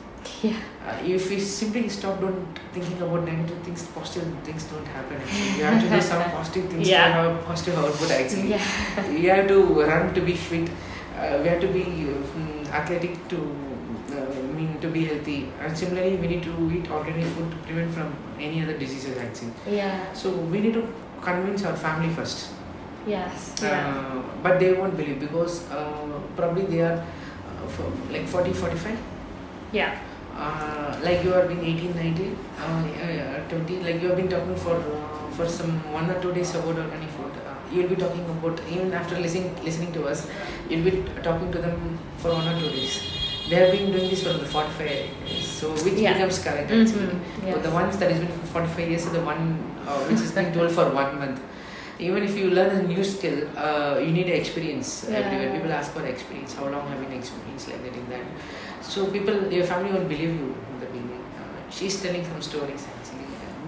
Yeah. 0.42 0.56
Uh, 0.86 0.96
if 1.04 1.30
we 1.30 1.38
simply 1.40 1.88
stop 1.88 2.20
don't 2.20 2.58
thinking 2.72 3.00
about 3.00 3.24
negative 3.24 3.58
things, 3.62 3.84
positive 3.94 4.26
things 4.44 4.64
don't 4.64 4.84
happen. 4.86 5.16
Actually. 5.16 5.58
You 5.58 5.64
have 5.64 5.82
to 5.82 5.88
do 5.88 6.00
some 6.00 6.22
positive 6.38 6.70
things 6.70 6.88
Yeah. 6.88 7.06
to 7.08 7.12
have 7.30 7.44
positive 7.44 7.78
output. 7.78 8.10
Actually, 8.10 8.50
Yeah. 8.50 9.08
we 9.10 9.24
have 9.26 9.46
to 9.48 9.62
run 9.82 10.12
to 10.14 10.20
be 10.20 10.34
fit. 10.34 10.68
Uh, 11.16 11.38
we 11.42 11.48
have 11.48 11.60
to 11.60 11.68
be 11.68 11.82
um, 11.84 12.66
athletic 12.72 13.16
to 13.28 13.36
uh, 14.12 14.42
mean 14.56 14.76
to 14.80 14.88
be 14.88 15.04
healthy. 15.06 15.48
And 15.60 15.76
similarly, 15.78 16.16
we 16.16 16.26
need 16.26 16.42
to 16.42 16.70
eat 16.74 16.90
organic 16.90 17.24
food 17.36 17.50
to 17.52 17.56
prevent 17.58 17.94
from 17.94 18.14
any 18.40 18.62
other 18.62 18.76
diseases. 18.76 19.16
Actually, 19.16 19.76
Yeah. 19.76 20.12
so 20.12 20.30
we 20.30 20.60
need 20.60 20.74
to 20.74 20.86
convince 21.22 21.64
our 21.64 21.76
family 21.76 22.12
first. 22.12 22.48
Yes. 23.06 23.54
Yeah. 23.62 23.86
Uh, 23.88 24.22
but 24.42 24.58
they 24.60 24.72
won't 24.72 24.96
believe 24.96 25.20
because 25.20 25.68
uh, 25.70 26.20
probably 26.36 26.64
they 26.66 26.80
are 26.82 26.98
uh, 26.98 28.12
like 28.12 28.26
40 28.26 28.52
45 28.52 28.98
Yeah. 29.72 29.98
uh, 30.36 30.98
like 31.02 31.22
you 31.24 31.30
have 31.30 31.48
been 31.48 31.60
18 31.64 31.94
19 31.96 32.36
uh, 32.58 32.84
yeah, 32.98 33.10
yeah, 33.18 33.48
20 33.48 33.80
like 33.84 34.02
you 34.02 34.08
have 34.08 34.16
been 34.16 34.28
talking 34.28 34.56
for 34.56 34.76
uh, 34.76 35.30
for 35.36 35.48
some 35.48 35.72
one 35.92 36.10
or 36.10 36.20
two 36.20 36.32
days 36.32 36.54
about 36.54 36.76
organic 36.84 37.08
food 37.10 37.32
uh, 37.46 37.54
you'll 37.72 37.88
be 37.88 37.96
talking 37.96 38.24
about 38.34 38.60
even 38.70 38.92
after 38.92 39.18
listening 39.20 39.54
listening 39.64 39.92
to 39.92 40.06
us 40.06 40.26
you'll 40.68 40.84
be 40.90 40.94
talking 41.22 41.50
to 41.52 41.58
them 41.58 41.98
for 42.18 42.32
one 42.32 42.48
or 42.52 42.58
two 42.60 42.70
days 42.76 43.00
they 43.48 43.56
have 43.62 43.70
been 43.72 43.92
doing 43.92 44.08
this 44.10 44.22
for 44.26 44.32
the 44.32 44.44
45 44.44 44.90
years 44.90 45.46
so 45.60 45.70
which 45.84 45.94
Yeah. 45.94 46.14
becomes 46.14 46.38
correct 46.46 46.70
actually 46.78 47.08
Mhm, 47.08 47.52
but 47.52 47.62
the 47.68 47.74
ones 47.80 47.98
that 47.98 48.10
has 48.10 48.20
been 48.24 48.32
for 48.40 48.46
45 48.54 48.88
years 48.94 49.06
are 49.10 49.14
the 49.18 49.24
one 49.32 49.44
uh, 49.86 50.00
which 50.08 50.20
has 50.26 50.32
been 50.40 50.52
told 50.56 50.72
for 50.78 50.86
one 51.02 51.12
month 51.22 51.40
even 51.98 52.22
if 52.22 52.36
you 52.36 52.50
learn 52.50 52.70
a 52.76 52.82
new 52.82 53.02
skill 53.02 53.38
uh, 53.56 53.98
you 53.98 54.10
need 54.12 54.28
experience 54.28 55.06
Yeah. 55.08 55.18
everywhere 55.18 55.52
people 55.56 55.72
ask 55.72 55.92
for 55.92 56.04
experience 56.06 56.54
how 56.54 56.68
long 56.68 56.86
have 56.88 57.00
you 57.00 57.06
been 57.08 57.18
experienced 57.18 57.68
like 57.68 57.82
that 57.84 57.94
in 58.00 58.08
that 58.10 58.24
so 58.82 59.06
people 59.16 59.52
your 59.52 59.64
family 59.64 59.92
won't 59.92 60.08
believe 60.08 60.34
you 60.40 60.54
in 60.72 60.80
the 60.80 60.86
beginning 60.86 61.22
uh, 61.40 61.70
she's 61.70 62.00
telling 62.02 62.24
some 62.24 62.42
stories 62.42 62.86
actually 62.94 63.24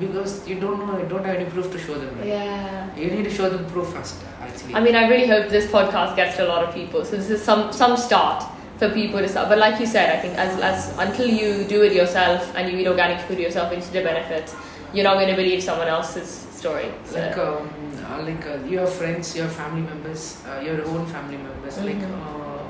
because 0.06 0.46
you 0.48 0.60
don't 0.60 0.86
know 0.86 0.98
you 0.98 1.06
don't 1.12 1.24
have 1.24 1.36
any 1.36 1.48
proof 1.50 1.72
to 1.72 1.78
show 1.78 1.94
them 1.94 2.18
right? 2.18 2.28
Yeah. 2.28 2.96
you 2.96 3.10
need 3.10 3.24
to 3.24 3.30
show 3.30 3.48
them 3.48 3.64
proof 3.66 3.88
first 3.94 4.16
actually 4.40 4.74
I 4.74 4.80
mean, 4.80 4.94
I 4.94 5.08
really 5.08 5.26
hope 5.26 5.48
this 5.48 5.66
podcast 5.70 6.14
gets 6.16 6.36
to 6.36 6.46
a 6.46 6.48
lot 6.48 6.62
of 6.64 6.74
people. 6.74 7.04
So 7.04 7.16
this 7.16 7.30
is 7.30 7.42
some 7.42 7.72
some 7.72 7.96
start 7.96 8.44
for 8.78 8.88
people 8.90 9.18
to 9.20 9.28
start. 9.28 9.48
But 9.48 9.58
like 9.58 9.80
you 9.80 9.86
said, 9.86 10.10
I 10.16 10.20
think 10.20 10.34
as 10.38 10.60
as 10.60 10.98
until 11.04 11.26
you 11.26 11.64
do 11.64 11.82
it 11.82 11.92
yourself 11.92 12.52
and 12.56 12.70
you 12.70 12.78
eat 12.78 12.86
organic 12.86 13.20
food 13.26 13.38
yourself 13.38 13.72
and 13.72 13.82
see 13.82 13.92
the 13.98 14.02
benefits, 14.04 14.54
you're 14.92 15.04
not 15.04 15.14
going 15.14 15.28
to 15.28 15.36
believe 15.36 15.62
someone 15.62 15.88
else's 15.88 16.46
story. 16.58 16.88
So. 17.04 17.18
like 17.20 17.36
um, 17.46 17.68
uh, 18.10 18.20
like 18.28 18.44
uh, 18.52 18.56
your 18.74 18.86
friends 18.98 19.36
your 19.40 19.48
family 19.58 19.82
members 19.90 20.22
uh, 20.48 20.60
your 20.68 20.78
own 20.92 21.04
family 21.14 21.38
members 21.46 21.76
like 21.88 22.02
Mhm. 22.02 22.18
uh, 22.28 22.62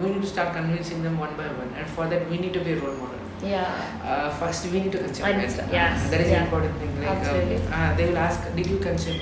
we 0.00 0.08
need 0.12 0.22
to 0.26 0.30
start 0.34 0.48
convincing 0.58 1.02
them 1.06 1.14
one 1.24 1.34
by 1.40 1.46
one 1.60 1.70
and 1.78 1.86
for 1.96 2.06
that 2.12 2.22
we 2.30 2.38
need 2.44 2.54
to 2.58 2.62
be 2.66 2.72
a 2.76 2.78
role 2.84 2.96
model 3.02 3.20
yeah. 3.52 3.66
uh, 4.10 4.28
first 4.40 4.66
we 4.72 4.80
need 4.84 4.92
to 4.96 5.00
consume 5.04 5.26
I 5.28 5.32
understand, 5.36 5.72
yes, 5.78 6.10
that 6.10 6.20
is 6.24 6.30
yeah. 6.30 6.38
an 6.38 6.44
important 6.48 6.74
thing 6.80 6.92
like 7.00 7.10
Absolutely. 7.14 7.56
um, 7.56 7.72
uh, 7.78 7.90
they 7.98 8.06
will 8.10 8.18
ask 8.26 8.40
did 8.58 8.66
you 8.74 8.78
consume 8.88 9.20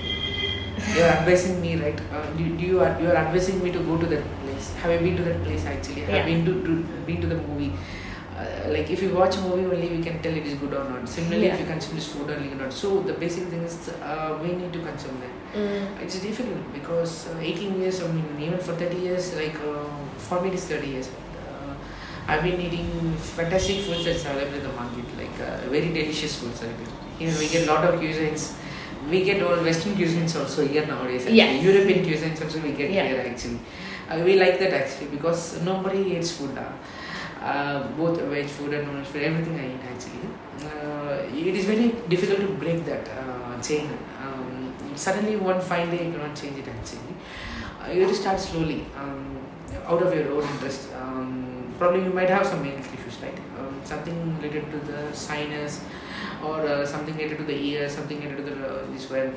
you're 0.97 1.11
advising 1.19 1.61
me 1.65 1.73
right 1.85 2.01
uh, 2.15 2.25
do, 2.39 2.45
do 2.61 2.65
you 2.71 2.81
are 2.87 2.93
you 3.03 3.09
are 3.13 3.19
advising 3.25 3.63
me 3.65 3.71
to 3.77 3.83
go 3.91 3.97
to 4.05 4.07
that 4.15 4.25
place 4.43 4.67
have 4.83 4.93
you 4.95 5.01
been 5.07 5.17
to 5.21 5.25
that 5.31 5.39
place 5.45 5.65
actually 5.75 6.03
have 6.09 6.15
Yeah. 6.15 6.27
you 6.27 6.33
been 6.33 6.45
to, 6.49 6.55
to 6.69 6.73
been 7.11 7.21
to 7.27 7.29
the 7.35 7.39
movie 7.47 7.73
uh, 8.37 8.69
like 8.75 8.91
if 8.91 9.01
you 9.03 9.11
watch 9.15 9.37
a 9.37 9.41
movie 9.43 9.65
only 9.75 9.89
we 9.97 10.03
can 10.03 10.21
tell 10.23 10.35
it 10.41 10.47
is 10.47 10.55
good 10.63 10.73
or 10.75 10.85
not 10.91 11.09
similarly 11.09 11.47
Yeah. 11.47 11.55
if 11.55 11.61
you 11.61 11.67
consume 11.67 11.95
this 11.97 12.09
food 12.13 12.31
only 12.31 12.51
or 12.53 12.57
not 12.57 12.73
so 12.73 13.01
the 13.01 13.13
basic 13.15 13.45
thing 13.53 13.63
is 13.63 13.77
uh, 14.03 14.39
we 14.43 14.49
need 14.61 14.73
to 14.73 14.81
consume 14.91 15.19
that 15.25 15.35
Mm. 15.55 16.03
it's 16.03 16.19
difficult 16.19 16.63
because 16.75 17.29
uh, 17.31 17.39
18 17.41 17.81
years, 17.81 18.03
I 18.03 18.09
mean, 18.09 18.25
even 18.41 18.59
for 18.59 18.73
30 18.75 18.97
years, 18.97 19.37
like 19.37 19.55
uh, 19.55 19.85
for 20.19 20.41
me, 20.41 20.49
it 20.49 20.55
is 20.55 20.65
30 20.65 20.89
years. 20.89 21.09
Uh, 21.09 21.75
I've 22.27 22.43
been 22.43 22.61
eating 22.61 22.89
fantastic 23.37 23.83
foods 23.85 24.05
that's 24.05 24.25
available 24.25 24.57
in 24.57 24.65
the 24.65 24.73
market, 24.73 25.07
like 25.17 25.37
uh, 25.41 25.59
very 25.71 25.93
delicious 25.93 26.35
foods. 26.41 26.61
Here 27.21 27.33
we 27.39 27.47
get 27.49 27.69
a 27.69 27.73
lot 27.73 27.85
of 27.85 28.01
cuisines. 28.01 28.55
We 29.09 29.23
get 29.23 29.45
all 29.45 29.55
Western 29.63 29.95
cuisines 29.95 30.35
also 30.41 30.67
here 30.67 30.85
nowadays. 30.87 31.25
Yes. 31.31 31.63
European 31.63 32.05
cuisines 32.05 32.43
also 32.43 32.59
we 32.59 32.73
get 32.73 32.91
Yeah. 32.91 33.07
here 33.07 33.23
actually. 33.31 33.61
Uh, 34.11 34.19
we 34.25 34.35
like 34.35 34.59
that 34.59 34.73
actually 34.73 35.07
because 35.17 35.63
nobody 35.63 36.17
eats 36.17 36.33
food. 36.33 36.59
Uh, 36.59 36.73
uh, 37.45 37.89
both 37.97 38.21
veg 38.21 38.47
food 38.47 38.73
and 38.73 38.87
non-veg 38.87 39.07
food, 39.07 39.23
everything 39.23 39.59
I 39.61 39.67
eat 39.75 39.85
actually. 39.93 40.29
Uh, 40.65 41.49
it 41.49 41.55
is 41.61 41.67
very 41.67 41.89
difficult 42.09 42.41
to 42.41 42.49
break 42.63 42.85
that 42.87 43.07
uh, 43.09 43.61
chain. 43.61 43.91
Um, 44.23 44.75
suddenly 44.97 45.37
one 45.37 45.61
fine 45.61 45.91
day 45.91 46.07
you 46.07 46.13
cannot 46.13 46.35
change 46.35 46.59
it 46.59 46.69
actually. 46.69 47.15
Uh, 47.81 47.91
you 47.93 48.01
have 48.03 48.11
to 48.11 48.17
start 48.17 48.41
slowly 48.41 48.87
um, 48.97 49.39
out 49.85 50.03
of 50.03 50.15
your 50.15 50.31
own 50.33 50.49
interest. 50.55 50.89
Um, 50.95 51.75
probably 51.79 52.05
you 52.05 52.11
might 52.11 52.31
have 52.31 52.47
some 52.47 52.65
health 52.65 52.95
issues, 52.95 53.21
right? 53.21 53.39
Um, 53.59 53.81
something 53.85 54.37
related 54.39 54.71
to 54.71 54.79
the 54.91 55.13
sinus 55.13 55.85
or 56.43 56.61
uh, 56.61 56.87
something 56.87 57.15
related 57.17 57.39
to 57.39 57.45
the 57.45 57.57
ear, 57.57 57.89
something 57.91 58.23
related 58.23 58.47
to 58.47 58.55
the 58.55 58.69
uh, 58.69 58.87
this 58.93 59.11
well. 59.11 59.31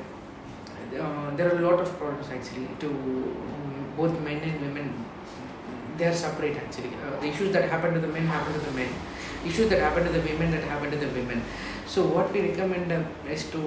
There 0.90 1.52
are 1.52 1.58
a 1.58 1.60
lot 1.60 1.80
of 1.80 1.98
problems 1.98 2.30
actually 2.30 2.68
to 2.80 2.88
both 3.96 4.18
men 4.20 4.40
and 4.42 4.60
women 4.62 5.04
they 5.98 6.06
are 6.06 6.14
separate 6.14 6.56
actually. 6.56 6.92
Uh, 7.04 7.20
the 7.20 7.26
issues 7.28 7.52
that 7.52 7.68
happen 7.68 7.94
to 7.94 8.00
the 8.00 8.08
men 8.08 8.26
happen 8.26 8.52
to 8.54 8.60
the 8.60 8.72
men. 8.72 8.88
Issues 9.46 9.68
that 9.70 9.80
happen 9.80 10.04
to 10.04 10.12
the 10.12 10.20
women 10.20 10.50
that 10.52 10.64
happen 10.64 10.90
to 10.90 10.96
the 10.96 11.08
women. 11.18 11.42
So 11.86 12.04
what 12.04 12.32
we 12.32 12.40
recommend 12.48 12.92
uh, 12.92 13.02
is 13.30 13.44
to 13.52 13.60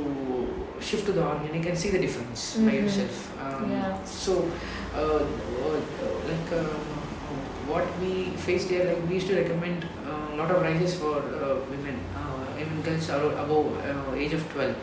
shift 0.80 1.06
to 1.08 1.12
the 1.14 1.24
organic 1.24 1.66
and 1.66 1.78
see 1.78 1.90
the 1.96 2.00
difference 2.06 2.42
by 2.58 2.72
Mhm. 2.72 2.82
yourself. 2.84 3.16
Um, 3.46 3.72
Yeah. 3.72 3.98
So 4.06 4.34
uh, 4.96 5.22
uh, 5.66 5.80
like 6.32 6.50
um, 6.60 6.82
what 7.72 7.88
we 8.04 8.14
faced 8.48 8.70
here, 8.76 8.86
like 8.90 9.02
we 9.10 9.16
used 9.20 9.30
to 9.34 9.38
recommend 9.42 9.86
a 10.14 10.36
lot 10.40 10.52
of 10.56 10.62
rices 10.68 10.96
for 11.04 11.16
uh, 11.18 11.56
women, 11.74 11.98
uh, 12.22 12.62
even 12.64 12.82
girls 12.88 13.10
are 13.18 13.24
above 13.46 13.68
uh, 13.92 14.16
age 14.24 14.34
of 14.40 14.44
twelve. 14.54 14.76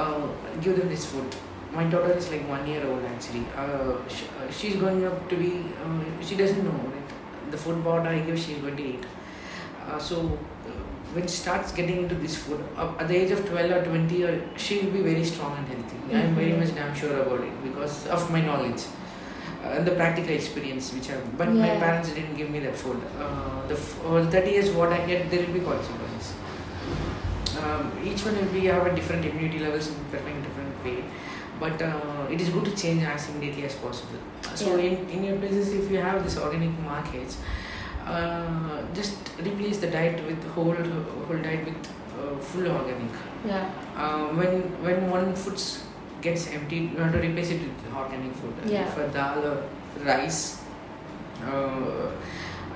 Uh, 0.00 0.26
give 0.64 0.76
them 0.78 0.88
this 0.94 1.06
food 1.10 1.36
my 1.72 1.84
daughter 1.84 2.12
is 2.12 2.30
like 2.30 2.48
one 2.48 2.66
year 2.66 2.86
old 2.86 3.04
actually. 3.04 3.44
Uh, 3.56 3.96
sh- 4.08 4.24
uh, 4.40 4.50
she's 4.50 4.76
going 4.76 5.04
up 5.04 5.28
to 5.28 5.36
be. 5.36 5.64
Uh, 5.84 6.00
she 6.24 6.36
doesn't 6.36 6.64
know 6.64 6.80
like 6.92 7.50
the 7.50 7.56
food 7.58 7.84
what 7.84 8.06
I 8.06 8.18
give, 8.20 8.38
she's 8.38 8.58
going 8.58 8.76
to 8.76 8.82
eat. 8.84 9.04
Uh, 9.88 9.98
so 9.98 10.16
uh, 10.66 10.70
when 11.14 11.24
she 11.24 11.36
starts 11.36 11.72
getting 11.72 11.98
into 12.04 12.14
this 12.14 12.36
food, 12.36 12.62
uh, 12.76 12.92
at 12.98 13.08
the 13.08 13.16
age 13.16 13.30
of 13.30 13.46
twelve 13.48 13.70
or 13.70 13.84
twenty, 13.84 14.24
or 14.24 14.40
she 14.56 14.78
will 14.80 14.92
be 14.92 15.02
very 15.02 15.24
strong 15.24 15.56
and 15.58 15.66
healthy. 15.68 15.96
I'm 16.14 16.34
very 16.34 16.52
Mhm. 16.52 16.58
much 16.60 16.74
damn 16.74 16.94
sure 16.94 17.20
about 17.20 17.40
it 17.50 17.62
because 17.62 18.06
of 18.06 18.30
my 18.30 18.40
knowledge. 18.40 18.82
Uh, 19.64 19.70
and 19.76 19.86
the 19.86 19.90
practical 20.00 20.30
experience 20.32 20.92
which 20.94 21.08
I 21.10 21.14
have, 21.14 21.36
but 21.38 21.48
my 21.52 21.68
parents 21.84 22.10
didn't 22.16 22.36
give 22.36 22.48
me 22.48 22.60
that 22.60 22.76
food. 22.76 23.00
Uh, 23.20 23.66
the 23.66 23.74
f- 23.74 23.96
uh, 24.06 24.24
30 24.30 24.50
years 24.56 24.70
what 24.70 24.92
I 24.92 25.04
get 25.06 25.30
there 25.32 25.44
will 25.46 25.54
be 25.54 25.60
consequences. 25.60 26.34
Um, 27.62 27.90
each 28.04 28.24
one 28.24 28.36
will 28.36 28.52
be 28.52 28.66
have 28.66 28.86
a 28.86 28.94
different 28.94 29.24
immunity 29.24 29.58
levels 29.58 29.88
in 29.88 29.94
different 30.12 30.44
different 30.44 30.84
way 30.84 31.02
but 31.60 31.80
uh, 31.82 32.26
it 32.30 32.40
is 32.40 32.48
good 32.50 32.64
to 32.70 32.74
change 32.82 33.02
as 33.02 33.28
immediately 33.30 33.64
as 33.70 33.74
possible 33.86 34.20
so 34.54 34.76
Yeah. 34.76 34.84
in, 34.88 35.08
in 35.14 35.24
your 35.28 35.36
places 35.42 35.72
if 35.80 35.90
you 35.90 35.98
have 36.08 36.22
this 36.24 36.36
organic 36.38 36.74
markets 36.90 37.38
uh, 38.06 38.82
just 38.94 39.16
replace 39.48 39.78
the 39.78 39.90
diet 39.96 40.24
with 40.28 40.42
whole 40.54 40.74
whole 41.26 41.42
diet 41.48 41.64
with 41.70 41.88
uh, 42.18 42.36
full 42.50 42.66
organic 42.78 43.12
Yeah. 43.46 43.70
uh, 43.96 44.26
when 44.40 44.54
when 44.86 45.10
one 45.10 45.34
food 45.34 45.60
gets 46.26 46.48
empty 46.58 46.78
you 46.92 46.98
have 47.02 47.12
to 47.16 47.20
replace 47.26 47.50
it 47.56 47.60
with 47.66 47.96
organic 48.04 48.32
food 48.40 48.54
Yeah. 48.76 48.86
for 48.94 49.06
dal 49.18 49.44
or 49.50 49.56
rice 50.12 50.40
uh, 51.50 52.10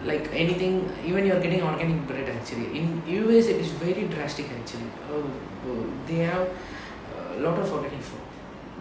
like 0.05 0.29
anything 0.33 0.77
even 1.09 1.27
you're 1.27 1.41
getting 1.47 1.63
organic 1.71 2.07
bread 2.11 2.29
actually 2.37 2.69
in 2.79 2.87
us 3.09 3.47
it 3.55 3.59
is 3.65 3.69
very 3.87 4.05
drastic 4.15 4.47
actually 4.59 4.91
uh, 5.11 5.19
uh, 5.19 5.85
they 6.09 6.21
have 6.31 6.49
a 7.37 7.41
lot 7.47 7.59
of 7.59 7.73
organic 7.73 8.03
food 8.11 8.21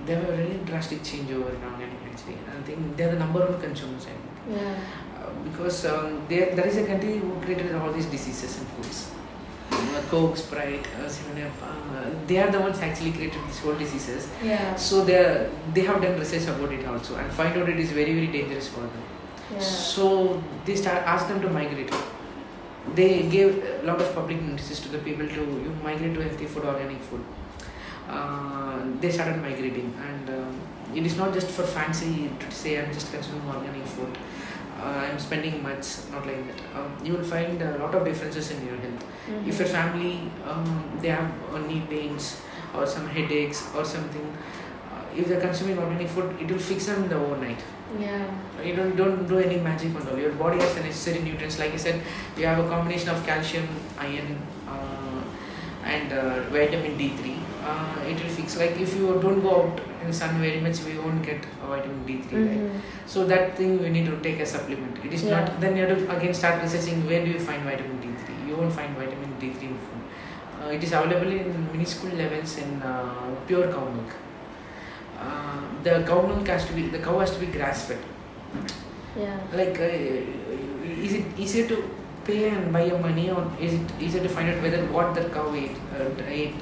they 0.06 0.14
have 0.16 0.28
a 0.30 0.36
really 0.42 0.60
drastic 0.70 1.00
changeover 1.10 1.50
in 1.56 1.64
organic 1.72 2.00
actually 2.12 2.38
i 2.58 2.62
think 2.68 2.80
they're 2.98 3.12
the 3.16 3.20
number 3.20 3.40
one 3.48 3.62
consumers 3.62 4.06
I 4.06 4.16
think. 4.20 4.58
Yeah. 4.58 4.76
Uh, 5.22 5.30
because 5.48 5.86
um, 5.86 6.22
there, 6.30 6.56
there 6.56 6.68
is 6.68 6.78
a 6.78 6.86
country 6.86 7.18
who 7.18 7.32
created 7.42 7.76
all 7.76 7.92
these 7.92 8.08
diseases 8.08 8.58
and 8.60 8.68
foods 8.70 9.12
uh, 9.72 10.02
coke 10.10 10.36
sprite 10.38 10.88
uh, 11.00 11.08
7 11.08 11.42
uh, 11.44 12.10
they 12.28 12.38
are 12.44 12.50
the 12.56 12.60
ones 12.60 12.80
actually 12.80 13.12
created 13.12 13.42
these 13.48 13.60
whole 13.60 13.76
diseases 13.76 14.28
Yeah. 14.44 14.76
so 14.76 15.04
they 15.06 15.18
are, 15.24 15.50
they 15.76 15.82
have 15.82 16.02
done 16.02 16.18
research 16.20 16.48
about 16.54 16.72
it 16.72 16.86
also 16.88 17.16
and 17.16 17.32
find 17.32 17.58
out 17.62 17.70
it 17.70 17.80
is 17.80 17.92
very 17.92 18.14
very 18.20 18.28
dangerous 18.40 18.68
for 18.76 18.82
them 18.94 19.04
Yeah. 19.54 19.60
So 19.60 20.42
they 20.66 20.76
start 20.82 21.00
asked 21.14 21.28
them 21.30 21.40
to 21.46 21.50
migrate. 21.50 21.90
They 22.96 23.24
gave 23.34 23.50
a 23.64 23.86
lot 23.88 24.02
of 24.04 24.14
public 24.18 24.42
notices 24.42 24.80
to 24.84 24.90
the 24.94 25.00
people 25.08 25.28
to 25.28 25.42
you 25.66 25.72
migrate 25.88 26.14
to 26.18 26.22
healthy 26.28 26.46
food, 26.54 26.64
organic 26.66 27.02
food. 27.08 27.24
Uh, 28.12 28.80
they 29.00 29.10
started 29.10 29.42
migrating, 29.42 29.90
and 30.08 30.30
um, 30.30 30.60
it 30.94 31.06
is 31.06 31.16
not 31.18 31.34
just 31.34 31.50
for 31.58 31.64
fancy 31.64 32.30
to 32.40 32.52
say 32.52 32.78
I'm 32.80 32.92
just 32.94 33.12
consuming 33.14 33.48
organic 33.50 33.86
food. 33.86 34.18
Uh, 34.80 35.08
I'm 35.08 35.20
spending 35.20 35.62
much, 35.64 35.86
not 36.12 36.26
like 36.26 36.42
that. 36.48 36.60
Um, 36.78 36.90
you 37.06 37.14
will 37.14 37.24
find 37.24 37.62
a 37.62 37.78
lot 37.78 37.94
of 37.96 38.04
differences 38.04 38.52
in 38.52 38.66
your 38.66 38.76
health. 38.78 39.06
If 39.48 39.60
your 39.60 39.68
family 39.68 40.14
um, 40.46 40.98
they 41.02 41.10
have 41.10 41.32
uh, 41.54 41.60
knee 41.60 41.84
pains 41.90 42.42
or 42.76 42.86
some 42.86 43.08
headaches 43.08 43.64
or 43.76 43.86
something, 43.86 44.28
uh, 44.92 45.04
if 45.16 45.28
they're 45.28 45.40
consuming 45.40 45.78
organic 45.78 46.10
food, 46.10 46.36
it 46.42 46.50
will 46.52 46.60
fix 46.60 46.88
them 46.88 47.04
in 47.04 47.10
the 47.10 47.16
overnight. 47.16 47.64
Yeah. 48.00 48.26
You 48.64 48.76
don't 48.76 48.96
don't 48.96 49.28
do 49.28 49.40
any 49.40 49.58
magic 49.58 49.96
on 49.96 50.08
all. 50.08 50.18
Your 50.18 50.34
body 50.34 50.60
has 50.60 50.74
the 50.74 50.84
necessary 50.84 51.22
nutrients. 51.30 51.60
Like 51.60 51.74
I 51.74 51.78
said, 51.78 52.02
you 52.38 52.46
have 52.46 52.66
a 52.66 52.68
combination 52.68 53.10
of 53.10 53.24
calcium, 53.26 53.68
iron, 54.00 54.42
uh, 54.68 55.22
and 55.86 56.12
uh, 56.12 56.44
vitamin 56.50 56.98
D 56.98 57.10
three. 57.22 57.38
Uh, 57.64 57.96
it 58.08 58.22
will 58.22 58.30
fix. 58.30 58.58
Like 58.58 58.80
if 58.80 58.96
you 58.96 59.08
don't 59.22 59.42
go 59.42 59.52
out 59.64 59.82
in 60.02 60.08
the 60.08 60.14
sun 60.14 60.40
very 60.42 60.60
much, 60.60 60.80
we 60.84 60.98
won't 60.98 61.24
get 61.24 61.46
vitamin 61.68 62.06
D 62.08 62.22
3 62.22 62.44
right? 62.44 62.72
So 63.06 63.26
that 63.28 63.56
thing 63.58 63.82
we 63.84 63.90
need 63.90 64.06
to 64.08 64.20
take 64.22 64.40
a 64.40 64.46
supplement. 64.46 64.98
It 65.06 65.14
is 65.14 65.24
Yeah. 65.24 65.42
not. 65.42 65.60
Then 65.62 65.78
you 65.78 65.86
have 65.86 65.98
to 66.00 66.16
again 66.18 66.34
start 66.34 66.62
researching 66.64 67.06
where 67.08 67.24
do 67.26 67.32
you 67.32 67.40
find 67.40 67.64
vitamin 67.64 68.00
D 68.06 68.10
three. 68.24 68.40
You 68.48 68.56
won't 68.62 68.74
find 68.74 68.96
vitamin 68.98 69.36
D 69.40 69.52
three 69.54 69.68
in 69.68 69.78
food. 69.86 70.02
Uh, 70.64 70.70
it 70.78 70.84
is 70.84 70.92
available 70.92 71.32
in 71.32 71.54
minuscule 71.72 72.16
levels 72.24 72.58
in 72.58 72.82
uh, 72.82 73.36
pure 73.48 73.68
cow 73.78 73.86
milk. 73.90 74.12
Uh, 75.20 75.62
the 75.84 76.04
cow 76.08 76.22
milk 76.26 76.48
has 76.48 76.66
to 76.66 76.74
be 76.74 76.88
the 76.88 77.00
cow 77.00 77.20
has 77.20 77.32
to 77.32 77.40
be 77.40 77.46
grass 77.58 77.86
fed. 77.86 78.00
Yeah. 79.20 79.38
Like, 79.54 79.80
uh, 79.80 79.92
is 81.08 81.14
it 81.14 81.26
easier 81.38 81.68
to 81.68 81.84
pay 82.26 82.50
and 82.50 82.72
buy 82.72 82.84
your 82.86 83.00
money, 83.00 83.30
or 83.32 83.46
is 83.60 83.74
it 83.74 83.82
easier 84.00 84.22
to 84.24 84.30
find 84.30 84.50
out 84.50 84.62
whether 84.62 84.86
what 84.88 85.14
the 85.16 85.24
cow 85.30 85.54
ate, 85.56 85.76
uh, 86.00 86.10
ate 86.28 86.54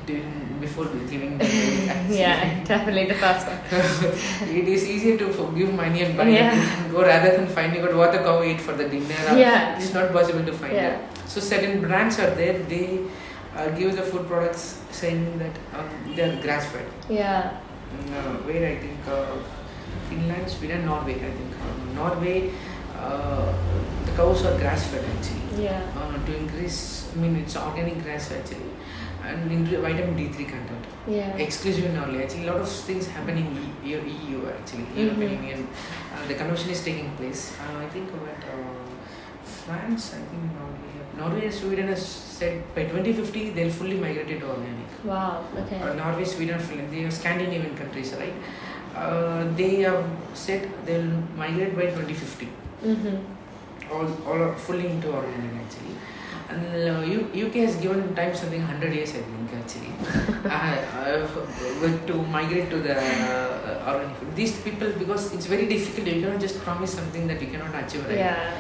before 0.61 0.85
giving 1.09 1.37
the? 1.37 1.45
Yeah, 2.09 2.63
definitely 2.63 3.05
the 3.07 3.15
first 3.15 3.47
one. 3.47 3.59
it 4.59 4.67
is 4.67 4.87
easier 4.87 5.17
to 5.17 5.27
give 5.55 5.73
money 5.73 6.01
and 6.03 6.17
buy 6.17 6.29
Yeah. 6.29 6.53
it, 6.55 6.91
go 6.91 7.01
rather 7.01 7.31
than 7.37 7.47
finding 7.47 7.81
out 7.83 7.93
what 7.95 8.11
the 8.11 8.19
cow 8.19 8.41
ate 8.41 8.61
for 8.61 8.73
the 8.73 8.87
dinner. 8.89 9.37
Yeah. 9.37 9.77
It's 9.77 9.93
not 9.93 10.11
possible 10.11 10.43
to 10.45 10.53
find 10.53 10.73
Yeah. 10.73 10.95
out. 10.97 11.29
So 11.29 11.39
certain 11.41 11.81
brands 11.81 12.19
are 12.19 12.31
there. 12.31 12.57
They 12.73 12.99
uh, 13.55 13.69
give 13.69 13.95
the 13.95 14.03
food 14.03 14.27
products 14.27 14.81
saying 14.91 15.37
that 15.39 15.55
um, 15.77 15.89
they 16.15 16.23
are 16.23 16.41
grass 16.41 16.65
fed. 16.67 16.85
Yeah. 17.09 17.59
Uh, 17.91 18.33
where 18.47 18.65
I 18.71 18.75
think 18.77 18.97
uh, 19.07 19.25
Finland, 20.09 20.49
Sweden, 20.49 20.85
Norway. 20.85 21.15
I 21.15 21.31
think 21.37 21.53
um, 21.65 21.95
Norway, 21.95 22.51
uh, 22.99 23.53
the 24.05 24.11
cows 24.19 24.45
are 24.45 24.57
grass 24.59 24.87
fed 24.91 25.03
actually. 25.15 25.63
Yeah. 25.63 25.81
Uh, 25.97 26.13
to 26.25 26.35
increase, 26.37 26.79
I 27.13 27.19
mean 27.19 27.35
it's 27.37 27.55
organic 27.57 28.03
grass 28.03 28.31
actually, 28.31 28.71
and 29.25 29.51
increase 29.51 29.79
vitamin 29.87 30.15
D 30.17 30.27
three 30.35 30.45
content 30.45 30.85
Yeah. 31.07 31.35
exclusive 31.47 31.85
in 31.85 31.95
Norway. 31.95 32.23
Actually, 32.23 32.47
a 32.47 32.51
lot 32.51 32.61
of 32.61 32.69
things 32.89 33.07
happen 33.07 33.37
in 33.37 33.47
EU, 33.83 33.97
EU 34.15 34.39
actually, 34.57 34.85
European 35.03 35.31
Mhm. 35.31 35.41
Union. 35.41 35.67
Uh, 36.13 36.27
the 36.27 36.35
convention 36.41 36.69
is 36.77 36.83
taking 36.89 37.09
place. 37.21 37.41
Uh, 37.63 37.85
I 37.85 37.87
think 37.95 38.09
about 38.19 38.41
uh, 38.53 38.79
France, 39.65 40.13
I 40.19 40.21
think 40.29 40.43
Norway. 40.59 40.85
Norway 41.19 41.45
and 41.45 41.53
Sweden 41.53 41.87
has 41.87 42.03
said 42.39 42.61
by 42.75 42.83
2050 42.91 43.49
they'll 43.55 43.75
fully 43.81 43.97
migrate 44.05 44.39
to 44.43 44.47
organic. 44.55 44.89
Wow. 45.03 45.43
Okay. 45.63 45.79
Norway, 46.01 46.25
Sweden, 46.33 46.59
Finland, 46.67 46.91
they 46.93 47.03
are 47.07 47.11
Scandinavian 47.11 47.75
countries, 47.81 48.13
right? 48.21 48.37
Uh, 48.95 49.43
they 49.55 49.71
have 49.87 50.03
said 50.33 50.69
they'll 50.85 51.11
migrate 51.41 51.75
by 51.75 51.87
2050 51.97 52.47
Mm-hmm. 52.83 53.91
all, 53.93 54.07
all 54.27 54.41
are 54.43 54.55
fully 54.55 54.87
into 54.87 55.11
organic 55.13 55.53
actually. 55.65 55.95
And 56.49 56.89
uh, 56.89 57.01
U- 57.01 57.45
UK 57.47 57.53
has 57.67 57.75
given 57.75 58.15
time 58.15 58.35
something 58.35 58.59
100 58.59 58.91
years, 58.93 59.09
I 59.11 59.21
think, 59.21 59.53
actually, 59.53 59.93
uh, 60.49 62.07
to 62.07 62.13
migrate 62.23 62.71
to 62.71 62.79
the 62.79 62.95
uh, 62.97 63.91
organic 63.93 64.17
food. 64.17 64.35
These 64.35 64.59
people, 64.61 64.91
because 64.97 65.31
it's 65.33 65.45
very 65.45 65.67
difficult, 65.67 66.07
you 66.07 66.21
cannot 66.23 66.39
just 66.41 66.59
promise 66.61 66.91
something 66.91 67.27
that 67.27 67.39
you 67.39 67.49
cannot 67.49 67.75
achieve, 67.83 68.03
right? 68.07 68.17
Yeah. 68.17 68.57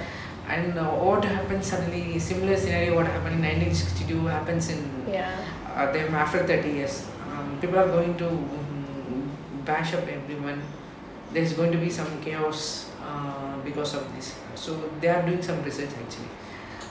And 0.47 0.77
uh, 0.77 0.85
what 0.91 1.25
happens 1.25 1.65
suddenly, 1.65 2.19
similar 2.19 2.55
scenario, 2.57 2.95
what 2.95 3.07
happened 3.07 3.35
in 3.43 3.57
1962 3.57 4.25
happens 4.27 4.69
in 4.69 5.05
Yeah. 5.11 5.35
uh, 5.75 5.91
them 5.91 6.13
after 6.13 6.45
30 6.45 6.69
years. 6.69 7.07
Um, 7.31 7.57
people 7.59 7.79
are 7.79 7.87
going 7.87 8.15
to 8.17 8.27
um, 8.27 9.31
bash 9.65 9.95
up 9.95 10.07
everyone. 10.07 10.61
There's 11.33 11.53
going 11.53 11.71
to 11.71 11.77
be 11.79 11.89
some 11.89 12.21
chaos 12.21 12.88
because 13.63 13.93
of 13.95 14.15
this. 14.15 14.35
So 14.55 14.89
they 15.01 15.07
are 15.07 15.21
doing 15.25 15.41
some 15.41 15.63
research 15.63 15.89
actually. 15.89 16.29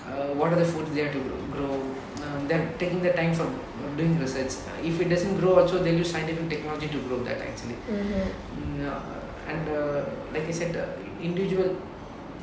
Uh, 0.07 0.35
what 0.35 0.53
are 0.53 0.57
the 0.57 0.64
foods 0.64 0.91
they 0.95 1.03
have 1.03 1.12
to 1.12 1.21
grow? 1.53 1.75
Um, 2.25 2.49
they're 2.49 2.73
taking 2.79 3.03
the 3.03 3.12
time 3.12 3.35
for 3.35 3.47
doing 3.97 4.19
research. 4.19 4.53
If 4.83 5.01
it 5.01 5.09
doesn't 5.09 5.39
grow, 5.39 5.61
also 5.61 5.83
they'll 5.83 5.99
use 5.99 6.11
scientific 6.11 6.49
technology 6.49 6.89
to 6.89 6.99
grow 7.03 7.23
that 7.25 7.39
actually. 7.41 7.77
Mm-hmm. 7.91 8.81
Mm, 8.81 8.89
uh, 8.89 9.19
and 9.49 9.69
uh, 9.69 10.05
like 10.33 10.47
I 10.49 10.51
said, 10.51 10.77
uh, 10.77 10.87
individual 11.23 11.77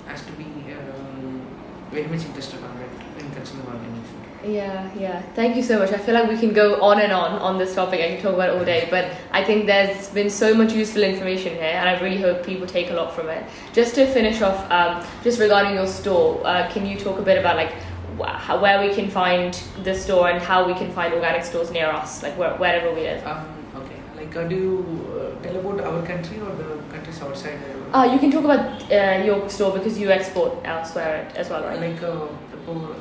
has 0.07 0.25
to 0.25 0.31
be 0.33 0.45
um, 0.73 1.45
very 1.91 2.07
much 2.07 2.25
interested 2.25 2.63
on 2.63 2.77
that 2.79 3.23
in 3.23 3.31
consuming 3.31 3.67
organic. 3.67 4.04
Yeah, 4.45 4.91
yeah. 4.95 5.21
Thank 5.33 5.55
you 5.55 5.63
so 5.63 5.79
much. 5.79 5.91
I 5.91 5.97
feel 5.97 6.13
like 6.13 6.29
we 6.29 6.37
can 6.37 6.53
go 6.53 6.79
on 6.81 6.99
and 7.01 7.11
on 7.11 7.31
on 7.41 7.57
this 7.57 7.73
topic. 7.73 7.99
I 7.99 8.09
can 8.13 8.21
talk 8.21 8.35
about 8.35 8.49
it 8.49 8.57
all 8.57 8.65
day, 8.65 8.87
but 8.91 9.05
I 9.31 9.43
think 9.43 9.65
there's 9.65 10.09
been 10.09 10.29
so 10.29 10.53
much 10.53 10.71
useful 10.73 11.03
information 11.03 11.53
here, 11.55 11.73
and 11.79 11.89
I 11.89 11.99
really 11.99 12.21
hope 12.21 12.45
people 12.45 12.67
take 12.67 12.91
a 12.91 12.93
lot 12.93 13.15
from 13.15 13.29
it. 13.29 13.43
Just 13.73 13.95
to 13.95 14.05
finish 14.05 14.41
off, 14.43 14.69
um, 14.71 15.03
just 15.23 15.39
regarding 15.39 15.73
your 15.73 15.87
store, 15.87 16.45
uh, 16.45 16.69
can 16.71 16.85
you 16.85 16.95
talk 16.99 17.17
a 17.17 17.23
bit 17.23 17.39
about 17.39 17.55
like 17.55 17.71
wh- 18.19 18.35
how, 18.45 18.61
where 18.61 18.87
we 18.87 18.93
can 18.93 19.09
find 19.09 19.55
the 19.83 19.95
store 19.95 20.29
and 20.29 20.39
how 20.39 20.67
we 20.67 20.75
can 20.75 20.91
find 20.91 21.13
organic 21.15 21.43
stores 21.43 21.71
near 21.71 21.87
us, 21.87 22.21
like 22.21 22.37
where, 22.37 22.53
wherever 22.57 22.93
we 22.93 23.01
live? 23.01 23.25
Um, 23.25 23.47
okay. 23.77 23.97
Like, 24.15 24.35
uh, 24.35 24.47
do 24.47 24.55
you 24.55 24.75
uh, 25.17 25.41
tell 25.43 25.55
about 25.55 25.81
our 25.81 26.05
country 26.05 26.39
or 26.39 26.51
the 26.55 26.77
countries 26.93 27.19
outside? 27.19 27.57
Uh, 27.91 28.07
you 28.13 28.19
can 28.19 28.29
talk 28.29 28.43
about 28.43 28.91
uh, 28.91 29.23
your 29.25 29.49
store 29.49 29.73
because 29.73 29.97
you 29.97 30.11
export 30.11 30.53
elsewhere 30.65 31.31
as 31.35 31.49
well, 31.49 31.63
right? 31.63 31.79
Like, 31.79 32.03
uh, 32.03 32.27
uh, 32.69 32.93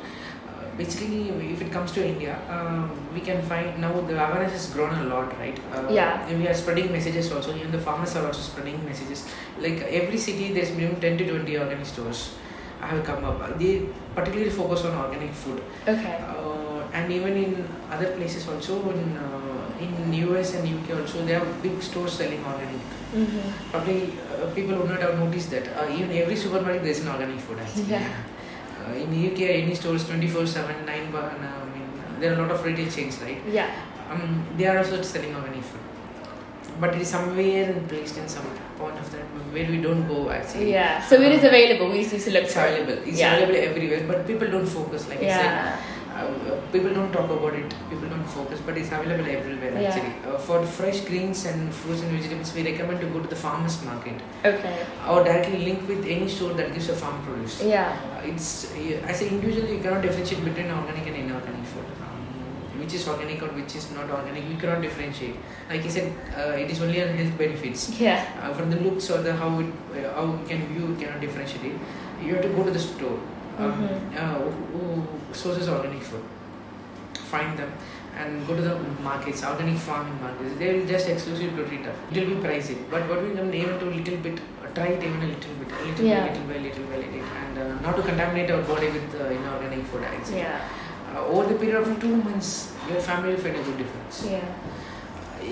basically, 0.76 1.30
if 1.52 1.60
it 1.62 1.70
comes 1.72 1.92
to 1.92 2.06
India, 2.06 2.38
um, 2.48 2.90
we 3.14 3.20
can 3.20 3.42
find 3.42 3.80
now 3.80 3.92
the 4.00 4.14
awareness 4.14 4.52
has 4.52 4.66
grown 4.74 4.94
a 4.94 5.04
lot, 5.04 5.36
right? 5.38 5.58
Uh, 5.72 5.88
Yeah. 5.90 6.26
and 6.28 6.40
We 6.40 6.48
are 6.48 6.54
spreading 6.54 6.90
messages 6.92 7.32
also. 7.32 7.54
Even 7.54 7.70
the 7.72 7.82
farmers 7.88 8.16
are 8.16 8.26
also 8.26 8.42
spreading 8.42 8.84
messages. 8.84 9.26
Like 9.58 9.82
every 10.02 10.18
city, 10.18 10.52
there's 10.52 10.72
minimum 10.72 11.00
10 11.00 11.18
to 11.18 11.28
20 11.30 11.58
organic 11.58 11.86
stores 11.86 12.30
i 12.84 12.86
have 12.86 13.04
come 13.04 13.24
up. 13.24 13.58
They 13.58 13.86
particularly 14.14 14.50
focus 14.50 14.84
on 14.84 14.94
organic 15.04 15.32
food. 15.32 15.62
Okay. 15.88 16.16
uh, 16.20 16.64
and 16.92 17.12
even 17.12 17.36
in 17.36 17.68
other 17.90 18.10
places 18.16 18.46
also 18.48 18.74
in 18.90 19.16
uh, 19.16 19.84
in 19.84 20.12
US 20.26 20.54
and 20.54 20.68
UK 20.74 20.98
also 21.00 21.24
there 21.30 21.40
are 21.40 21.48
big 21.62 21.82
stores 21.82 22.12
selling 22.20 22.44
organic. 22.52 22.84
Mm-hmm. 23.14 23.70
Probably 23.70 24.12
uh, 24.36 24.46
people 24.58 24.76
would 24.78 24.90
not 24.90 25.00
have 25.06 25.18
noticed 25.18 25.50
that 25.50 25.66
uh, 25.76 25.88
even 25.96 26.12
every 26.22 26.36
supermarket 26.36 26.82
there 26.82 26.92
is 26.92 27.00
an 27.06 27.08
organic 27.08 27.40
food 27.40 27.58
actually. 27.64 27.90
Yeah. 27.96 28.08
Uh, 28.86 28.92
in 28.92 29.10
UK 29.32 29.40
any 29.62 29.74
stores 29.74 30.06
24 30.06 30.46
7 30.46 30.84
9 30.86 31.10
bar, 31.12 31.30
and, 31.34 31.44
uh, 31.44 31.48
I 31.62 31.64
mean 31.74 32.20
there 32.20 32.32
are 32.32 32.36
a 32.38 32.42
lot 32.42 32.50
of 32.50 32.64
retail 32.64 32.90
chains 32.90 33.18
right. 33.22 33.40
Yeah. 33.50 33.70
Um, 34.10 34.44
they 34.58 34.66
are 34.66 34.78
also 34.78 35.00
selling 35.02 35.34
organic 35.34 35.64
food. 35.64 35.80
But 36.80 36.94
it 36.96 37.02
is 37.02 37.08
somewhere 37.08 37.72
placed 37.88 38.16
in 38.18 38.28
some 38.28 38.44
point 38.78 38.98
of 38.98 39.10
time 39.10 39.26
where 39.54 39.66
we 39.70 39.80
don't 39.80 40.06
go 40.08 40.30
actually. 40.30 40.70
Yeah. 40.72 41.00
So 41.06 41.20
it 41.20 41.32
is 41.32 41.44
available. 41.44 41.90
We 41.90 42.04
to 42.04 42.30
look 42.32 42.44
It's 42.44 42.56
available. 42.56 42.98
It's 43.08 43.18
Yeah. 43.18 43.34
available 43.36 43.58
everywhere, 43.70 44.02
but 44.06 44.26
people 44.26 44.48
don't 44.50 44.66
focus. 44.66 45.08
Like 45.08 45.18
I 45.18 45.28
said, 45.38 45.44
Yeah. 45.44 45.76
Uh, 46.14 46.60
people 46.72 46.92
don't 46.98 47.12
talk 47.12 47.28
about 47.36 47.54
it 47.60 47.74
people 47.90 48.08
don't 48.14 48.28
focus 48.36 48.60
but 48.66 48.76
it's 48.80 48.92
available 48.98 49.28
everywhere 49.38 49.72
Yeah. 49.74 49.88
actually 49.88 50.12
uh, 50.32 50.38
for 50.46 50.58
fresh 50.78 51.00
greens 51.08 51.44
and 51.50 51.72
fruits 51.80 52.02
and 52.02 52.10
vegetables 52.16 52.54
we 52.54 52.62
recommend 52.70 53.00
to 53.04 53.08
go 53.14 53.20
to 53.26 53.28
the 53.34 53.40
farmers 53.44 53.76
market 53.90 54.20
Okay. 54.52 54.74
or 55.08 55.18
directly 55.24 55.58
link 55.68 55.86
with 55.88 56.04
any 56.16 56.28
store 56.36 56.52
that 56.60 56.72
gives 56.74 56.88
a 56.88 56.96
farm 57.02 57.18
produce 57.26 57.56
Yeah. 57.62 57.96
uh, 58.16 58.30
it's 58.30 58.48
uh, 58.72 59.10
as 59.12 59.22
an 59.22 59.28
individual 59.36 59.68
you 59.74 59.80
cannot 59.86 60.02
differentiate 60.02 60.44
between 60.50 60.70
organic 60.78 61.06
and 61.12 61.16
inorganic 61.24 61.66
food 61.72 61.86
um, 62.06 62.22
which 62.80 62.94
is 63.00 63.08
organic 63.08 63.42
or 63.42 63.50
which 63.58 63.74
is 63.80 63.90
not 63.98 64.08
organic 64.20 64.48
you 64.52 64.56
cannot 64.62 64.80
differentiate 64.86 65.36
like 65.70 65.84
I 65.90 65.92
said 65.98 66.08
uh, 66.38 66.62
it 66.64 66.70
is 66.70 66.80
only 66.86 67.02
on 67.02 67.08
health 67.20 67.36
benefits 67.44 67.82
Yeah. 68.06 68.24
uh, 68.42 68.52
from 68.54 68.70
the 68.70 68.80
looks 68.86 69.10
or 69.10 69.20
the 69.28 69.34
how 69.42 69.50
it 69.58 69.66
uh, 69.98 70.14
how 70.16 70.24
you 70.32 70.40
can 70.50 70.66
view 70.72 70.86
you 70.90 70.96
cannot 71.02 71.20
differentiate 71.26 71.64
it 71.72 71.76
you 72.26 72.34
have 72.34 72.44
to 72.48 72.52
go 72.58 72.62
to 72.64 72.70
the 72.70 72.84
store 72.88 73.18
um, 73.58 73.72
Mhm. 73.72 74.16
uh, 74.22 74.38
who, 74.72 75.02
sources 75.42 75.68
organic 75.68 76.02
food 76.02 76.24
find 77.32 77.58
them 77.58 77.70
and 78.20 78.46
go 78.48 78.54
to 78.58 78.62
the 78.62 78.74
markets 79.06 79.40
organic 79.50 79.78
farming 79.86 80.18
markets 80.24 80.52
they 80.60 80.68
will 80.74 80.86
just 80.92 81.08
exclusive 81.14 81.56
to 81.58 81.64
retail 81.72 81.94
it 82.10 82.16
will 82.20 82.30
be 82.34 82.36
pricey 82.46 82.76
but 82.92 83.08
what 83.10 83.22
we 83.24 83.30
can 83.38 83.48
aim 83.60 83.72
to 83.80 83.86
a 83.92 83.94
little 83.98 84.18
bit 84.26 84.38
uh, 84.62 84.68
try 84.76 84.86
it 84.96 85.02
even 85.08 85.22
a 85.28 85.30
little 85.32 85.54
bit 85.62 85.72
a 85.78 85.84
little 85.88 86.06
Yeah. 86.10 86.22
bit 86.26 86.32
little 86.32 86.46
by 86.52 86.58
little 86.66 86.86
by 86.92 86.98
little 87.04 87.24
and 87.40 87.58
uh, 87.64 87.66
not 87.86 87.96
to 87.98 88.02
contaminate 88.10 88.50
our 88.56 88.62
body 88.72 88.90
with 88.96 89.08
uh, 89.20 89.24
inorganic 89.38 89.84
food 89.90 90.04
actually 90.12 90.38
Yeah. 90.44 90.60
uh, 91.16 91.24
over 91.32 91.44
the 91.52 91.58
period 91.64 91.80
of 91.82 92.00
two 92.06 92.14
months 92.28 92.52
your 92.92 93.00
family 93.10 93.34
will 93.34 93.42
find 93.48 93.56
a 93.62 93.66
good 93.70 93.78
difference 93.84 94.22
Yeah. 94.36 94.46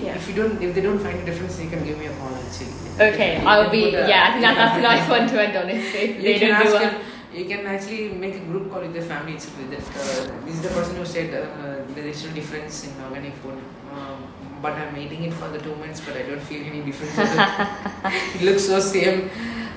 Yeah. 0.03 0.15
if 0.19 0.27
you 0.29 0.33
don't, 0.37 0.61
if 0.67 0.73
they 0.75 0.81
don't 0.81 0.97
find 1.05 1.17
a 1.19 1.25
difference, 1.25 1.59
you 1.61 1.69
can 1.69 1.83
give 1.87 1.97
me 1.99 2.07
a 2.07 2.13
call 2.19 2.29
and 2.37 2.47
see. 2.51 2.65
Okay, 3.07 3.27
I'll 3.45 3.69
be. 3.69 3.81
Yeah, 3.91 4.23
I 4.27 4.31
think 4.31 4.41
that, 4.45 4.55
that's 4.61 4.77
a 4.79 4.81
nice 4.81 5.07
one 5.07 5.27
to 5.31 5.35
end 5.43 5.55
on. 5.55 5.69
If, 5.69 5.91
they 5.93 6.39
can 6.39 6.49
don't 6.49 6.63
do 6.63 6.75
ask 6.77 6.85
a, 6.85 6.89
him, 6.89 6.95
you 7.33 7.45
can 7.45 7.65
actually 7.65 8.09
make 8.09 8.35
a 8.35 8.39
group 8.39 8.71
call 8.71 8.81
with 8.81 8.93
the 8.93 9.01
family 9.01 9.33
itself. 9.33 9.57
That 9.69 9.79
uh, 9.79 10.45
this 10.45 10.55
is 10.55 10.61
the 10.61 10.69
person 10.69 10.95
who 10.95 11.05
said 11.05 11.33
uh, 11.33 11.93
there 11.93 12.05
is 12.05 12.23
no 12.25 12.31
difference 12.31 12.85
in 12.87 12.93
organic 13.03 13.33
food. 13.35 13.57
Um, 13.91 14.27
but 14.61 14.73
I'm 14.73 14.95
eating 14.97 15.23
it 15.23 15.33
for 15.33 15.49
the 15.49 15.59
two 15.59 15.75
months, 15.75 15.99
but 16.01 16.15
I 16.15 16.23
don't 16.23 16.41
feel 16.41 16.65
any 16.65 16.81
difference. 16.81 17.15
it 18.35 18.41
looks 18.41 18.65
so 18.65 18.79
same. 18.79 19.29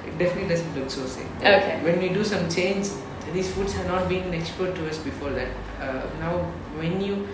It 0.07 0.19
definitely 0.19 0.49
doesn't 0.49 0.79
look 0.79 0.91
so 0.91 1.07
same. 1.07 1.29
Okay. 1.39 1.81
When 1.83 1.99
we 1.99 2.11
do 2.11 2.25
some 2.25 2.49
change, 2.49 2.89
these 3.33 3.53
foods 3.53 3.73
have 3.75 3.87
not 3.87 4.09
been 4.09 4.33
exposed 4.35 4.77
to 4.77 4.89
us 4.89 4.99
before 4.99 5.31
that. 5.31 5.49
Uh, 5.81 6.07
now, 6.21 6.39
when 6.79 7.01
you 7.01 7.27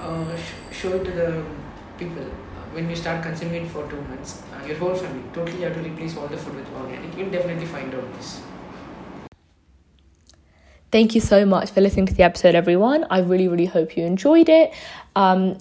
uh, 0.00 0.36
sh- 0.36 0.76
show 0.80 0.92
it 0.96 1.04
to 1.04 1.10
the 1.12 1.44
people, 1.98 2.22
uh, 2.22 2.64
when 2.72 2.90
you 2.90 2.96
start 2.96 3.22
consuming 3.22 3.64
it 3.64 3.70
for 3.70 3.88
two 3.88 4.00
months, 4.02 4.42
uh, 4.52 4.66
your 4.66 4.76
whole 4.76 4.94
family 4.94 5.22
totally 5.32 5.62
have 5.62 5.74
to 5.74 5.80
replace 5.80 6.16
all 6.16 6.26
the 6.26 6.36
food 6.36 6.56
with 6.56 6.68
organic. 6.74 7.16
You'll 7.16 7.30
definitely 7.30 7.66
find 7.66 7.94
out 7.94 8.12
this. 8.14 8.40
Thank 10.90 11.14
you 11.14 11.20
so 11.20 11.44
much 11.44 11.70
for 11.70 11.82
listening 11.82 12.06
to 12.06 12.14
the 12.14 12.22
episode, 12.22 12.54
everyone. 12.54 13.06
I 13.10 13.20
really, 13.20 13.46
really 13.46 13.66
hope 13.66 13.94
you 13.94 14.04
enjoyed 14.04 14.48
it. 14.48 14.72
Um, 15.14 15.58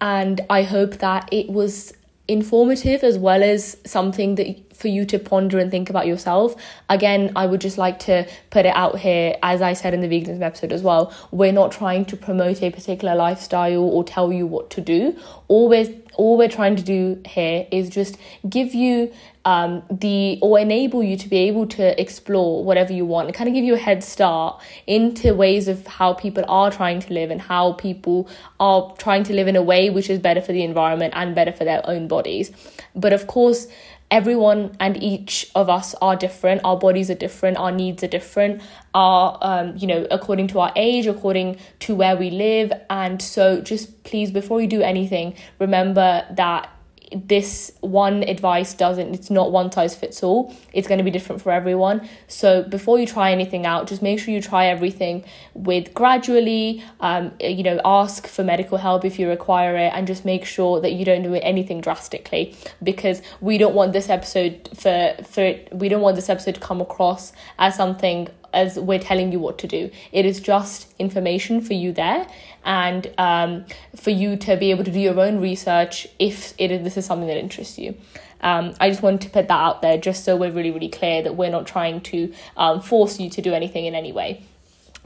and 0.00 0.40
I 0.48 0.62
hope 0.62 0.98
that 0.98 1.28
it 1.30 1.50
was 1.50 1.92
informative 2.28 3.02
as 3.02 3.18
well 3.18 3.42
as 3.42 3.76
something 3.84 4.36
that 4.36 4.74
for 4.74 4.88
you 4.88 5.04
to 5.04 5.18
ponder 5.18 5.58
and 5.58 5.70
think 5.70 5.90
about 5.90 6.06
yourself. 6.06 6.54
Again, 6.88 7.30
I 7.36 7.44
would 7.44 7.60
just 7.60 7.76
like 7.76 7.98
to 8.00 8.26
put 8.48 8.64
it 8.64 8.74
out 8.74 8.98
here, 8.98 9.36
as 9.42 9.60
I 9.60 9.74
said 9.74 9.92
in 9.92 10.00
the 10.00 10.08
veganism 10.08 10.40
episode 10.40 10.72
as 10.72 10.82
well, 10.82 11.12
we're 11.30 11.52
not 11.52 11.72
trying 11.72 12.06
to 12.06 12.16
promote 12.16 12.62
a 12.62 12.70
particular 12.70 13.14
lifestyle 13.14 13.82
or 13.82 14.02
tell 14.02 14.32
you 14.32 14.46
what 14.46 14.70
to 14.70 14.80
do. 14.80 15.14
All 15.48 15.68
we're 15.68 15.92
all 16.20 16.36
we're 16.36 16.48
trying 16.48 16.76
to 16.76 16.82
do 16.82 17.18
here 17.24 17.66
is 17.70 17.88
just 17.88 18.18
give 18.46 18.74
you 18.74 19.10
um, 19.46 19.82
the 19.90 20.38
or 20.42 20.58
enable 20.58 21.02
you 21.02 21.16
to 21.16 21.28
be 21.28 21.38
able 21.48 21.66
to 21.66 21.98
explore 21.98 22.62
whatever 22.62 22.92
you 22.92 23.06
want 23.06 23.28
and 23.28 23.34
kind 23.34 23.48
of 23.48 23.54
give 23.54 23.64
you 23.64 23.72
a 23.74 23.78
head 23.78 24.04
start 24.04 24.60
into 24.86 25.34
ways 25.34 25.66
of 25.66 25.86
how 25.86 26.12
people 26.12 26.44
are 26.46 26.70
trying 26.70 27.00
to 27.00 27.14
live 27.14 27.30
and 27.30 27.40
how 27.40 27.72
people 27.72 28.28
are 28.60 28.94
trying 28.98 29.24
to 29.24 29.32
live 29.32 29.48
in 29.48 29.56
a 29.56 29.62
way 29.62 29.88
which 29.88 30.10
is 30.10 30.18
better 30.18 30.42
for 30.42 30.52
the 30.52 30.62
environment 30.62 31.14
and 31.16 31.34
better 31.34 31.52
for 31.52 31.64
their 31.64 31.80
own 31.88 32.06
bodies. 32.06 32.52
But 32.94 33.14
of 33.14 33.26
course, 33.26 33.66
everyone 34.10 34.76
and 34.80 35.02
each 35.02 35.50
of 35.54 35.68
us 35.68 35.94
are 36.02 36.16
different. 36.16 36.60
Our 36.64 36.76
bodies 36.76 37.10
are 37.10 37.14
different. 37.14 37.56
Our 37.56 37.72
needs 37.72 38.02
are 38.02 38.08
different. 38.08 38.62
Our 38.94 39.38
um, 39.40 39.76
you 39.76 39.86
know 39.86 40.06
according 40.10 40.48
to 40.48 40.60
our 40.60 40.72
age 40.76 41.06
according 41.06 41.58
to 41.80 41.94
where 41.94 42.16
we 42.16 42.30
live. 42.30 42.72
And 42.88 43.22
so 43.22 43.60
just 43.60 44.02
please 44.04 44.30
before 44.30 44.60
you 44.60 44.66
do 44.66 44.82
anything 44.82 45.34
remember 45.58 46.26
that 46.32 46.68
this 47.12 47.72
one 47.80 48.22
advice 48.22 48.74
doesn't 48.74 49.14
it's 49.14 49.30
not 49.30 49.50
one 49.52 49.70
size 49.72 49.94
fits 49.94 50.22
all. 50.22 50.54
It's 50.72 50.86
going 50.86 50.98
to 50.98 51.04
be 51.04 51.10
different 51.10 51.42
for 51.42 51.50
everyone. 51.50 52.08
So 52.28 52.62
before 52.62 52.98
you 52.98 53.06
try 53.06 53.32
anything 53.32 53.66
out 53.66 53.86
just 53.86 54.02
make 54.02 54.18
sure 54.18 54.32
you 54.32 54.40
try 54.40 54.66
everything 54.66 55.24
with 55.54 55.92
gradually 55.94 56.82
um, 57.00 57.32
you 57.40 57.62
know 57.62 57.80
ask 57.84 58.26
for 58.26 58.44
medical 58.44 58.78
help 58.78 59.04
if 59.04 59.18
you 59.18 59.28
require 59.28 59.76
it 59.76 59.92
and 59.94 60.06
just 60.06 60.24
make 60.24 60.44
sure 60.44 60.80
that 60.80 60.92
you 60.92 61.04
don't 61.04 61.22
do 61.22 61.34
anything 61.34 61.80
drastically 61.80 62.54
because 62.82 63.22
we 63.40 63.58
don't 63.58 63.74
want 63.74 63.92
this 63.92 64.08
episode 64.08 64.68
for 64.74 65.14
for 65.24 65.54
we 65.72 65.88
don't 65.88 66.02
want 66.02 66.16
this 66.16 66.28
episode 66.28 66.54
to 66.54 66.60
come 66.60 66.80
across 66.80 67.32
as 67.58 67.74
something 67.74 68.28
as 68.52 68.78
we're 68.78 68.98
telling 68.98 69.32
you 69.32 69.38
what 69.38 69.58
to 69.58 69.66
do. 69.66 69.90
It 70.12 70.26
is 70.26 70.40
just 70.40 70.92
information 70.98 71.60
for 71.60 71.74
you 71.74 71.92
there 71.92 72.26
and 72.64 73.12
um, 73.18 73.64
for 73.96 74.10
you 74.10 74.36
to 74.36 74.56
be 74.56 74.70
able 74.70 74.84
to 74.84 74.90
do 74.90 75.00
your 75.00 75.18
own 75.18 75.40
research 75.40 76.06
if 76.18 76.54
it 76.58 76.70
is, 76.70 76.82
this 76.82 76.96
is 76.96 77.06
something 77.06 77.28
that 77.28 77.38
interests 77.38 77.78
you. 77.78 77.94
Um, 78.42 78.74
I 78.80 78.88
just 78.88 79.02
wanted 79.02 79.22
to 79.22 79.30
put 79.30 79.48
that 79.48 79.60
out 79.60 79.82
there 79.82 79.98
just 79.98 80.24
so 80.24 80.36
we're 80.36 80.50
really, 80.50 80.70
really 80.70 80.88
clear 80.88 81.22
that 81.22 81.36
we're 81.36 81.50
not 81.50 81.66
trying 81.66 82.00
to 82.02 82.32
um, 82.56 82.80
force 82.80 83.20
you 83.20 83.28
to 83.30 83.42
do 83.42 83.52
anything 83.52 83.86
in 83.86 83.94
any 83.94 84.12
way. 84.12 84.42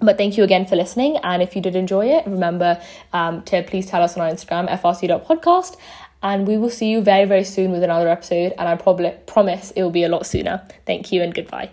But 0.00 0.18
thank 0.18 0.36
you 0.36 0.44
again 0.44 0.66
for 0.66 0.76
listening. 0.76 1.16
And 1.18 1.42
if 1.42 1.54
you 1.54 1.62
did 1.62 1.76
enjoy 1.76 2.06
it, 2.06 2.26
remember 2.26 2.80
um, 3.12 3.42
to 3.44 3.62
please 3.62 3.86
tell 3.86 4.02
us 4.02 4.16
on 4.16 4.22
our 4.22 4.30
Instagram, 4.30 4.68
frc.podcast. 4.68 5.76
And 6.22 6.48
we 6.48 6.56
will 6.56 6.70
see 6.70 6.90
you 6.90 7.02
very, 7.02 7.26
very 7.26 7.44
soon 7.44 7.70
with 7.70 7.82
another 7.82 8.08
episode. 8.08 8.54
And 8.58 8.68
I 8.68 8.76
probably 8.76 9.14
promise 9.26 9.72
it 9.72 9.82
will 9.82 9.90
be 9.90 10.04
a 10.04 10.08
lot 10.08 10.26
sooner. 10.26 10.66
Thank 10.86 11.12
you 11.12 11.22
and 11.22 11.34
goodbye. 11.34 11.70